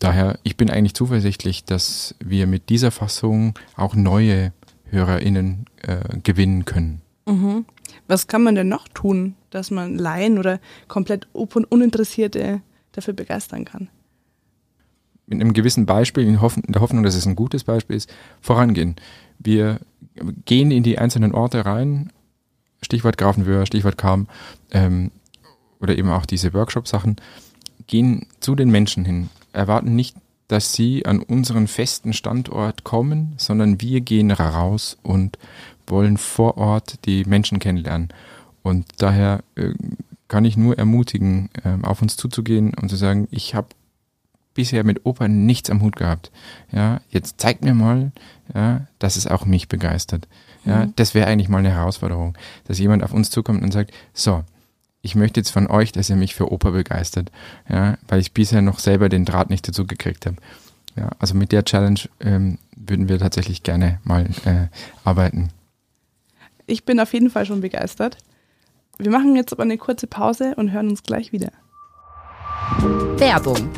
Daher, 0.07 0.39
ich 0.45 0.57
bin 0.57 0.71
eigentlich 0.71 0.95
zuversichtlich, 0.95 1.65
dass 1.65 2.15
wir 2.25 2.47
mit 2.47 2.69
dieser 2.69 2.93
Fassung 2.93 3.59
auch 3.75 3.97
neue 3.97 4.53
HörerInnen 4.85 5.67
äh, 5.83 6.19
gewinnen 6.23 6.65
können. 6.65 7.03
Mhm. 7.27 7.65
Was 8.07 8.29
kann 8.29 8.45
man 8.45 8.55
denn 8.55 8.69
noch 8.69 8.87
tun, 8.87 9.35
dass 9.51 9.73
man 9.73 9.99
Laien 9.99 10.39
oder 10.39 10.61
komplett 10.87 11.27
Uninteressierte 11.33 12.63
dafür 12.93 13.15
begeistern 13.15 13.65
kann? 13.65 13.89
Mit 15.27 15.41
einem 15.41 15.53
gewissen 15.53 15.87
Beispiel, 15.87 16.23
in, 16.23 16.35
in 16.35 16.73
der 16.73 16.83
Hoffnung, 16.83 17.03
dass 17.03 17.17
es 17.17 17.27
ein 17.27 17.35
gutes 17.35 17.65
Beispiel 17.65 17.97
ist, 17.97 18.09
vorangehen. 18.41 18.95
Wir 19.41 19.81
gehen 20.45 20.71
in 20.71 20.85
die 20.85 20.99
einzelnen 20.99 21.35
Orte 21.35 21.67
rein, 21.67 22.13
Stichwort 22.81 23.19
Grafenwöhr, 23.19 23.67
Stichwort 23.67 23.99
Kam, 23.99 24.29
ähm, 24.71 25.11
oder 25.81 25.99
eben 25.99 26.11
auch 26.11 26.27
diese 26.27 26.55
Workshop-Sachen, 26.55 27.17
gehen 27.89 28.27
zu 28.39 28.55
den 28.55 28.71
Menschen 28.71 29.05
hin, 29.05 29.31
erwarten 29.57 29.97
nicht, 29.97 30.17
dass 30.49 30.73
sie 30.73 31.07
an 31.07 31.21
unseren 31.21 31.67
festen 31.67 32.13
Standort 32.13 32.85
kommen, 32.85 33.35
sondern 33.37 33.81
wir 33.81 34.01
gehen 34.01 34.31
raus 34.31 34.97
und 35.03 35.39
wollen 35.87 36.17
vor 36.17 36.57
Ort 36.57 37.05
die 37.05 37.25
Menschen 37.25 37.59
kennenlernen. 37.59 38.09
Und 38.63 38.87
daher 38.99 39.43
äh, 39.57 39.73
kann 40.29 40.45
ich 40.45 40.57
nur 40.57 40.79
ermutigen, 40.79 41.51
äh, 41.65 41.85
auf 41.85 42.03
uns 42.03 42.17
zuzugehen 42.17 42.75
und 42.75 42.89
zu 42.89 42.97
sagen, 42.97 43.29
ich 43.31 43.55
habe 43.55 43.69
bisher 44.55 44.85
mit 44.85 45.05
Oper 45.05 45.29
nichts 45.29 45.71
am 45.71 45.83
Hut 45.83 45.97
gehabt. 45.97 46.31
Ja, 46.73 47.01
jetzt 47.11 47.41
zeigt 47.41 47.63
mir 47.63 47.75
mal, 47.75 48.13
ja, 48.55 48.87
dass 48.99 49.17
es 49.17 49.27
auch 49.27 49.45
mich 49.45 49.69
begeistert. 49.69 50.27
Ja, 50.65 50.89
das 50.97 51.15
wäre 51.15 51.29
eigentlich 51.29 51.49
mal 51.49 51.59
eine 51.59 51.71
Herausforderung, 51.71 52.37
dass 52.65 52.81
jemand 52.81 53.05
auf 53.05 53.13
uns 53.13 53.31
zukommt 53.31 53.63
und 53.63 53.73
sagt, 53.73 53.93
so, 54.13 54.43
ich 55.07 55.15
möchte 55.15 55.39
jetzt 55.39 55.51
von 55.51 55.69
euch, 55.69 55.93
dass 55.93 56.11
ihr 56.11 56.17
mich 56.17 56.35
für 56.35 56.51
Oper 56.51 56.73
begeistert, 56.73 57.31
ja, 57.69 57.97
weil 58.09 58.21
ich 58.21 58.33
bisher 58.33 58.61
noch 58.61 58.81
selber 58.81 59.09
den 59.09 59.25
Draht 59.25 59.51
nicht 59.51 59.67
dazu 59.67 59.87
gekriegt 59.87 60.27
habe. 60.27 60.37
Ja, 60.97 61.11
also 61.21 61.35
mit 61.35 61.53
der 61.53 61.65
Challenge 61.65 62.01
ähm, 62.21 62.59
würden 62.75 63.09
wir 63.09 63.21
tatsächlich 63.21 63.63
gerne 63.63 64.01
mal 64.03 64.27
äh, 64.45 64.67
arbeiten. 65.05 65.51
Ich 66.67 66.85
bin 66.85 66.99
auf 66.99 67.13
jeden 67.13 67.31
Fall 67.31 67.47
schon 67.47 67.61
begeistert. 67.61 68.19
Wir 68.99 69.13
machen 69.13 69.37
jetzt 69.37 69.53
aber 69.53 69.63
eine 69.63 69.79
kurze 69.79 70.09
Pause 70.09 70.55
und 70.57 70.73
hören 70.73 70.89
uns 70.89 71.05
gleich 71.05 71.31
wieder. 71.31 71.53
Werbung. 73.19 73.71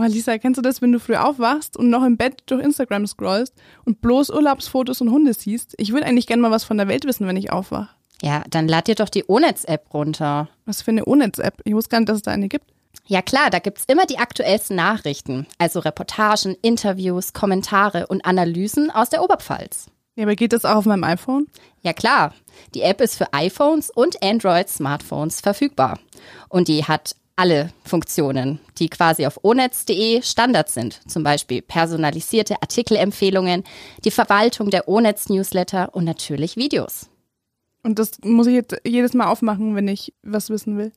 Oh, 0.00 0.04
Lisa, 0.04 0.38
kennst 0.38 0.58
du 0.58 0.62
das, 0.62 0.80
wenn 0.80 0.92
du 0.92 1.00
früh 1.00 1.16
aufwachst 1.16 1.76
und 1.76 1.90
noch 1.90 2.04
im 2.04 2.16
Bett 2.16 2.44
durch 2.46 2.62
Instagram 2.62 3.04
scrollst 3.08 3.52
und 3.84 4.00
bloß 4.00 4.30
Urlaubsfotos 4.30 5.00
und 5.00 5.10
Hunde 5.10 5.34
siehst? 5.34 5.74
Ich 5.76 5.92
würde 5.92 6.06
eigentlich 6.06 6.28
gerne 6.28 6.40
mal 6.40 6.52
was 6.52 6.62
von 6.62 6.76
der 6.76 6.86
Welt 6.86 7.04
wissen, 7.04 7.26
wenn 7.26 7.36
ich 7.36 7.50
aufwache. 7.50 7.88
Ja, 8.22 8.44
dann 8.48 8.68
lad 8.68 8.86
dir 8.86 8.94
doch 8.94 9.08
die 9.08 9.24
Onetz-App 9.28 9.92
runter. 9.92 10.48
Was 10.66 10.82
für 10.82 10.92
eine 10.92 11.04
Onetz-App? 11.04 11.62
Ich 11.64 11.74
wusste 11.74 11.90
gar 11.90 11.98
nicht, 11.98 12.08
dass 12.10 12.18
es 12.18 12.22
da 12.22 12.30
eine 12.30 12.46
gibt. 12.46 12.66
Ja 13.06 13.22
klar, 13.22 13.50
da 13.50 13.58
gibt's 13.58 13.86
immer 13.88 14.06
die 14.06 14.18
aktuellsten 14.18 14.76
Nachrichten, 14.76 15.48
also 15.58 15.80
Reportagen, 15.80 16.56
Interviews, 16.62 17.32
Kommentare 17.32 18.06
und 18.06 18.24
Analysen 18.24 18.92
aus 18.92 19.10
der 19.10 19.24
Oberpfalz. 19.24 19.86
Ja, 20.14 20.24
aber 20.24 20.36
geht 20.36 20.52
das 20.52 20.64
auch 20.64 20.76
auf 20.76 20.84
meinem 20.84 21.04
iPhone? 21.04 21.48
Ja 21.82 21.92
klar, 21.92 22.34
die 22.74 22.82
App 22.82 23.00
ist 23.00 23.16
für 23.16 23.32
iPhones 23.32 23.90
und 23.90 24.22
Android-Smartphones 24.22 25.40
verfügbar. 25.40 25.98
Und 26.48 26.68
die 26.68 26.84
hat 26.84 27.16
alle 27.38 27.70
Funktionen, 27.84 28.58
die 28.78 28.88
quasi 28.88 29.24
auf 29.24 29.38
onetz.de 29.44 30.22
Standard 30.22 30.68
sind. 30.68 31.00
Zum 31.08 31.22
Beispiel 31.22 31.62
personalisierte 31.62 32.60
Artikelempfehlungen, 32.60 33.62
die 34.04 34.10
Verwaltung 34.10 34.70
der 34.70 34.88
Onetz-Newsletter 34.88 35.94
und 35.94 36.04
natürlich 36.04 36.56
Videos. 36.56 37.08
Und 37.84 38.00
das 38.00 38.10
muss 38.24 38.48
ich 38.48 38.54
jetzt 38.54 38.76
jedes 38.84 39.14
Mal 39.14 39.28
aufmachen, 39.28 39.76
wenn 39.76 39.86
ich 39.86 40.12
was 40.22 40.50
wissen 40.50 40.78
will. 40.78 40.92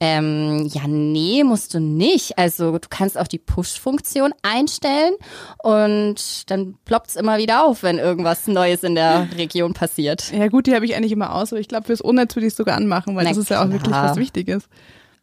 Ähm, 0.00 0.68
ja, 0.72 0.82
nee, 0.86 1.42
musst 1.42 1.72
du 1.72 1.80
nicht. 1.80 2.38
Also 2.38 2.78
du 2.78 2.88
kannst 2.88 3.18
auch 3.18 3.26
die 3.26 3.38
Push-Funktion 3.38 4.32
einstellen 4.42 5.14
und 5.62 6.50
dann 6.50 6.76
ploppt's 6.84 7.16
immer 7.16 7.38
wieder 7.38 7.64
auf, 7.64 7.82
wenn 7.82 7.98
irgendwas 7.98 8.46
Neues 8.46 8.84
in 8.84 8.94
der 8.94 9.26
Region 9.36 9.72
passiert. 9.72 10.30
Ja 10.32 10.48
gut, 10.48 10.66
die 10.66 10.74
habe 10.74 10.84
ich 10.84 10.94
eigentlich 10.94 11.12
immer 11.12 11.34
aus, 11.34 11.52
aber 11.52 11.60
ich 11.60 11.66
glaube, 11.68 11.86
fürs 11.86 12.02
Unnetz 12.02 12.36
würde 12.36 12.46
ich 12.46 12.54
sogar 12.54 12.76
anmachen, 12.76 13.16
weil 13.16 13.24
Na 13.24 13.30
das 13.30 13.38
ist 13.38 13.50
ja 13.50 13.64
auch 13.64 13.70
wirklich 13.70 13.92
was 13.92 14.16
Wichtiges. 14.18 14.68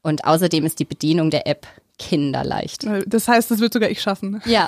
Und 0.05 0.23
außerdem 0.23 0.63
ist 0.67 0.77
die 0.77 0.85
Bedienung 0.85 1.31
der 1.31 1.47
App 1.47 1.65
kinderleicht. 1.97 2.85
Das 3.07 3.27
heißt, 3.27 3.49
das 3.49 3.59
wird 3.59 3.73
sogar 3.73 3.89
ich 3.89 4.03
schaffen. 4.03 4.39
Ja, 4.45 4.67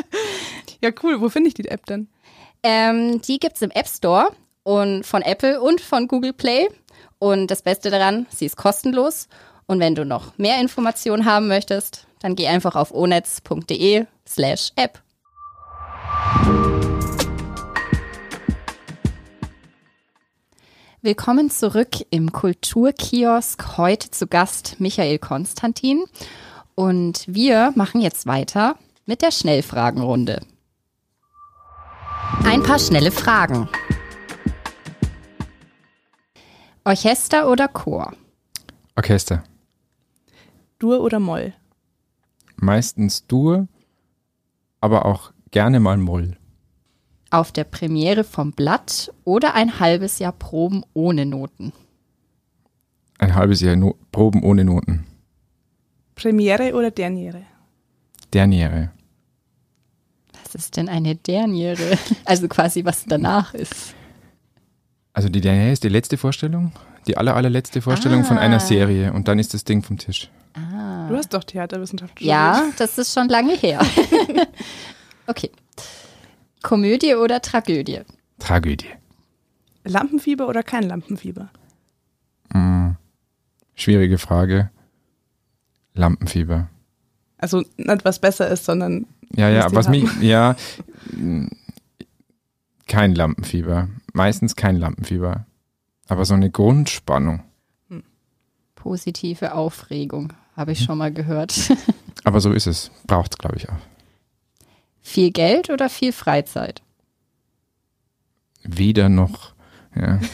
Ja, 0.82 0.90
cool. 1.02 1.20
Wo 1.20 1.28
finde 1.28 1.48
ich 1.48 1.54
die 1.54 1.68
App 1.68 1.84
denn? 1.86 2.08
ähm, 2.62 3.20
die 3.20 3.38
gibt's 3.38 3.60
im 3.60 3.70
App 3.72 3.86
Store 3.86 4.30
und 4.62 5.04
von 5.04 5.20
Apple 5.20 5.60
und 5.60 5.82
von 5.82 6.08
Google 6.08 6.32
Play. 6.32 6.68
Und 7.18 7.50
das 7.50 7.60
Beste 7.60 7.90
daran, 7.90 8.26
sie 8.30 8.46
ist 8.46 8.56
kostenlos. 8.56 9.28
Und 9.66 9.78
wenn 9.78 9.94
du 9.94 10.06
noch 10.06 10.38
mehr 10.38 10.58
Informationen 10.58 11.26
haben 11.26 11.48
möchtest, 11.48 12.06
dann 12.20 12.34
geh 12.34 12.46
einfach 12.48 12.74
auf 12.74 12.94
onetz.de 12.94 14.06
slash 14.26 14.70
app. 14.76 15.02
Willkommen 21.04 21.50
zurück 21.50 21.96
im 22.10 22.30
Kulturkiosk. 22.30 23.76
Heute 23.76 24.12
zu 24.12 24.28
Gast 24.28 24.76
Michael 24.78 25.18
Konstantin. 25.18 26.04
Und 26.76 27.24
wir 27.26 27.72
machen 27.74 28.00
jetzt 28.00 28.24
weiter 28.26 28.76
mit 29.04 29.20
der 29.20 29.32
Schnellfragenrunde. 29.32 30.46
Ein 32.44 32.62
paar 32.62 32.78
schnelle 32.78 33.10
Fragen. 33.10 33.68
Orchester 36.84 37.50
oder 37.50 37.66
Chor? 37.66 38.12
Orchester. 38.94 39.42
Dur 40.78 41.00
oder 41.00 41.18
Moll? 41.18 41.52
Meistens 42.54 43.26
Dur, 43.26 43.66
aber 44.80 45.04
auch 45.04 45.32
gerne 45.50 45.80
mal 45.80 45.96
Moll. 45.96 46.36
Auf 47.32 47.50
der 47.50 47.64
Premiere 47.64 48.24
vom 48.24 48.52
Blatt 48.52 49.10
oder 49.24 49.54
ein 49.54 49.80
halbes 49.80 50.18
Jahr 50.18 50.32
Proben 50.32 50.84
ohne 50.92 51.24
Noten? 51.24 51.72
Ein 53.18 53.34
halbes 53.34 53.62
Jahr 53.62 53.74
no 53.74 53.96
Proben 54.12 54.42
ohne 54.42 54.66
Noten. 54.66 55.06
Premiere 56.14 56.74
oder 56.74 56.90
Derniere? 56.90 57.42
Derniere. 58.34 58.90
Was 60.42 60.54
ist 60.54 60.76
denn 60.76 60.90
eine 60.90 61.16
Derniere? 61.16 61.96
Also 62.26 62.48
quasi, 62.48 62.84
was 62.84 63.06
danach 63.06 63.54
ist. 63.54 63.94
Also 65.14 65.30
die 65.30 65.40
Derniere 65.40 65.72
ist 65.72 65.84
die 65.84 65.88
letzte 65.88 66.18
Vorstellung, 66.18 66.72
die 67.06 67.16
aller, 67.16 67.34
allerletzte 67.34 67.80
Vorstellung 67.80 68.24
von 68.24 68.36
einer 68.36 68.60
Serie 68.60 69.10
und 69.14 69.26
dann 69.26 69.38
ist 69.38 69.54
das 69.54 69.64
Ding 69.64 69.82
vom 69.82 69.96
Tisch. 69.96 70.30
Du 71.08 71.16
hast 71.16 71.32
doch 71.32 71.44
Theaterwissenschaft 71.44 72.12
studiert. 72.12 72.30
Ja, 72.30 72.64
das 72.76 72.98
ist 72.98 73.14
schon 73.14 73.30
lange 73.30 73.54
her. 73.56 73.80
okay. 75.26 75.50
Komödie 76.62 77.14
oder 77.14 77.40
Tragödie? 77.42 78.00
Tragödie. 78.38 78.88
Lampenfieber 79.84 80.48
oder 80.48 80.62
kein 80.62 80.84
Lampenfieber? 80.84 81.50
Schwierige 83.74 84.18
Frage. 84.18 84.70
Lampenfieber. 85.94 86.68
Also 87.38 87.64
nicht 87.76 88.04
was 88.04 88.18
besser 88.20 88.48
ist, 88.48 88.64
sondern 88.64 89.06
Ja, 89.34 89.48
ja, 89.48 89.72
was 89.74 89.88
mich, 89.88 90.06
haben. 90.08 90.22
ja, 90.22 90.56
mh, 91.10 91.48
kein 92.86 93.14
Lampenfieber. 93.14 93.88
Meistens 94.12 94.54
kein 94.56 94.76
Lampenfieber. 94.76 95.46
Aber 96.06 96.24
so 96.24 96.34
eine 96.34 96.50
Grundspannung. 96.50 97.42
Positive 98.74 99.54
Aufregung, 99.54 100.32
habe 100.56 100.72
ich 100.72 100.82
schon 100.84 100.98
mal 100.98 101.12
gehört. 101.12 101.54
Aber 102.24 102.40
so 102.40 102.52
ist 102.52 102.66
es. 102.66 102.90
Braucht 103.06 103.32
es, 103.34 103.38
glaube 103.38 103.56
ich, 103.56 103.68
auch. 103.68 103.76
Viel 105.02 105.30
Geld 105.30 105.70
oder 105.70 105.88
viel 105.88 106.12
Freizeit? 106.12 106.82
Weder 108.62 109.08
noch, 109.08 109.54
ja. 109.94 110.20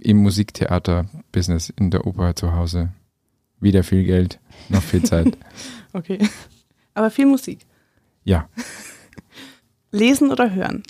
Im 0.00 0.18
Musiktheater-Business 0.18 1.70
in 1.70 1.90
der 1.90 2.06
Oper 2.06 2.34
zu 2.34 2.52
Hause. 2.54 2.92
Weder 3.60 3.84
viel 3.84 4.04
Geld, 4.04 4.40
noch 4.68 4.82
viel 4.82 5.02
Zeit. 5.02 5.36
okay. 5.92 6.18
Aber 6.94 7.10
viel 7.10 7.26
Musik. 7.26 7.60
Ja, 8.24 8.48
Lesen 9.92 10.30
oder 10.32 10.52
hören? 10.52 10.82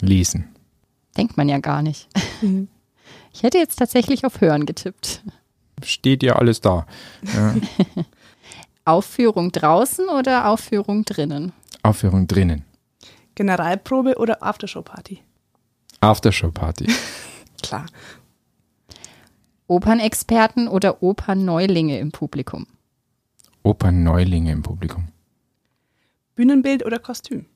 lesen. 0.00 0.48
Denkt 1.16 1.36
man 1.38 1.48
ja 1.48 1.58
gar 1.58 1.80
nicht. 1.82 2.08
Ich 3.32 3.42
hätte 3.42 3.56
jetzt 3.58 3.76
tatsächlich 3.76 4.26
auf 4.26 4.40
Hören 4.42 4.66
getippt. 4.66 5.22
Steht 5.82 6.22
ja 6.22 6.36
alles 6.36 6.60
da. 6.60 6.86
Ja. 7.34 7.54
Aufführung 8.86 9.52
draußen 9.52 10.08
oder 10.08 10.48
Aufführung 10.48 11.04
drinnen? 11.04 11.52
Aufführung 11.82 12.26
drinnen. 12.26 12.64
Generalprobe 13.34 14.16
oder 14.16 14.42
Aftershow-Party? 14.42 15.22
Aftershow-Party. 16.00 16.86
Klar. 17.62 17.86
Opernexperten 19.66 20.68
oder 20.68 21.02
Opernneulinge 21.02 21.98
im 21.98 22.12
Publikum? 22.12 22.66
Opernneulinge 23.62 24.52
im 24.52 24.62
Publikum. 24.62 25.08
Bühnenbild 26.36 26.86
oder 26.86 27.00
Kostüm? 27.00 27.46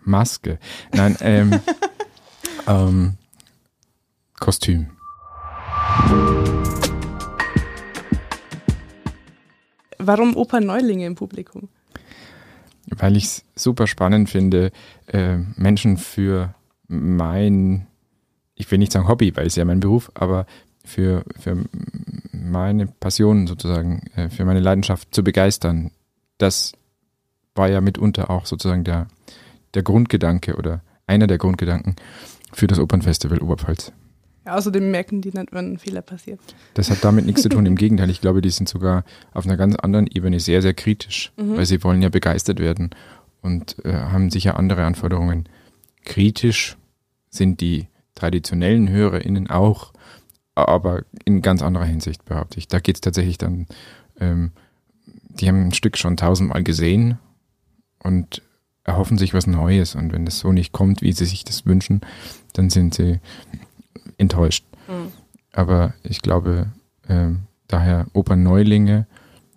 Maske. 0.00 0.58
Nein, 0.92 1.16
ähm, 1.20 1.60
ähm, 2.66 3.18
Kostüm. 4.40 4.88
Warum 9.98 10.36
Opernneulinge 10.36 11.06
im 11.06 11.14
Publikum? 11.14 11.68
Weil 12.86 13.16
ich 13.16 13.24
es 13.24 13.44
super 13.54 13.86
spannend 13.86 14.30
finde, 14.30 14.70
äh, 15.06 15.36
Menschen 15.56 15.96
für 15.98 16.54
mein, 16.86 17.86
ich 18.54 18.70
will 18.70 18.78
nicht 18.78 18.92
sagen 18.92 19.08
Hobby, 19.08 19.36
weil 19.36 19.46
es 19.46 19.56
ja 19.56 19.64
mein 19.64 19.80
Beruf, 19.80 20.10
aber 20.14 20.46
für, 20.84 21.24
für 21.38 21.64
meine 22.32 22.86
Passion 22.86 23.46
sozusagen, 23.46 24.02
äh, 24.14 24.30
für 24.30 24.44
meine 24.44 24.60
Leidenschaft 24.60 25.14
zu 25.14 25.22
begeistern. 25.22 25.90
Das 26.38 26.72
war 27.54 27.68
ja 27.68 27.80
mitunter 27.80 28.30
auch 28.30 28.46
sozusagen 28.46 28.84
der, 28.84 29.08
der 29.74 29.82
Grundgedanke 29.82 30.56
oder 30.56 30.80
einer 31.06 31.26
der 31.26 31.38
Grundgedanken 31.38 31.96
für 32.52 32.66
das 32.66 32.78
Opernfestival 32.78 33.40
Oberpfalz. 33.40 33.92
Ja, 34.48 34.54
außerdem 34.54 34.90
merken 34.90 35.20
die 35.20 35.30
nicht, 35.30 35.52
wenn 35.52 35.74
ein 35.74 35.78
Fehler 35.78 36.00
passiert. 36.00 36.40
Das 36.72 36.88
hat 36.88 37.04
damit 37.04 37.26
nichts 37.26 37.42
zu 37.42 37.50
tun. 37.50 37.66
Im 37.66 37.76
Gegenteil, 37.76 38.08
ich 38.08 38.22
glaube, 38.22 38.40
die 38.40 38.48
sind 38.48 38.66
sogar 38.66 39.04
auf 39.34 39.44
einer 39.44 39.58
ganz 39.58 39.76
anderen 39.76 40.06
Ebene 40.06 40.40
sehr, 40.40 40.62
sehr 40.62 40.72
kritisch, 40.72 41.32
weil 41.36 41.66
sie 41.66 41.84
wollen 41.84 42.00
ja 42.00 42.08
begeistert 42.08 42.58
werden 42.58 42.88
und 43.42 43.76
äh, 43.84 43.92
haben 43.92 44.30
sicher 44.30 44.56
andere 44.56 44.86
Anforderungen. 44.86 45.50
Kritisch 46.06 46.78
sind 47.28 47.60
die 47.60 47.88
traditionellen 48.14 48.88
HörerInnen 48.88 49.50
auch, 49.50 49.92
aber 50.54 51.02
in 51.26 51.42
ganz 51.42 51.60
anderer 51.60 51.84
Hinsicht, 51.84 52.24
behaupte 52.24 52.56
ich. 52.56 52.68
Da 52.68 52.80
geht 52.80 52.96
es 52.96 53.00
tatsächlich 53.02 53.36
dann, 53.36 53.66
ähm, 54.18 54.52
die 55.04 55.46
haben 55.46 55.66
ein 55.66 55.74
Stück 55.74 55.98
schon 55.98 56.16
tausendmal 56.16 56.62
gesehen 56.64 57.18
und 58.02 58.40
erhoffen 58.84 59.18
sich 59.18 59.34
was 59.34 59.46
Neues. 59.46 59.94
Und 59.94 60.10
wenn 60.14 60.24
das 60.24 60.38
so 60.38 60.52
nicht 60.52 60.72
kommt, 60.72 61.02
wie 61.02 61.12
sie 61.12 61.26
sich 61.26 61.44
das 61.44 61.66
wünschen, 61.66 62.00
dann 62.54 62.70
sind 62.70 62.94
sie 62.94 63.20
enttäuscht. 64.18 64.64
Aber 65.52 65.94
ich 66.02 66.22
glaube, 66.22 66.66
ähm, 67.08 67.40
daher 67.66 68.06
Opernneulinge, 68.12 69.06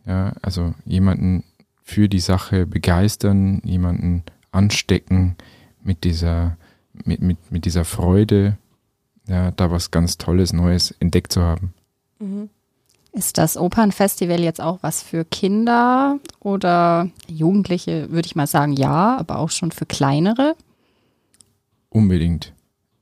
ja, 0.05 0.33
also 0.41 0.73
jemanden 0.85 1.43
für 1.83 2.07
die 2.07 2.19
Sache 2.19 2.65
begeistern, 2.65 3.61
jemanden 3.65 4.23
anstecken 4.51 5.35
mit 5.83 6.03
dieser, 6.03 6.57
mit, 7.03 7.21
mit, 7.21 7.51
mit 7.51 7.65
dieser 7.65 7.85
Freude, 7.85 8.57
ja, 9.27 9.51
da 9.51 9.71
was 9.71 9.91
ganz 9.91 10.17
Tolles, 10.17 10.53
Neues 10.53 10.91
entdeckt 10.99 11.33
zu 11.33 11.41
haben. 11.41 11.73
Ist 13.13 13.37
das 13.37 13.57
Opernfestival 13.57 14.39
jetzt 14.39 14.61
auch 14.61 14.79
was 14.81 15.03
für 15.03 15.25
Kinder 15.25 16.19
oder 16.39 17.09
Jugendliche, 17.27 18.09
würde 18.09 18.25
ich 18.25 18.35
mal 18.35 18.47
sagen, 18.47 18.73
ja, 18.73 19.17
aber 19.17 19.39
auch 19.39 19.49
schon 19.49 19.71
für 19.71 19.85
kleinere? 19.85 20.55
Unbedingt. 21.89 22.53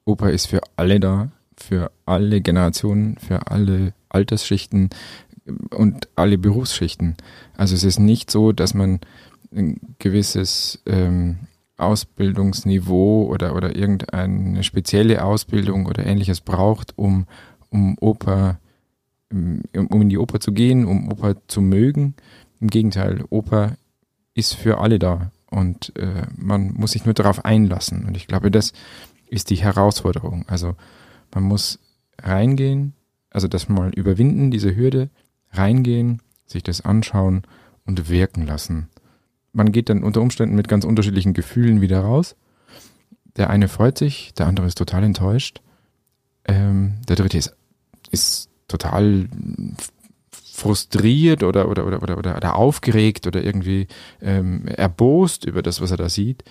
Oper 0.05 0.31
ist 0.31 0.47
für 0.47 0.61
alle 0.75 0.99
da, 0.99 1.29
für 1.59 1.91
alle 2.05 2.41
Generationen, 2.41 3.17
für 3.17 3.47
alle 3.47 3.93
Altersschichten 4.09 4.89
und 5.75 6.07
alle 6.15 6.37
Berufsschichten. 6.37 7.15
Also 7.57 7.75
es 7.75 7.83
ist 7.83 7.99
nicht 7.99 8.31
so, 8.31 8.51
dass 8.51 8.73
man 8.73 8.99
ein 9.53 9.95
gewisses 9.99 10.81
ähm, 10.85 11.39
Ausbildungsniveau 11.77 13.27
oder, 13.27 13.55
oder 13.55 13.75
irgendeine 13.75 14.63
spezielle 14.63 15.23
Ausbildung 15.23 15.85
oder 15.85 16.05
ähnliches 16.05 16.41
braucht, 16.41 16.97
um, 16.97 17.25
um 17.69 17.97
Oper, 17.99 18.59
um 19.31 19.61
in 19.73 20.09
die 20.09 20.17
Oper 20.17 20.39
zu 20.39 20.51
gehen, 20.51 20.85
um 20.85 21.11
Oper 21.11 21.35
zu 21.47 21.61
mögen. 21.61 22.15
Im 22.59 22.67
Gegenteil, 22.67 23.23
Oper 23.29 23.77
ist 24.33 24.53
für 24.53 24.79
alle 24.79 24.99
da 24.99 25.31
und 25.49 25.95
äh, 25.97 26.27
man 26.35 26.73
muss 26.73 26.91
sich 26.91 27.05
nur 27.05 27.13
darauf 27.13 27.45
einlassen. 27.45 28.05
Und 28.05 28.17
ich 28.17 28.27
glaube, 28.27 28.51
das 28.51 28.73
ist 29.29 29.49
die 29.49 29.55
Herausforderung. 29.55 30.45
Also 30.47 30.75
man 31.33 31.43
muss 31.43 31.79
reingehen, 32.21 32.93
also 33.29 33.47
das 33.47 33.69
mal 33.69 33.91
überwinden, 33.93 34.51
diese 34.51 34.75
Hürde, 34.75 35.09
reingehen, 35.51 36.21
sich 36.45 36.63
das 36.63 36.81
anschauen 36.81 37.43
und 37.85 38.09
wirken 38.09 38.45
lassen. 38.45 38.89
Man 39.51 39.71
geht 39.71 39.89
dann 39.89 40.03
unter 40.03 40.21
Umständen 40.21 40.55
mit 40.55 40.67
ganz 40.67 40.85
unterschiedlichen 40.85 41.33
Gefühlen 41.33 41.81
wieder 41.81 42.01
raus. 42.01 42.35
Der 43.35 43.49
eine 43.49 43.67
freut 43.67 43.97
sich, 43.97 44.33
der 44.33 44.47
andere 44.47 44.67
ist 44.67 44.77
total 44.77 45.03
enttäuscht. 45.03 45.61
Ähm, 46.45 46.95
der 47.07 47.15
dritte 47.15 47.37
ist, 47.37 47.55
ist 48.11 48.49
total 48.67 49.27
frustriert 50.59 51.43
oder, 51.43 51.69
oder, 51.69 51.85
oder, 51.85 52.03
oder, 52.03 52.17
oder, 52.17 52.35
oder 52.35 52.55
aufgeregt 52.55 53.27
oder 53.27 53.43
irgendwie 53.43 53.87
ähm, 54.21 54.67
erbost 54.67 55.45
über 55.45 55.61
das, 55.61 55.81
was 55.81 55.91
er 55.91 55.97
da 55.97 56.09
sieht. 56.09 56.43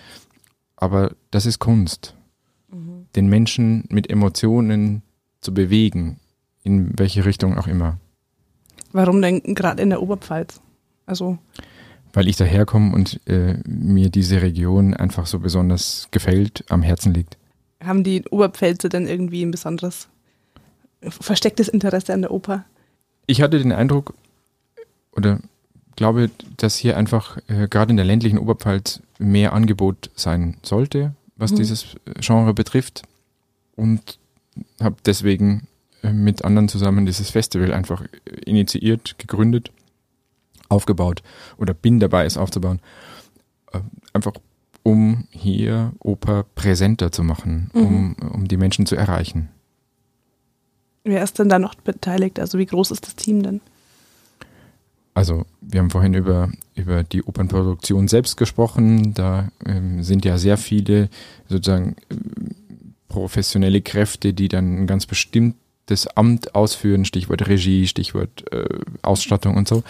Aber 0.77 1.15
das 1.31 1.47
ist 1.47 1.59
Kunst. 1.59 2.15
Den 3.17 3.29
Menschen 3.29 3.85
mit 3.89 4.11
Emotionen 4.11 5.03
zu 5.41 5.55
bewegen, 5.55 6.19
in 6.63 6.99
welche 6.99 7.25
Richtung 7.25 7.57
auch 7.57 7.67
immer. 7.67 7.99
Warum 8.93 9.21
denn 9.23 9.43
gerade 9.55 9.83
in 9.83 9.91
der 9.91 10.03
Oberpfalz? 10.03 10.61
Also, 11.07 11.39
Weil 12.13 12.29
ich 12.29 12.37
daherkomme 12.37 12.95
und 12.95 13.21
äh, 13.27 13.57
mir 13.67 14.11
diese 14.11 14.43
Region 14.43 14.95
einfach 14.95 15.27
so 15.27 15.39
besonders 15.39 16.09
gefällt, 16.11 16.65
am 16.69 16.83
Herzen 16.83 17.15
liegt. 17.15 17.37
Haben 17.83 18.05
die 18.05 18.25
Oberpfälzer 18.29 18.89
denn 18.89 19.07
irgendwie 19.07 19.43
ein 19.43 19.51
besonderes 19.51 20.09
verstecktes 21.03 21.69
Interesse 21.69 22.13
an 22.13 22.23
der 22.23 22.33
Oper? 22.33 22.65
Ich 23.27 23.41
hatte 23.41 23.59
den 23.59 23.73
Eindruck 23.73 24.15
oder 25.13 25.41
glaube, 25.97 26.31
dass 26.57 26.77
hier 26.77 26.97
einfach 26.97 27.39
äh, 27.49 27.69
gerade 27.69 27.91
in 27.91 27.97
der 27.97 28.07
ländlichen 28.07 28.39
Oberpfalz 28.39 29.03
mehr 29.19 29.53
Angebot 29.53 30.11
sein 30.15 30.57
sollte, 30.63 31.13
was 31.39 31.53
mhm. 31.53 31.57
dieses 31.57 31.97
Genre 32.21 32.53
betrifft. 32.53 33.03
Und 33.77 34.19
habe 34.81 34.97
deswegen 35.07 35.69
äh, 36.03 36.13
mit 36.13 36.45
anderen 36.45 36.69
zusammen 36.69 37.07
dieses 37.07 37.31
Festival 37.31 37.73
einfach 37.73 38.05
initiiert, 38.45 39.19
gegründet, 39.19 39.71
aufgebaut 40.69 41.23
oder 41.57 41.75
bin 41.75 42.01
dabei, 42.01 42.25
es 42.25 42.37
aufzubauen. 42.37 42.81
Äh, 43.73 43.81
einfach 44.13 44.35
um 44.83 45.27
hier 45.31 45.93
Oper 45.99 46.45
präsenter 46.55 47.13
zu 47.13 47.23
machen, 47.23 47.71
mhm. 47.73 47.83
um, 47.83 48.17
um 48.33 48.49
die 48.49 48.57
Menschen 48.57 48.87
zu 48.87 48.97
erreichen. 48.97 49.49
Wer 51.05 51.23
ist 51.23 51.39
denn 51.39 51.49
da 51.49 51.59
noch 51.59 51.75
beteiligt? 51.75 52.39
Also 52.39 52.59
wie 52.59 52.67
groß 52.67 52.91
ist 52.91 53.07
das 53.07 53.17
Team 53.17 53.43
denn? 53.43 53.61
Also 55.19 55.47
wir 55.61 55.81
haben 55.81 55.91
vorhin 55.91 56.15
über, 56.15 56.49
über 56.77 57.03
die 57.03 57.25
Opernproduktion 57.25 58.07
selbst 58.07 58.37
gesprochen. 58.37 59.15
Da 59.15 59.49
ähm, 59.67 60.05
sind 60.05 60.25
ja 60.25 60.39
sehr 60.39 60.57
viele 60.57 61.09
sozusagen 61.49 61.97
professionelle 63.09 63.81
Kräfte, 63.81 64.33
die 64.33 64.47
dann 64.47 64.83
ein 64.83 64.87
ganz 64.87 65.07
bestimmtes 65.07 66.07
Amt 66.07 66.55
ausführen, 66.55 67.05
Stichwort 67.05 67.49
Regie, 67.49 67.89
Stichwort 67.89 68.45
äh, 68.53 68.69
Ausstattung 69.03 69.57
und 69.57 69.67
so. 69.67 69.83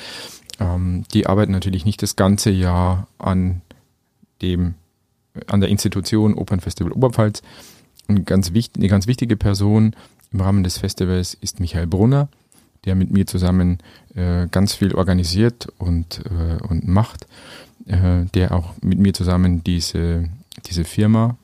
Ähm, 0.61 1.05
die 1.13 1.27
arbeiten 1.27 1.53
natürlich 1.53 1.85
nicht 1.85 2.01
das 2.01 2.17
ganze 2.17 2.49
Jahr 2.49 3.07
an 3.19 3.61
dem 4.41 4.77
an 5.47 5.61
der 5.61 5.69
Institution 5.69 6.33
Opernfestival 6.33 6.93
Oberpfalz. 6.93 7.43
Und 8.07 8.25
ganz 8.25 8.55
wichtig, 8.55 8.81
eine 8.81 8.89
ganz 8.89 9.07
wichtige 9.07 9.37
Person 9.37 9.95
im 10.33 10.41
Rahmen 10.41 10.65
des 10.65 10.79
Festivals 10.79 11.35
ist 11.35 11.61
Michael 11.61 11.87
Brunner, 11.87 12.31
der 12.87 12.95
mit 12.95 13.11
mir 13.11 13.27
zusammen 13.27 13.77
äh, 14.19 14.49
ganz 14.51 14.75
viel 14.75 14.95
organisiert 14.95 15.69
und, 15.79 16.23
äh, 16.27 16.63
und 16.65 16.89
macht, 16.89 17.27
äh, 17.87 18.25
der 18.35 18.53
auch 18.53 18.75
mit 18.83 18.99
mir 18.99 19.15
zusammen 19.15 19.63
diese, 19.63 20.29
diese 20.67 20.85
Firma, 20.85 21.37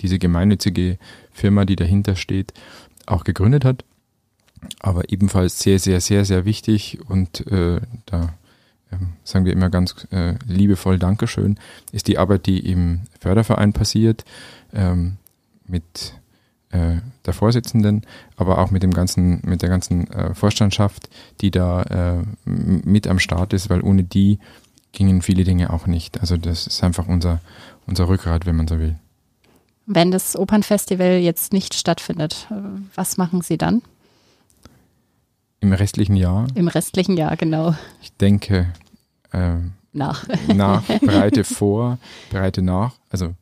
diese 0.00 0.18
gemeinnützige 0.18 0.98
Firma, 1.32 1.64
die 1.64 1.76
dahinter 1.76 2.16
steht, 2.16 2.54
auch 3.06 3.24
gegründet 3.24 3.64
hat. 3.64 3.84
Aber 4.80 5.10
ebenfalls 5.10 5.60
sehr, 5.60 5.78
sehr, 5.78 6.00
sehr, 6.00 6.24
sehr 6.24 6.44
wichtig 6.44 7.00
und 7.06 7.46
äh, 7.48 7.80
da 8.06 8.34
ähm, 8.90 9.14
sagen 9.24 9.44
wir 9.44 9.52
immer 9.52 9.70
ganz 9.70 10.06
äh, 10.10 10.34
liebevoll 10.46 10.98
Dankeschön, 10.98 11.58
ist 11.92 12.08
die 12.08 12.16
Arbeit, 12.18 12.46
die 12.46 12.60
im 12.60 13.00
Förderverein 13.20 13.72
passiert, 13.72 14.24
ähm, 14.72 15.16
mit 15.66 16.14
äh, 16.72 16.96
der 17.26 17.32
Vorsitzenden, 17.32 18.02
aber 18.36 18.58
auch 18.58 18.70
mit 18.70 18.82
dem 18.82 18.92
ganzen, 18.92 19.40
mit 19.44 19.62
der 19.62 19.68
ganzen 19.68 20.10
äh, 20.10 20.34
Vorstandschaft, 20.34 21.08
die 21.40 21.50
da 21.50 21.82
äh, 21.82 22.22
mit 22.44 23.06
am 23.06 23.18
Start 23.18 23.52
ist, 23.52 23.70
weil 23.70 23.82
ohne 23.82 24.02
die 24.02 24.38
gingen 24.92 25.22
viele 25.22 25.44
Dinge 25.44 25.70
auch 25.72 25.86
nicht. 25.86 26.20
Also 26.20 26.36
das 26.36 26.66
ist 26.66 26.82
einfach 26.82 27.08
unser, 27.08 27.40
unser 27.86 28.08
Rückgrat, 28.08 28.46
wenn 28.46 28.56
man 28.56 28.68
so 28.68 28.78
will. 28.78 28.96
Wenn 29.86 30.10
das 30.10 30.36
Opernfestival 30.36 31.18
jetzt 31.18 31.52
nicht 31.52 31.74
stattfindet, 31.74 32.48
äh, 32.50 32.54
was 32.94 33.16
machen 33.16 33.42
Sie 33.42 33.58
dann? 33.58 33.82
Im 35.60 35.72
restlichen 35.72 36.16
Jahr? 36.16 36.46
Im 36.54 36.68
restlichen 36.68 37.16
Jahr, 37.16 37.36
genau. 37.36 37.74
Ich 38.00 38.12
denke, 38.16 38.72
äh, 39.32 39.56
nach. 39.92 40.26
nach, 40.48 40.82
bereite 41.00 41.44
vor, 41.44 41.98
bereite 42.30 42.62
nach. 42.62 42.94
Also 43.10 43.34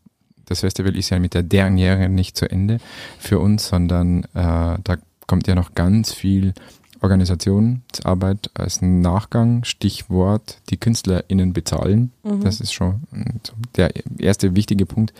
das 0.51 0.61
Festival 0.61 0.97
ist 0.97 1.11
ja 1.11 1.19
mit 1.21 1.35
der 1.35 1.45
Derniere 1.45 2.09
nicht 2.09 2.37
zu 2.37 2.51
Ende 2.51 2.79
für 3.21 3.39
uns, 3.39 3.69
sondern 3.69 4.25
äh, 4.35 4.79
da 4.83 4.97
kommt 5.29 5.47
ja 5.47 5.55
noch 5.55 5.77
ganz 5.77 6.13
viel 6.13 6.55
Organisationsarbeit 7.01 8.51
als 8.55 8.83
Nachgang. 8.83 9.63
Stichwort, 9.63 10.59
die 10.69 10.77
KünstlerInnen 10.77 11.53
bezahlen. 11.53 12.11
Mhm. 12.25 12.43
Das 12.43 12.61
ist 12.61 12.73
schon 12.73 13.03
der 13.77 13.93
erste 14.19 14.57
wichtige 14.57 14.87
Punkt. 14.87 15.15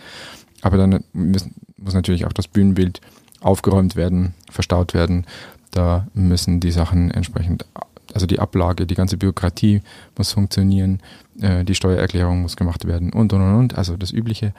Aber 0.61 0.75
dann 0.75 1.01
müssen, 1.13 1.55
muss 1.77 1.93
natürlich 1.93 2.25
auch 2.25 2.33
das 2.33 2.49
Bühnenbild 2.49 2.99
aufgeräumt 3.39 3.95
werden, 3.95 4.33
verstaut 4.51 4.93
werden. 4.93 5.25
Da 5.71 6.07
müssen 6.13 6.59
die 6.59 6.71
Sachen 6.71 7.09
entsprechend 7.09 7.65
also 8.13 8.25
die 8.25 8.39
Ablage, 8.39 8.85
die 8.85 8.95
ganze 8.95 9.15
Bürokratie 9.15 9.81
muss 10.17 10.33
funktionieren, 10.33 10.99
äh, 11.39 11.63
die 11.63 11.75
Steuererklärung 11.75 12.41
muss 12.41 12.57
gemacht 12.57 12.85
werden 12.85 13.13
und 13.13 13.31
und 13.31 13.41
und, 13.41 13.77
also 13.77 13.95
das 13.95 14.11
Übliche. 14.11 14.53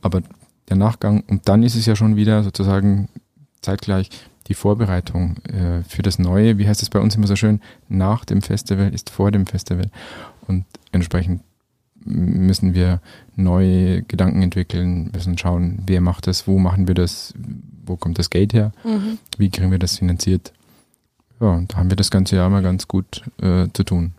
Aber 0.00 0.22
der 0.68 0.76
Nachgang, 0.76 1.22
und 1.28 1.48
dann 1.48 1.62
ist 1.62 1.74
es 1.74 1.86
ja 1.86 1.96
schon 1.96 2.16
wieder 2.16 2.42
sozusagen 2.42 3.08
zeitgleich 3.60 4.10
die 4.46 4.54
Vorbereitung 4.54 5.36
äh, 5.44 5.82
für 5.82 6.02
das 6.02 6.18
Neue, 6.18 6.58
wie 6.58 6.68
heißt 6.68 6.82
es 6.82 6.90
bei 6.90 7.00
uns 7.00 7.16
immer 7.16 7.26
so 7.26 7.36
schön, 7.36 7.60
nach 7.88 8.24
dem 8.24 8.42
Festival 8.42 8.94
ist 8.94 9.10
vor 9.10 9.30
dem 9.30 9.46
Festival. 9.46 9.90
Und 10.46 10.64
entsprechend 10.92 11.42
müssen 12.04 12.74
wir 12.74 13.00
neue 13.36 14.02
Gedanken 14.02 14.42
entwickeln, 14.42 15.10
müssen 15.12 15.36
schauen, 15.36 15.82
wer 15.86 16.00
macht 16.00 16.26
das, 16.26 16.46
wo 16.46 16.58
machen 16.58 16.88
wir 16.88 16.94
das, 16.94 17.34
wo 17.84 17.96
kommt 17.96 18.18
das 18.18 18.30
Geld 18.30 18.54
her, 18.54 18.72
mhm. 18.84 19.18
wie 19.36 19.50
kriegen 19.50 19.70
wir 19.70 19.78
das 19.78 19.98
finanziert 19.98 20.52
ja, 21.40 21.62
da 21.68 21.76
haben 21.76 21.90
wir 21.90 21.96
das 21.96 22.10
ganze 22.10 22.36
Jahr 22.36 22.50
mal 22.50 22.62
ganz 22.62 22.88
gut 22.88 23.22
äh, 23.40 23.68
zu 23.72 23.84
tun. 23.84 24.12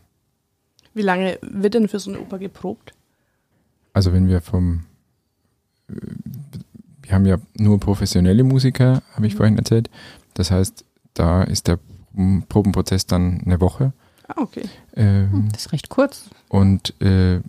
Wie 0.93 1.01
lange 1.01 1.37
wird 1.41 1.73
denn 1.73 1.87
für 1.87 1.99
so 1.99 2.11
eine 2.11 2.19
Oper 2.19 2.39
geprobt? 2.39 2.93
Also 3.93 4.13
wenn 4.13 4.27
wir 4.27 4.41
vom, 4.41 4.85
wir 7.01 7.11
haben 7.13 7.25
ja 7.25 7.37
nur 7.57 7.79
professionelle 7.79 8.43
Musiker, 8.43 9.01
habe 9.15 9.27
ich 9.27 9.33
mhm. 9.33 9.37
vorhin 9.37 9.57
erzählt. 9.57 9.89
Das 10.33 10.51
heißt, 10.51 10.85
da 11.13 11.43
ist 11.43 11.67
der 11.67 11.79
Probenprozess 12.49 13.05
dann 13.05 13.41
eine 13.45 13.59
Woche. 13.61 13.93
Ah, 14.27 14.41
okay. 14.41 14.63
Ähm, 14.95 15.31
hm, 15.31 15.49
das 15.51 15.65
ist 15.65 15.71
recht 15.71 15.89
kurz. 15.89 16.29
Und 16.49 16.99
äh, 17.01 17.41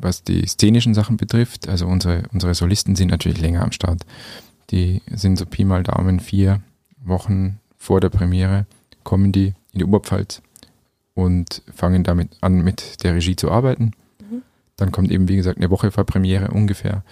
was 0.00 0.22
die 0.22 0.46
szenischen 0.46 0.94
Sachen 0.94 1.16
betrifft, 1.16 1.68
also 1.68 1.86
unsere, 1.86 2.22
unsere 2.32 2.54
Solisten 2.54 2.94
sind 2.94 3.08
natürlich 3.10 3.40
länger 3.40 3.62
am 3.62 3.72
Start. 3.72 4.02
Die 4.70 5.02
sind 5.10 5.38
so 5.38 5.46
Pi 5.46 5.64
mal 5.64 5.82
Daumen 5.82 6.20
vier 6.20 6.60
Wochen 7.02 7.58
vor 7.76 8.00
der 8.00 8.10
Premiere 8.10 8.66
kommen 9.02 9.32
die 9.32 9.54
in 9.72 9.78
die 9.78 9.84
Oberpfalz 9.84 10.42
und 11.14 11.62
fangen 11.74 12.04
damit 12.04 12.36
an, 12.40 12.62
mit 12.62 13.02
der 13.02 13.14
Regie 13.14 13.36
zu 13.36 13.50
arbeiten. 13.50 13.92
Mhm. 14.20 14.42
Dann 14.76 14.92
kommt 14.92 15.10
eben, 15.10 15.28
wie 15.28 15.36
gesagt, 15.36 15.58
eine 15.58 15.70
Woche 15.70 15.90
vor 15.90 16.04
Premiere 16.04 16.48
ungefähr, 16.48 17.02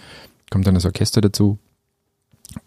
kommt 0.49 0.67
dann 0.67 0.75
das 0.75 0.85
Orchester 0.85 1.21
dazu 1.21 1.57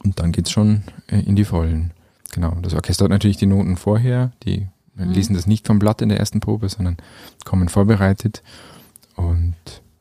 und 0.05 0.20
dann 0.20 0.33
geht 0.33 0.47
es 0.47 0.53
schon 0.53 0.83
äh, 1.09 1.20
in 1.20 1.37
die 1.37 1.45
Vollen. 1.45 1.93
Genau, 2.33 2.57
das 2.62 2.74
Orchester 2.74 3.05
hat 3.05 3.11
natürlich 3.11 3.37
die 3.37 3.47
Noten 3.47 3.76
vorher, 3.76 4.33
die 4.45 4.68
mhm. 4.95 5.11
lesen 5.11 5.35
das 5.35 5.47
nicht 5.47 5.66
vom 5.66 5.78
Blatt 5.78 6.01
in 6.03 6.09
der 6.09 6.18
ersten 6.18 6.41
Probe, 6.41 6.68
sondern 6.68 6.97
kommen 7.45 7.68
vorbereitet 7.68 8.43
und 9.16 9.55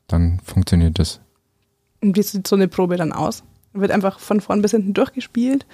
dann 0.06 0.40
funktioniert 0.40 0.98
das. 0.98 1.20
Und 2.00 2.16
wie 2.16 2.22
sieht 2.22 2.46
so 2.46 2.56
eine 2.56 2.68
Probe 2.68 2.96
dann 2.96 3.12
aus? 3.12 3.42
Wird 3.72 3.90
einfach 3.90 4.18
von 4.18 4.40
vorn 4.40 4.62
bis 4.62 4.72
hinten 4.72 4.92
durchgespielt? 4.92 5.66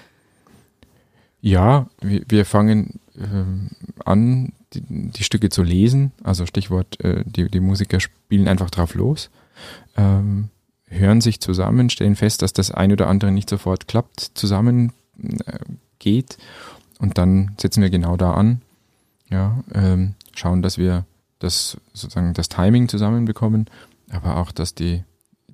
Ja, 1.41 1.89
wir, 2.01 2.23
wir 2.29 2.45
fangen 2.45 3.01
ähm, 3.17 3.71
an, 4.05 4.53
die, 4.73 4.83
die, 4.87 5.23
Stücke 5.23 5.49
zu 5.51 5.63
lesen. 5.63 6.13
Also 6.23 6.47
Stichwort, 6.47 7.01
äh, 7.01 7.25
die, 7.25 7.49
die 7.49 7.61
Musiker 7.61 8.01
spielen 8.01 8.49
einfach 8.49 8.71
drauf 8.71 8.95
los, 8.95 9.31
ähm, 9.97 10.51
hören 10.89 11.21
sich 11.21 11.41
zusammen, 11.41 11.91
stellen 11.91 12.17
fest, 12.17 12.43
dass 12.43 12.53
das 12.53 12.71
ein 12.71 12.93
oder 12.93 13.09
andere 13.09 13.31
nicht 13.31 13.51
sofort 13.51 13.89
klappt, 13.89 14.31
zusammen 14.35 14.93
äh, 15.23 15.59
geht 15.99 16.39
und 16.99 17.19
dann 17.19 17.53
setzen 17.59 17.83
wir 17.83 17.91
genau 17.91 18.17
da 18.17 18.33
an. 18.33 18.63
Ja, 19.31 19.63
ähm, 19.75 20.15
schauen, 20.35 20.63
dass 20.63 20.79
wir 20.79 21.05
das 21.39 21.77
sozusagen 21.93 22.33
das 22.33 22.49
Timing 22.49 22.89
zusammenbekommen, 22.89 23.67
aber 24.11 24.37
auch, 24.37 24.53
dass 24.53 24.75
die, 24.75 25.05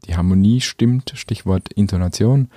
die 0.06 0.16
Harmonie 0.16 0.60
stimmt, 0.60 1.12
Stichwort 1.16 1.72
Intonation 1.72 2.48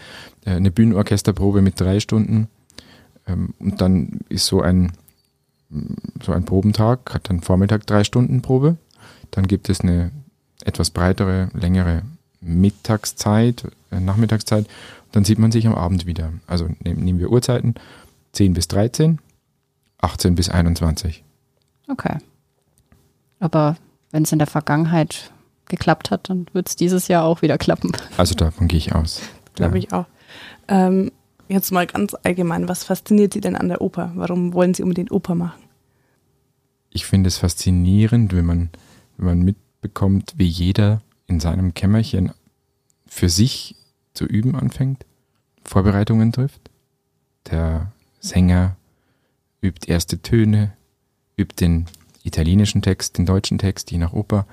äh, 0.45 0.53
eine 0.53 0.71
Bühnenorchesterprobe 0.71 1.63
mit 1.63 1.81
drei 1.81 2.01
Stunden. 2.01 2.49
Ähm, 3.27 3.55
und 3.59 3.81
dann 3.81 4.21
ist 4.29 4.47
so 4.47 4.61
ein, 4.61 4.93
so 6.23 6.33
ein 6.33 6.45
Probentag, 6.45 7.15
hat 7.15 7.29
dann 7.29 7.41
Vormittag 7.41 7.87
drei 7.87 8.05
Stunden 8.05 8.43
Probe. 8.43 8.77
Dann 9.31 9.47
gibt 9.47 9.69
es 9.69 9.81
eine 9.81 10.11
etwas 10.65 10.91
breitere, 10.91 11.51
längere 11.53 12.03
Mittagszeit, 12.41 13.64
äh, 13.91 14.01
Nachmittagszeit. 14.01 14.66
Dann 15.12 15.24
sieht 15.24 15.39
man 15.39 15.53
sich 15.53 15.66
am 15.66 15.74
Abend 15.74 16.07
wieder. 16.07 16.32
Also 16.47 16.68
nehmen, 16.84 17.05
nehmen 17.05 17.18
wir 17.18 17.30
Uhrzeiten 17.30 17.74
10 18.32 18.55
bis 18.55 18.68
13, 18.68 19.18
18 19.99 20.34
bis 20.34 20.49
21. 20.49 21.24
Okay. 21.89 22.18
Aber 23.41 23.76
wenn 24.11 24.24
es 24.24 24.32
in 24.32 24.39
der 24.39 24.47
Vergangenheit 24.47 25.32
geklappt 25.66 26.11
hat, 26.11 26.28
dann 26.28 26.47
wird 26.53 26.68
es 26.68 26.76
dieses 26.76 27.09
Jahr 27.09 27.24
auch 27.24 27.43
wieder 27.43 27.59
klappen. 27.59 27.93
Also 28.16 28.34
davon 28.34 28.68
gehe 28.68 28.78
ich 28.78 28.95
aus. 28.95 29.20
Glaube 29.55 29.78
ja. 29.78 29.84
ich 29.84 29.93
auch. 29.93 30.07
Ähm, 30.68 31.12
jetzt 31.49 31.72
mal 31.72 31.86
ganz 31.86 32.14
allgemein, 32.22 32.68
was 32.68 32.84
fasziniert 32.84 33.32
Sie 33.32 33.41
denn 33.41 33.57
an 33.57 33.68
der 33.68 33.80
Oper? 33.80 34.12
Warum 34.14 34.53
wollen 34.53 34.74
Sie 34.74 34.82
unbedingt 34.82 35.11
Oper 35.11 35.34
machen? 35.34 35.62
Ich 36.91 37.07
finde 37.07 37.28
es 37.28 37.39
faszinierend, 37.39 38.34
wenn 38.34 38.47
man, 38.47 38.70
wenn 39.16 39.26
man 39.26 39.39
mitbekommt, 39.41 40.34
wie 40.36 40.47
jeder 40.47 41.03
in 41.29 41.39
seinem 41.39 41.74
Kämmerchen 41.74 42.33
für 43.07 43.29
sich 43.29 43.76
zu 44.14 44.24
üben 44.24 44.57
anfängt, 44.57 45.05
Vorbereitungen 45.64 46.33
trifft. 46.33 46.70
Der 47.51 47.93
Sänger 48.20 48.76
übt 49.61 49.91
erste 49.91 50.20
Töne, 50.20 50.72
übt 51.37 51.64
den 51.64 51.87
italienischen 52.24 52.83
Text, 52.83 53.18
den 53.18 53.26
deutschen 53.26 53.59
Text, 53.59 53.91
je 53.91 53.99
nach 53.99 54.12
Oper. 54.12 54.47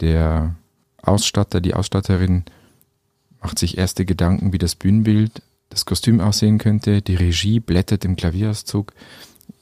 Der 0.00 0.56
Ausstatter, 1.02 1.60
die 1.60 1.74
Ausstatterin 1.74 2.44
macht 3.40 3.58
sich 3.58 3.78
erste 3.78 4.04
Gedanken, 4.04 4.52
wie 4.52 4.58
das 4.58 4.74
Bühnenbild, 4.74 5.42
das 5.68 5.84
Kostüm 5.84 6.20
aussehen 6.20 6.58
könnte. 6.58 7.02
Die 7.02 7.14
Regie 7.14 7.60
blättert 7.60 8.04
im 8.04 8.16
Klavierauszug. 8.16 8.92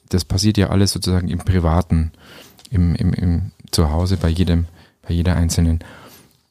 Das 0.08 0.24
passiert 0.24 0.58
ja 0.58 0.70
alles 0.70 0.92
sozusagen 0.92 1.28
im 1.28 1.38
Privaten, 1.38 2.12
im, 2.70 2.94
im, 2.94 3.12
im 3.12 3.50
Zuhause 3.70 4.16
bei 4.16 4.28
jedem, 4.28 4.66
bei 5.02 5.14
jeder 5.14 5.36
Einzelnen. 5.36 5.80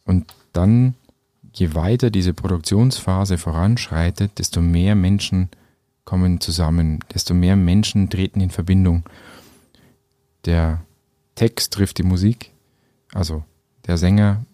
Und 0.05 0.33
dann, 0.53 0.95
je 1.53 1.73
weiter 1.75 2.09
diese 2.09 2.33
Produktionsphase 2.33 3.37
voranschreitet, 3.37 4.39
desto 4.39 4.61
mehr 4.61 4.95
Menschen 4.95 5.49
kommen 6.05 6.41
zusammen, 6.41 6.99
desto 7.13 7.33
mehr 7.33 7.55
Menschen 7.55 8.09
treten 8.09 8.41
in 8.41 8.49
Verbindung. 8.49 9.03
Der 10.45 10.81
Text 11.35 11.73
trifft 11.73 11.97
die 11.97 12.03
Musik, 12.03 12.51
also 13.13 13.43
der 13.85 13.97
Sänger 13.97 14.45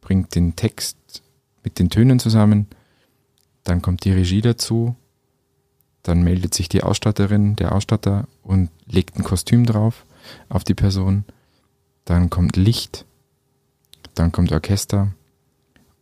bringt 0.00 0.34
den 0.34 0.56
Text 0.56 0.96
mit 1.62 1.78
den 1.78 1.90
Tönen 1.90 2.18
zusammen, 2.18 2.66
dann 3.64 3.82
kommt 3.82 4.04
die 4.04 4.12
Regie 4.12 4.40
dazu, 4.40 4.96
dann 6.02 6.22
meldet 6.22 6.54
sich 6.54 6.68
die 6.68 6.82
Ausstatterin, 6.82 7.56
der 7.56 7.72
Ausstatter 7.72 8.26
und 8.42 8.70
legt 8.86 9.16
ein 9.16 9.24
Kostüm 9.24 9.66
drauf 9.66 10.06
auf 10.48 10.64
die 10.64 10.74
Person, 10.74 11.24
dann 12.04 12.30
kommt 12.30 12.56
Licht, 12.56 13.04
dann 14.18 14.32
kommt 14.32 14.52
Orchester 14.52 15.12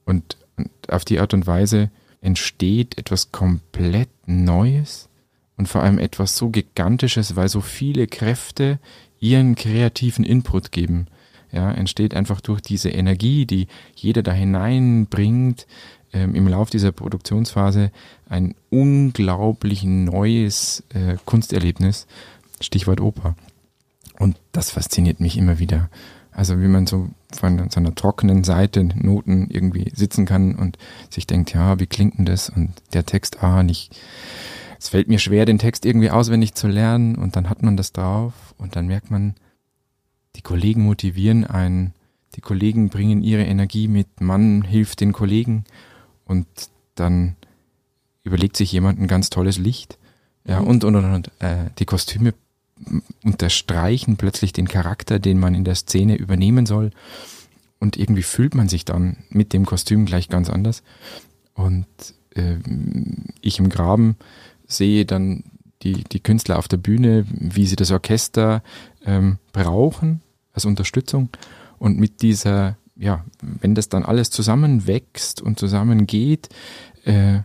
und, 0.04 0.36
und 0.56 0.70
auf 0.88 1.04
die 1.04 1.20
Art 1.20 1.34
und 1.34 1.46
Weise 1.46 1.90
entsteht 2.20 2.98
etwas 2.98 3.32
komplett 3.32 4.08
Neues 4.26 5.08
und 5.56 5.68
vor 5.68 5.82
allem 5.82 5.98
etwas 5.98 6.36
so 6.36 6.50
Gigantisches, 6.50 7.36
weil 7.36 7.48
so 7.48 7.60
viele 7.60 8.06
Kräfte 8.06 8.78
ihren 9.20 9.54
kreativen 9.54 10.24
Input 10.24 10.72
geben. 10.72 11.06
Ja, 11.52 11.70
entsteht 11.70 12.14
einfach 12.14 12.40
durch 12.40 12.60
diese 12.60 12.90
Energie, 12.90 13.46
die 13.46 13.68
jeder 13.94 14.22
da 14.22 14.32
hineinbringt, 14.32 15.66
ähm, 16.12 16.34
im 16.34 16.48
Lauf 16.48 16.70
dieser 16.70 16.92
Produktionsphase 16.92 17.92
ein 18.28 18.54
unglaublich 18.70 19.84
neues 19.84 20.82
äh, 20.92 21.16
Kunsterlebnis. 21.24 22.06
Stichwort 22.60 23.00
Oper. 23.00 23.36
Und 24.18 24.38
das 24.52 24.70
fasziniert 24.70 25.20
mich 25.20 25.36
immer 25.36 25.58
wieder. 25.58 25.90
Also 26.36 26.60
wie 26.60 26.68
man 26.68 26.86
so 26.86 27.08
von 27.32 27.70
so 27.70 27.80
einer 27.80 27.94
trockenen 27.94 28.44
Seite 28.44 28.84
Noten 28.84 29.48
irgendwie 29.48 29.90
sitzen 29.94 30.26
kann 30.26 30.54
und 30.54 30.76
sich 31.08 31.26
denkt, 31.26 31.54
ja, 31.54 31.80
wie 31.80 31.86
klingt 31.86 32.18
denn 32.18 32.26
das? 32.26 32.50
Und 32.50 32.74
der 32.92 33.06
Text, 33.06 33.42
ah, 33.42 33.62
nicht. 33.62 33.98
Es 34.78 34.90
fällt 34.90 35.08
mir 35.08 35.18
schwer, 35.18 35.46
den 35.46 35.58
Text 35.58 35.86
irgendwie 35.86 36.10
auswendig 36.10 36.52
zu 36.52 36.68
lernen 36.68 37.14
und 37.14 37.36
dann 37.36 37.48
hat 37.48 37.62
man 37.62 37.78
das 37.78 37.94
drauf 37.94 38.34
und 38.58 38.76
dann 38.76 38.86
merkt 38.86 39.10
man, 39.10 39.34
die 40.36 40.42
Kollegen 40.42 40.82
motivieren 40.82 41.46
einen, 41.46 41.94
die 42.34 42.42
Kollegen 42.42 42.90
bringen 42.90 43.22
ihre 43.22 43.44
Energie 43.44 43.88
mit, 43.88 44.20
man 44.20 44.60
hilft 44.60 45.00
den 45.00 45.14
Kollegen 45.14 45.64
und 46.26 46.46
dann 46.96 47.36
überlegt 48.24 48.58
sich 48.58 48.70
jemand 48.72 49.00
ein 49.00 49.08
ganz 49.08 49.30
tolles 49.30 49.56
Licht. 49.56 49.96
Ja, 50.46 50.60
mhm. 50.60 50.66
und, 50.66 50.84
und, 50.84 50.96
und, 50.96 51.14
und 51.14 51.30
äh, 51.38 51.70
die 51.78 51.86
Kostüme 51.86 52.34
unterstreichen 53.24 54.16
plötzlich 54.16 54.52
den 54.52 54.68
Charakter, 54.68 55.18
den 55.18 55.38
man 55.38 55.54
in 55.54 55.64
der 55.64 55.74
Szene 55.74 56.16
übernehmen 56.16 56.66
soll. 56.66 56.90
Und 57.78 57.96
irgendwie 57.96 58.22
fühlt 58.22 58.54
man 58.54 58.68
sich 58.68 58.84
dann 58.84 59.18
mit 59.30 59.52
dem 59.52 59.66
Kostüm 59.66 60.06
gleich 60.06 60.28
ganz 60.28 60.50
anders. 60.50 60.82
Und 61.54 61.86
äh, 62.34 62.56
ich 63.40 63.58
im 63.58 63.68
Graben 63.68 64.16
sehe 64.66 65.04
dann 65.04 65.44
die, 65.82 66.04
die 66.04 66.20
Künstler 66.20 66.58
auf 66.58 66.68
der 66.68 66.78
Bühne, 66.78 67.26
wie 67.30 67.66
sie 67.66 67.76
das 67.76 67.90
Orchester 67.90 68.62
ähm, 69.04 69.38
brauchen 69.52 70.22
als 70.52 70.64
Unterstützung. 70.64 71.28
Und 71.78 71.98
mit 71.98 72.22
dieser, 72.22 72.76
ja, 72.96 73.24
wenn 73.40 73.74
das 73.74 73.88
dann 73.88 74.04
alles 74.04 74.30
zusammenwächst 74.30 75.42
und 75.42 75.58
zusammengeht, 75.58 76.48
äh, 77.04 77.40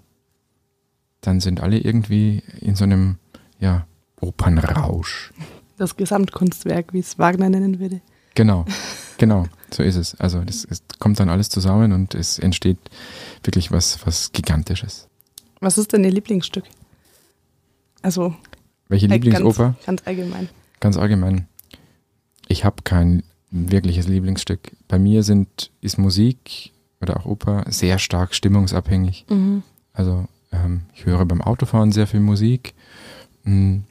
dann 1.19 1.39
sind 1.39 1.59
alle 1.61 1.77
irgendwie 1.77 2.41
in 2.61 2.75
so 2.75 2.83
einem, 2.83 3.17
ja, 3.59 3.85
Opernrausch. 4.21 5.33
Das 5.77 5.97
Gesamtkunstwerk, 5.97 6.93
wie 6.93 6.99
es 6.99 7.17
Wagner 7.19 7.49
nennen 7.49 7.79
würde. 7.79 8.01
Genau, 8.35 8.65
genau, 9.17 9.47
so 9.71 9.83
ist 9.83 9.95
es. 9.95 10.15
Also 10.19 10.41
das, 10.43 10.65
es 10.69 10.83
kommt 10.99 11.19
dann 11.19 11.29
alles 11.29 11.49
zusammen 11.49 11.91
und 11.91 12.15
es 12.15 12.39
entsteht 12.39 12.77
wirklich 13.43 13.71
was, 13.71 14.05
was 14.05 14.31
Gigantisches. 14.31 15.07
Was 15.59 15.77
ist 15.77 15.93
denn 15.93 16.03
Ihr 16.03 16.11
Lieblingsstück? 16.11 16.63
Also 18.01 18.35
welche 18.87 19.07
Lieblingsoper? 19.07 19.75
Ganz, 19.85 19.85
ganz 19.85 20.07
allgemein. 20.07 20.49
Ganz 20.79 20.97
allgemein. 20.97 21.47
Ich 22.47 22.65
habe 22.65 22.83
kein 22.83 23.23
wirkliches 23.51 24.07
Lieblingsstück. 24.07 24.71
Bei 24.87 24.97
mir 24.97 25.23
sind 25.23 25.71
ist 25.81 25.97
Musik 25.97 26.71
oder 27.01 27.17
auch 27.17 27.25
Oper 27.25 27.65
sehr 27.67 27.99
stark 27.99 28.33
stimmungsabhängig. 28.33 29.25
Mhm. 29.29 29.63
Also 29.93 30.27
ähm, 30.51 30.81
ich 30.93 31.05
höre 31.05 31.25
beim 31.25 31.41
Autofahren 31.41 31.91
sehr 31.91 32.07
viel 32.07 32.19
Musik. 32.19 32.73
Hm, 33.43 33.83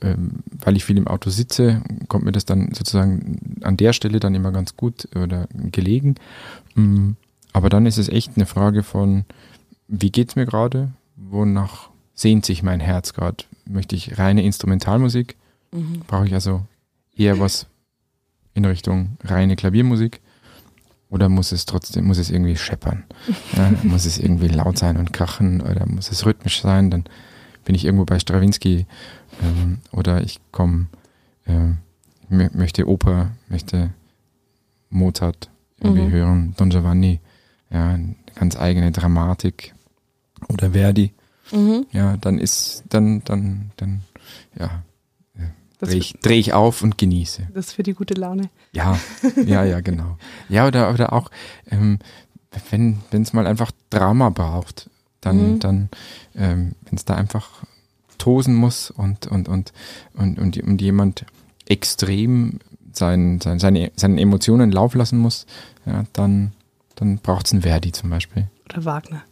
weil 0.00 0.76
ich 0.76 0.84
viel 0.84 0.98
im 0.98 1.06
Auto 1.06 1.30
sitze, 1.30 1.82
kommt 2.08 2.24
mir 2.24 2.32
das 2.32 2.44
dann 2.44 2.72
sozusagen 2.72 3.58
an 3.62 3.76
der 3.76 3.92
Stelle 3.92 4.20
dann 4.20 4.34
immer 4.34 4.52
ganz 4.52 4.76
gut 4.76 5.08
oder 5.16 5.48
gelegen. 5.52 6.16
Mm, 6.74 7.12
aber 7.52 7.68
dann 7.68 7.86
ist 7.86 7.98
es 7.98 8.08
echt 8.08 8.32
eine 8.36 8.46
Frage 8.46 8.82
von, 8.82 9.24
wie 9.88 10.10
geht's 10.10 10.36
mir 10.36 10.46
gerade? 10.46 10.92
Wonach 11.16 11.90
sehnt 12.14 12.46
sich 12.46 12.62
mein 12.62 12.80
Herz 12.80 13.12
gerade? 13.12 13.44
Möchte 13.66 13.96
ich 13.96 14.18
reine 14.18 14.42
Instrumentalmusik? 14.42 15.36
Mhm. 15.72 16.02
Brauche 16.06 16.26
ich 16.26 16.34
also 16.34 16.64
eher 17.16 17.38
was 17.40 17.66
in 18.54 18.64
Richtung 18.64 19.16
reine 19.24 19.56
Klaviermusik? 19.56 20.20
Oder 21.08 21.28
muss 21.28 21.50
es 21.50 21.66
trotzdem, 21.66 22.06
muss 22.06 22.18
es 22.18 22.30
irgendwie 22.30 22.56
scheppern? 22.56 23.04
Ja, 23.56 23.72
muss 23.82 24.06
es 24.06 24.18
irgendwie 24.18 24.48
laut 24.48 24.78
sein 24.78 24.96
und 24.96 25.12
krachen? 25.12 25.60
Oder 25.60 25.86
muss 25.86 26.10
es 26.10 26.24
rhythmisch 26.24 26.62
sein? 26.62 26.90
Dann 26.90 27.04
bin 27.64 27.74
ich 27.74 27.84
irgendwo 27.84 28.04
bei 28.04 28.18
Stravinsky 28.18 28.86
ähm, 29.42 29.78
oder 29.92 30.22
ich 30.22 30.40
komme, 30.52 30.86
äh, 31.46 31.74
möchte 32.28 32.88
Oper, 32.88 33.32
möchte 33.48 33.90
Mozart 34.88 35.50
irgendwie 35.80 36.02
mhm. 36.02 36.10
hören, 36.10 36.54
Don 36.56 36.70
Giovanni, 36.70 37.20
ja, 37.70 37.90
eine 37.90 38.16
ganz 38.34 38.56
eigene 38.56 38.92
Dramatik 38.92 39.74
oder 40.48 40.72
Verdi. 40.72 41.12
Mhm. 41.52 41.86
Ja, 41.92 42.16
dann 42.16 42.38
ist, 42.38 42.84
dann, 42.88 43.22
dann, 43.24 43.72
dann, 43.76 44.02
ja, 44.58 44.82
Das, 45.78 45.88
Drehe 45.88 45.98
ich, 45.98 46.12
dreh 46.20 46.38
ich 46.38 46.52
auf 46.52 46.82
und 46.82 46.98
genieße. 46.98 47.48
das 47.54 47.68
ist 47.68 47.72
für 47.72 47.82
die 47.82 47.94
gute 47.94 48.14
Laune. 48.14 48.50
Ja, 48.72 48.98
ja, 49.46 49.64
ja, 49.64 49.80
genau. 49.80 50.18
Ja, 50.48 50.66
oder, 50.66 50.92
oder 50.92 51.12
auch, 51.12 51.30
ähm, 51.70 51.98
wenn 52.70 52.98
es 53.10 53.32
mal 53.32 53.46
einfach 53.46 53.72
Drama 53.88 54.28
braucht, 54.30 54.90
dann, 55.20 55.52
Mhm. 55.54 55.58
dann 55.60 55.88
ähm, 56.34 56.72
wenn 56.84 56.96
es 56.96 57.04
da 57.04 57.14
einfach 57.14 57.48
tosen 58.18 58.54
muss 58.54 58.90
und, 58.90 59.26
und, 59.26 59.48
und, 59.48 59.72
und, 60.14 60.38
und, 60.38 60.56
und 60.58 60.80
jemand 60.82 61.24
extrem 61.66 62.58
sein, 62.92 63.40
sein, 63.40 63.58
seine, 63.58 63.92
seine 63.96 64.20
Emotionen 64.20 64.72
Lauf 64.72 64.94
lassen 64.94 65.18
muss, 65.18 65.46
ja, 65.86 66.04
dann, 66.12 66.52
dann 66.96 67.18
braucht 67.18 67.46
es 67.46 67.52
einen 67.52 67.62
Verdi 67.62 67.92
zum 67.92 68.10
Beispiel. 68.10 68.46
Oder 68.68 68.84
Wagner. 68.84 69.22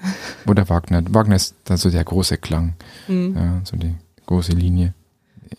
Oder 0.46 0.68
Wagner. 0.68 1.02
Wagner 1.14 1.36
ist 1.36 1.54
da 1.64 1.76
so 1.76 1.90
der 1.90 2.04
große 2.04 2.38
Klang, 2.38 2.74
Mhm. 3.06 3.36
ja, 3.36 3.60
so 3.64 3.76
die 3.76 3.94
große 4.26 4.52
Linie. 4.52 4.94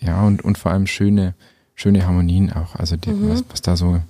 Ja, 0.02 0.24
und, 0.24 0.44
und 0.44 0.58
vor 0.58 0.72
allem 0.72 0.88
schöne, 0.88 1.36
schöne 1.76 2.06
Harmonien 2.06 2.52
auch. 2.52 2.76
Also 2.76 2.98
die, 2.98 3.12
Mhm. 3.12 3.30
was, 3.30 3.44
was 3.50 3.62
da 3.62 3.78
so 3.78 4.02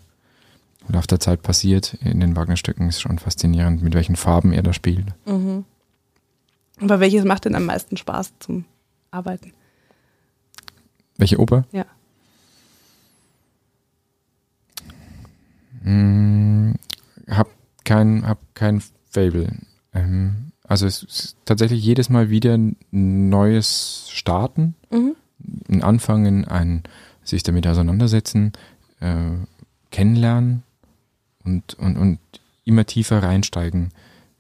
im 0.88 0.96
Laufe 0.96 1.08
der 1.08 1.20
Zeit 1.20 1.42
passiert 1.42 1.94
in 2.02 2.20
den 2.20 2.36
Wagner-Stücken 2.36 2.90
ist 2.90 3.02
schon 3.02 3.20
faszinierend, 3.20 3.82
mit 3.82 3.94
welchen 3.94 4.16
Farben 4.16 4.52
er 4.54 4.64
da 4.64 4.74
spielt. 4.74 5.14
Mhm. 5.26 5.66
Aber 6.82 7.00
welches 7.00 7.24
macht 7.24 7.46
denn 7.46 7.56
am 7.56 7.66
meisten 7.66 7.98
Spaß 7.98 8.34
zum 8.40 8.66
Arbeiten? 9.12 9.54
Welche 11.18 11.40
Oper? 11.40 11.66
Ja. 11.72 11.86
Hm, 15.84 16.76
hab 17.30 17.50
kein, 17.84 18.26
hab 18.28 18.40
kein 18.56 18.82
Fable. 19.10 19.54
Ähm, 19.94 20.52
also 20.68 20.86
es 20.86 21.04
ist 21.04 21.36
tatsächlich 21.46 21.84
jedes 21.84 22.10
Mal 22.10 22.30
wieder 22.30 22.54
ein 22.56 22.76
neues 23.30 24.08
Starten, 24.10 24.76
Mhm. 24.92 25.16
ein 25.70 25.84
Anfangen, 25.84 26.46
ein 26.46 26.84
sich 27.24 27.44
damit 27.44 27.68
auseinandersetzen, 27.68 28.54
äh, 29.00 29.32
kennenlernen 29.92 30.64
und, 31.44 31.74
und, 31.76 31.98
und 31.98 32.20
immer 32.66 32.86
tiefer 32.86 33.22
reinsteigen. 33.22 33.92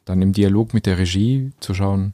Dann 0.05 0.21
im 0.21 0.33
Dialog 0.33 0.73
mit 0.73 0.85
der 0.85 0.97
Regie 0.97 1.51
zu 1.59 1.73
schauen, 1.73 2.13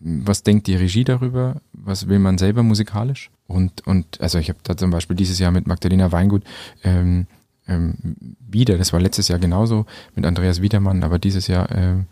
was 0.00 0.42
denkt 0.42 0.66
die 0.66 0.74
Regie 0.74 1.04
darüber, 1.04 1.60
was 1.72 2.08
will 2.08 2.18
man 2.18 2.38
selber 2.38 2.62
musikalisch. 2.62 3.30
Und, 3.46 3.86
und 3.86 4.20
also 4.20 4.38
ich 4.38 4.48
habe 4.48 4.58
da 4.62 4.76
zum 4.76 4.90
Beispiel 4.90 5.16
dieses 5.16 5.38
Jahr 5.38 5.52
mit 5.52 5.66
Magdalena 5.66 6.10
Weingut 6.12 6.42
ähm, 6.82 7.26
ähm, 7.68 7.94
wieder, 8.40 8.78
das 8.78 8.92
war 8.92 9.00
letztes 9.00 9.28
Jahr 9.28 9.38
genauso 9.38 9.86
mit 10.14 10.26
Andreas 10.26 10.62
Wiedermann, 10.62 11.04
aber 11.04 11.18
dieses 11.18 11.46
Jahr 11.46 11.70
ähm, 11.70 12.06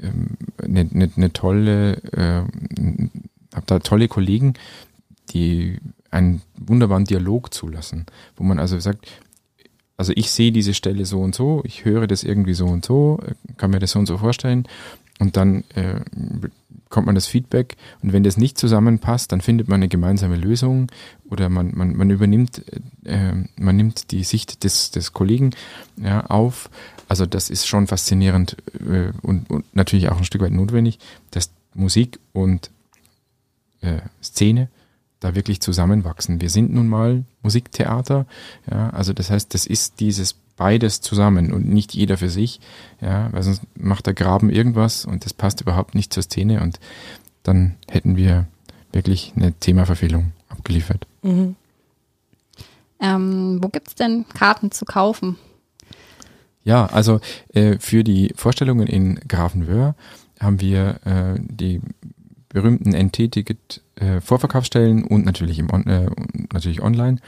ähm, 0.00 0.36
eine, 0.62 0.88
eine, 0.92 1.10
eine 1.16 1.32
tolle, 1.32 1.94
äh, 2.12 2.44
habe 3.54 3.66
da 3.66 3.78
tolle 3.80 4.08
Kollegen, 4.08 4.54
die 5.30 5.78
einen 6.10 6.42
wunderbaren 6.56 7.04
Dialog 7.04 7.52
zulassen, 7.52 8.06
wo 8.36 8.44
man 8.44 8.58
also 8.58 8.78
sagt, 8.78 9.08
also 10.02 10.14
ich 10.16 10.32
sehe 10.32 10.50
diese 10.50 10.74
Stelle 10.74 11.06
so 11.06 11.20
und 11.20 11.32
so, 11.32 11.62
ich 11.64 11.84
höre 11.84 12.08
das 12.08 12.24
irgendwie 12.24 12.54
so 12.54 12.66
und 12.66 12.84
so, 12.84 13.20
kann 13.56 13.70
mir 13.70 13.78
das 13.78 13.92
so 13.92 14.00
und 14.00 14.06
so 14.06 14.18
vorstellen 14.18 14.66
und 15.20 15.36
dann 15.36 15.62
äh, 15.76 16.00
kommt 16.88 17.06
man 17.06 17.14
das 17.14 17.28
Feedback 17.28 17.76
und 18.02 18.12
wenn 18.12 18.24
das 18.24 18.36
nicht 18.36 18.58
zusammenpasst, 18.58 19.30
dann 19.30 19.40
findet 19.40 19.68
man 19.68 19.76
eine 19.76 19.86
gemeinsame 19.86 20.34
Lösung 20.34 20.90
oder 21.30 21.48
man, 21.48 21.70
man, 21.76 21.94
man 21.94 22.10
übernimmt, 22.10 22.64
äh, 23.04 23.32
man 23.54 23.76
nimmt 23.76 24.10
die 24.10 24.24
Sicht 24.24 24.64
des, 24.64 24.90
des 24.90 25.12
Kollegen 25.12 25.50
ja, 26.02 26.26
auf. 26.26 26.68
Also 27.06 27.24
das 27.24 27.48
ist 27.48 27.68
schon 27.68 27.86
faszinierend 27.86 28.56
äh, 28.80 29.12
und, 29.22 29.50
und 29.50 29.76
natürlich 29.76 30.08
auch 30.08 30.18
ein 30.18 30.24
Stück 30.24 30.42
weit 30.42 30.50
notwendig, 30.50 30.98
dass 31.30 31.52
Musik 31.74 32.18
und 32.32 32.72
äh, 33.82 34.00
Szene 34.20 34.66
da 35.22 35.34
wirklich 35.34 35.60
zusammenwachsen. 35.60 36.40
Wir 36.40 36.50
sind 36.50 36.72
nun 36.72 36.88
mal 36.88 37.24
Musiktheater, 37.42 38.26
ja, 38.70 38.90
also 38.90 39.12
das 39.12 39.30
heißt, 39.30 39.54
das 39.54 39.66
ist 39.66 40.00
dieses 40.00 40.34
beides 40.56 41.00
zusammen 41.00 41.52
und 41.52 41.68
nicht 41.68 41.94
jeder 41.94 42.18
für 42.18 42.28
sich, 42.28 42.60
ja, 43.00 43.32
weil 43.32 43.42
sonst 43.42 43.62
macht 43.76 44.06
der 44.06 44.14
Graben 44.14 44.50
irgendwas 44.50 45.04
und 45.04 45.24
das 45.24 45.32
passt 45.32 45.60
überhaupt 45.60 45.94
nicht 45.94 46.12
zur 46.12 46.22
Szene 46.22 46.60
und 46.60 46.78
dann 47.42 47.76
hätten 47.88 48.16
wir 48.16 48.46
wirklich 48.92 49.32
eine 49.36 49.52
Themaverfehlung 49.52 50.32
abgeliefert. 50.48 51.06
Mhm. 51.22 51.56
Ähm, 53.00 53.58
wo 53.60 53.68
gibt's 53.68 53.94
denn 53.94 54.26
Karten 54.28 54.70
zu 54.70 54.84
kaufen? 54.84 55.36
Ja, 56.64 56.86
also 56.86 57.20
äh, 57.52 57.78
für 57.78 58.04
die 58.04 58.32
Vorstellungen 58.36 58.86
in 58.86 59.16
Grafenwöhr 59.26 59.96
haben 60.38 60.60
wir 60.60 61.00
äh, 61.04 61.40
die 61.40 61.80
berühmten 62.48 62.92
NT-Ticket 62.92 63.80
äh, 63.96 64.20
Vorverkaufsstellen 64.20 65.04
und 65.04 65.24
natürlich 65.24 65.58
im 65.58 65.70
on, 65.70 65.86
äh, 65.86 66.10
natürlich 66.52 66.82
online 66.82 67.18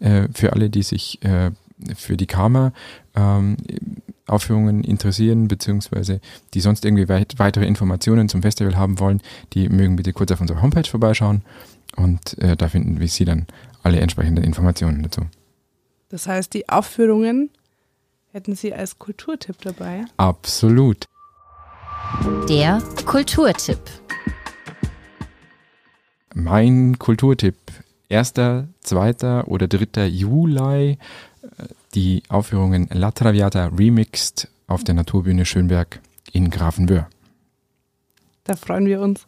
äh, 0.00 0.28
für 0.32 0.52
alle, 0.52 0.70
die 0.70 0.82
sich 0.82 1.22
äh, 1.22 1.50
für 1.94 2.16
die 2.16 2.26
Karma 2.26 2.72
ähm, 3.14 3.56
Aufführungen 4.26 4.84
interessieren, 4.84 5.48
beziehungsweise 5.48 6.20
die 6.54 6.60
sonst 6.60 6.84
irgendwie 6.84 7.08
weit, 7.08 7.34
weitere 7.38 7.66
Informationen 7.66 8.28
zum 8.28 8.42
Festival 8.42 8.76
haben 8.76 8.98
wollen, 9.00 9.20
die 9.52 9.68
mögen 9.68 9.96
bitte 9.96 10.12
kurz 10.12 10.32
auf 10.32 10.40
unserer 10.40 10.62
Homepage 10.62 10.88
vorbeischauen 10.88 11.42
und 11.96 12.38
äh, 12.38 12.56
da 12.56 12.68
finden 12.68 13.00
wir 13.00 13.08
Sie 13.08 13.24
dann 13.24 13.46
alle 13.82 14.00
entsprechenden 14.00 14.44
Informationen 14.44 15.02
dazu. 15.02 15.22
Das 16.08 16.26
heißt, 16.26 16.54
die 16.54 16.68
Aufführungen 16.68 17.50
hätten 18.32 18.54
Sie 18.54 18.72
als 18.72 18.98
Kulturtipp 18.98 19.56
dabei. 19.62 20.04
Absolut. 20.16 21.06
Der 22.48 22.82
Kulturtipp. 23.04 23.80
Mein 26.34 26.98
Kulturtipp. 26.98 27.56
1., 28.10 28.34
2. 28.82 29.44
oder 29.44 29.68
3. 29.68 30.06
Juli 30.06 30.90
äh, 30.90 30.96
die 31.94 32.24
Aufführungen 32.28 32.88
La 32.92 33.12
Traviata 33.12 33.66
Remixed 33.66 34.48
auf 34.66 34.82
der 34.82 34.96
Naturbühne 34.96 35.46
Schönberg 35.46 36.00
in 36.32 36.50
Grafenwöhr. 36.50 37.08
Da 38.42 38.56
freuen 38.56 38.86
wir 38.86 39.00
uns. 39.00 39.26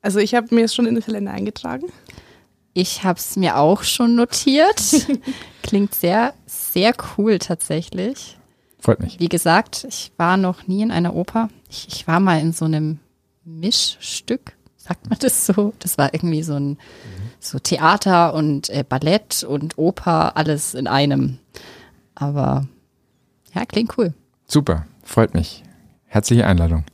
Also 0.00 0.18
ich 0.18 0.34
habe 0.34 0.54
mir 0.54 0.64
es 0.64 0.74
schon 0.74 0.86
in 0.86 0.94
den 0.94 1.04
Kalender 1.04 1.32
eingetragen. 1.32 1.86
Ich 2.72 3.04
habe 3.04 3.18
es 3.18 3.36
mir 3.36 3.58
auch 3.58 3.82
schon 3.82 4.16
notiert. 4.16 5.06
Klingt 5.62 5.94
sehr, 5.94 6.32
sehr 6.46 6.94
cool 7.18 7.38
tatsächlich. 7.38 8.38
Freut 8.78 9.00
mich. 9.00 9.20
Wie 9.20 9.28
gesagt, 9.28 9.84
ich 9.86 10.10
war 10.16 10.38
noch 10.38 10.66
nie 10.66 10.80
in 10.82 10.90
einer 10.90 11.14
Oper. 11.14 11.50
Ich, 11.68 11.86
ich 11.88 12.06
war 12.06 12.18
mal 12.18 12.40
in 12.40 12.52
so 12.52 12.64
einem 12.64 12.98
Mischstück, 13.44 14.54
sagt 14.80 15.08
man 15.08 15.18
das 15.20 15.46
so? 15.46 15.72
Das 15.78 15.98
war 15.98 16.12
irgendwie 16.14 16.42
so 16.42 16.54
ein 16.54 16.78
so 17.38 17.58
Theater 17.58 18.34
und 18.34 18.70
äh, 18.70 18.84
Ballett 18.86 19.44
und 19.44 19.78
Oper, 19.78 20.36
alles 20.36 20.74
in 20.74 20.86
einem. 20.86 21.38
Aber 22.14 22.66
ja, 23.54 23.64
klingt 23.64 23.96
cool. 23.98 24.14
Super, 24.46 24.86
freut 25.04 25.34
mich. 25.34 25.62
Herzliche 26.06 26.46
Einladung. 26.46 26.84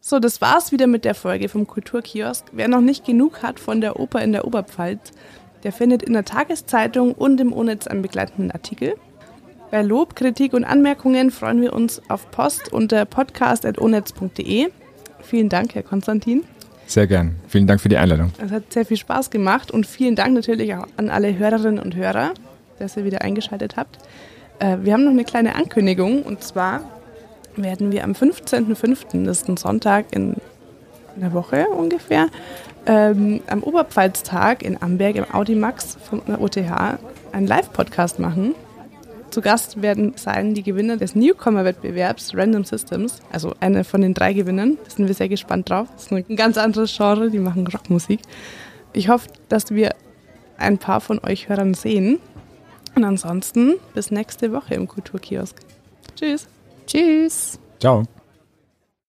So, 0.00 0.18
das 0.18 0.40
war's 0.40 0.72
wieder 0.72 0.86
mit 0.86 1.04
der 1.04 1.14
Folge 1.14 1.48
vom 1.48 1.66
Kulturkiosk. 1.66 2.46
Wer 2.52 2.68
noch 2.68 2.80
nicht 2.80 3.04
genug 3.04 3.42
hat 3.42 3.58
von 3.58 3.80
der 3.80 3.98
Oper 3.98 4.22
in 4.22 4.32
der 4.32 4.46
Oberpfalz, 4.46 5.12
der 5.64 5.72
findet 5.72 6.02
in 6.02 6.12
der 6.12 6.24
Tageszeitung 6.24 7.12
und 7.12 7.40
im 7.40 7.52
ONETZ 7.52 7.86
einen 7.86 8.02
begleitenden 8.02 8.50
Artikel. 8.50 8.94
Bei 9.72 9.80
Lob, 9.80 10.16
Kritik 10.16 10.52
und 10.52 10.64
Anmerkungen 10.64 11.30
freuen 11.30 11.62
wir 11.62 11.72
uns 11.72 12.02
auf 12.10 12.30
Post 12.30 12.74
unter 12.74 13.06
podcast.onetz.de. 13.06 14.68
Vielen 15.22 15.48
Dank, 15.48 15.74
Herr 15.74 15.82
Konstantin. 15.82 16.44
Sehr 16.86 17.06
gern. 17.06 17.36
Vielen 17.48 17.66
Dank 17.66 17.80
für 17.80 17.88
die 17.88 17.96
Einladung. 17.96 18.32
Es 18.44 18.50
hat 18.50 18.70
sehr 18.70 18.84
viel 18.84 18.98
Spaß 18.98 19.30
gemacht 19.30 19.70
und 19.70 19.86
vielen 19.86 20.14
Dank 20.14 20.34
natürlich 20.34 20.74
auch 20.74 20.86
an 20.98 21.08
alle 21.08 21.38
Hörerinnen 21.38 21.78
und 21.78 21.96
Hörer, 21.96 22.34
dass 22.78 22.98
ihr 22.98 23.06
wieder 23.06 23.22
eingeschaltet 23.22 23.78
habt. 23.78 23.96
Äh, 24.58 24.76
wir 24.82 24.92
haben 24.92 25.04
noch 25.04 25.12
eine 25.12 25.24
kleine 25.24 25.54
Ankündigung 25.54 26.22
und 26.22 26.44
zwar 26.44 26.82
werden 27.56 27.92
wir 27.92 28.04
am 28.04 28.12
15.05., 28.12 29.24
das 29.24 29.40
ist 29.40 29.48
ein 29.48 29.56
Sonntag 29.56 30.04
in 30.10 30.36
einer 31.16 31.32
Woche 31.32 31.66
ungefähr, 31.68 32.26
ähm, 32.84 33.40
am 33.46 33.62
Oberpfalztag 33.62 34.62
in 34.64 34.82
Amberg 34.82 35.16
im 35.16 35.32
Audimax 35.32 35.96
von 36.10 36.20
der 36.28 36.42
OTH 36.42 36.58
einen 37.32 37.46
Live-Podcast 37.46 38.18
machen. 38.18 38.54
Zu 39.32 39.40
Gast 39.40 39.80
werden 39.80 40.12
sein 40.16 40.52
die 40.52 40.62
Gewinner 40.62 40.98
des 40.98 41.14
Newcomer-Wettbewerbs 41.14 42.36
Random 42.36 42.64
Systems, 42.64 43.20
also 43.32 43.54
eine 43.60 43.82
von 43.82 44.02
den 44.02 44.12
drei 44.12 44.34
Gewinnern. 44.34 44.76
Da 44.84 44.90
sind 44.90 45.08
wir 45.08 45.14
sehr 45.14 45.30
gespannt 45.30 45.70
drauf. 45.70 45.88
Das 45.94 46.04
ist 46.04 46.12
ein 46.12 46.36
ganz 46.36 46.58
anderes 46.58 46.94
Genre, 46.94 47.30
die 47.30 47.38
machen 47.38 47.66
Rockmusik. 47.66 48.20
Ich 48.92 49.08
hoffe, 49.08 49.30
dass 49.48 49.70
wir 49.70 49.94
ein 50.58 50.76
paar 50.76 51.00
von 51.00 51.18
euch 51.24 51.48
Hörern 51.48 51.72
sehen. 51.72 52.18
Und 52.94 53.04
ansonsten 53.04 53.76
bis 53.94 54.10
nächste 54.10 54.52
Woche 54.52 54.74
im 54.74 54.86
Kulturkiosk. 54.86 55.56
Tschüss. 56.14 56.46
Tschüss. 56.86 57.58
Ciao. 57.80 58.04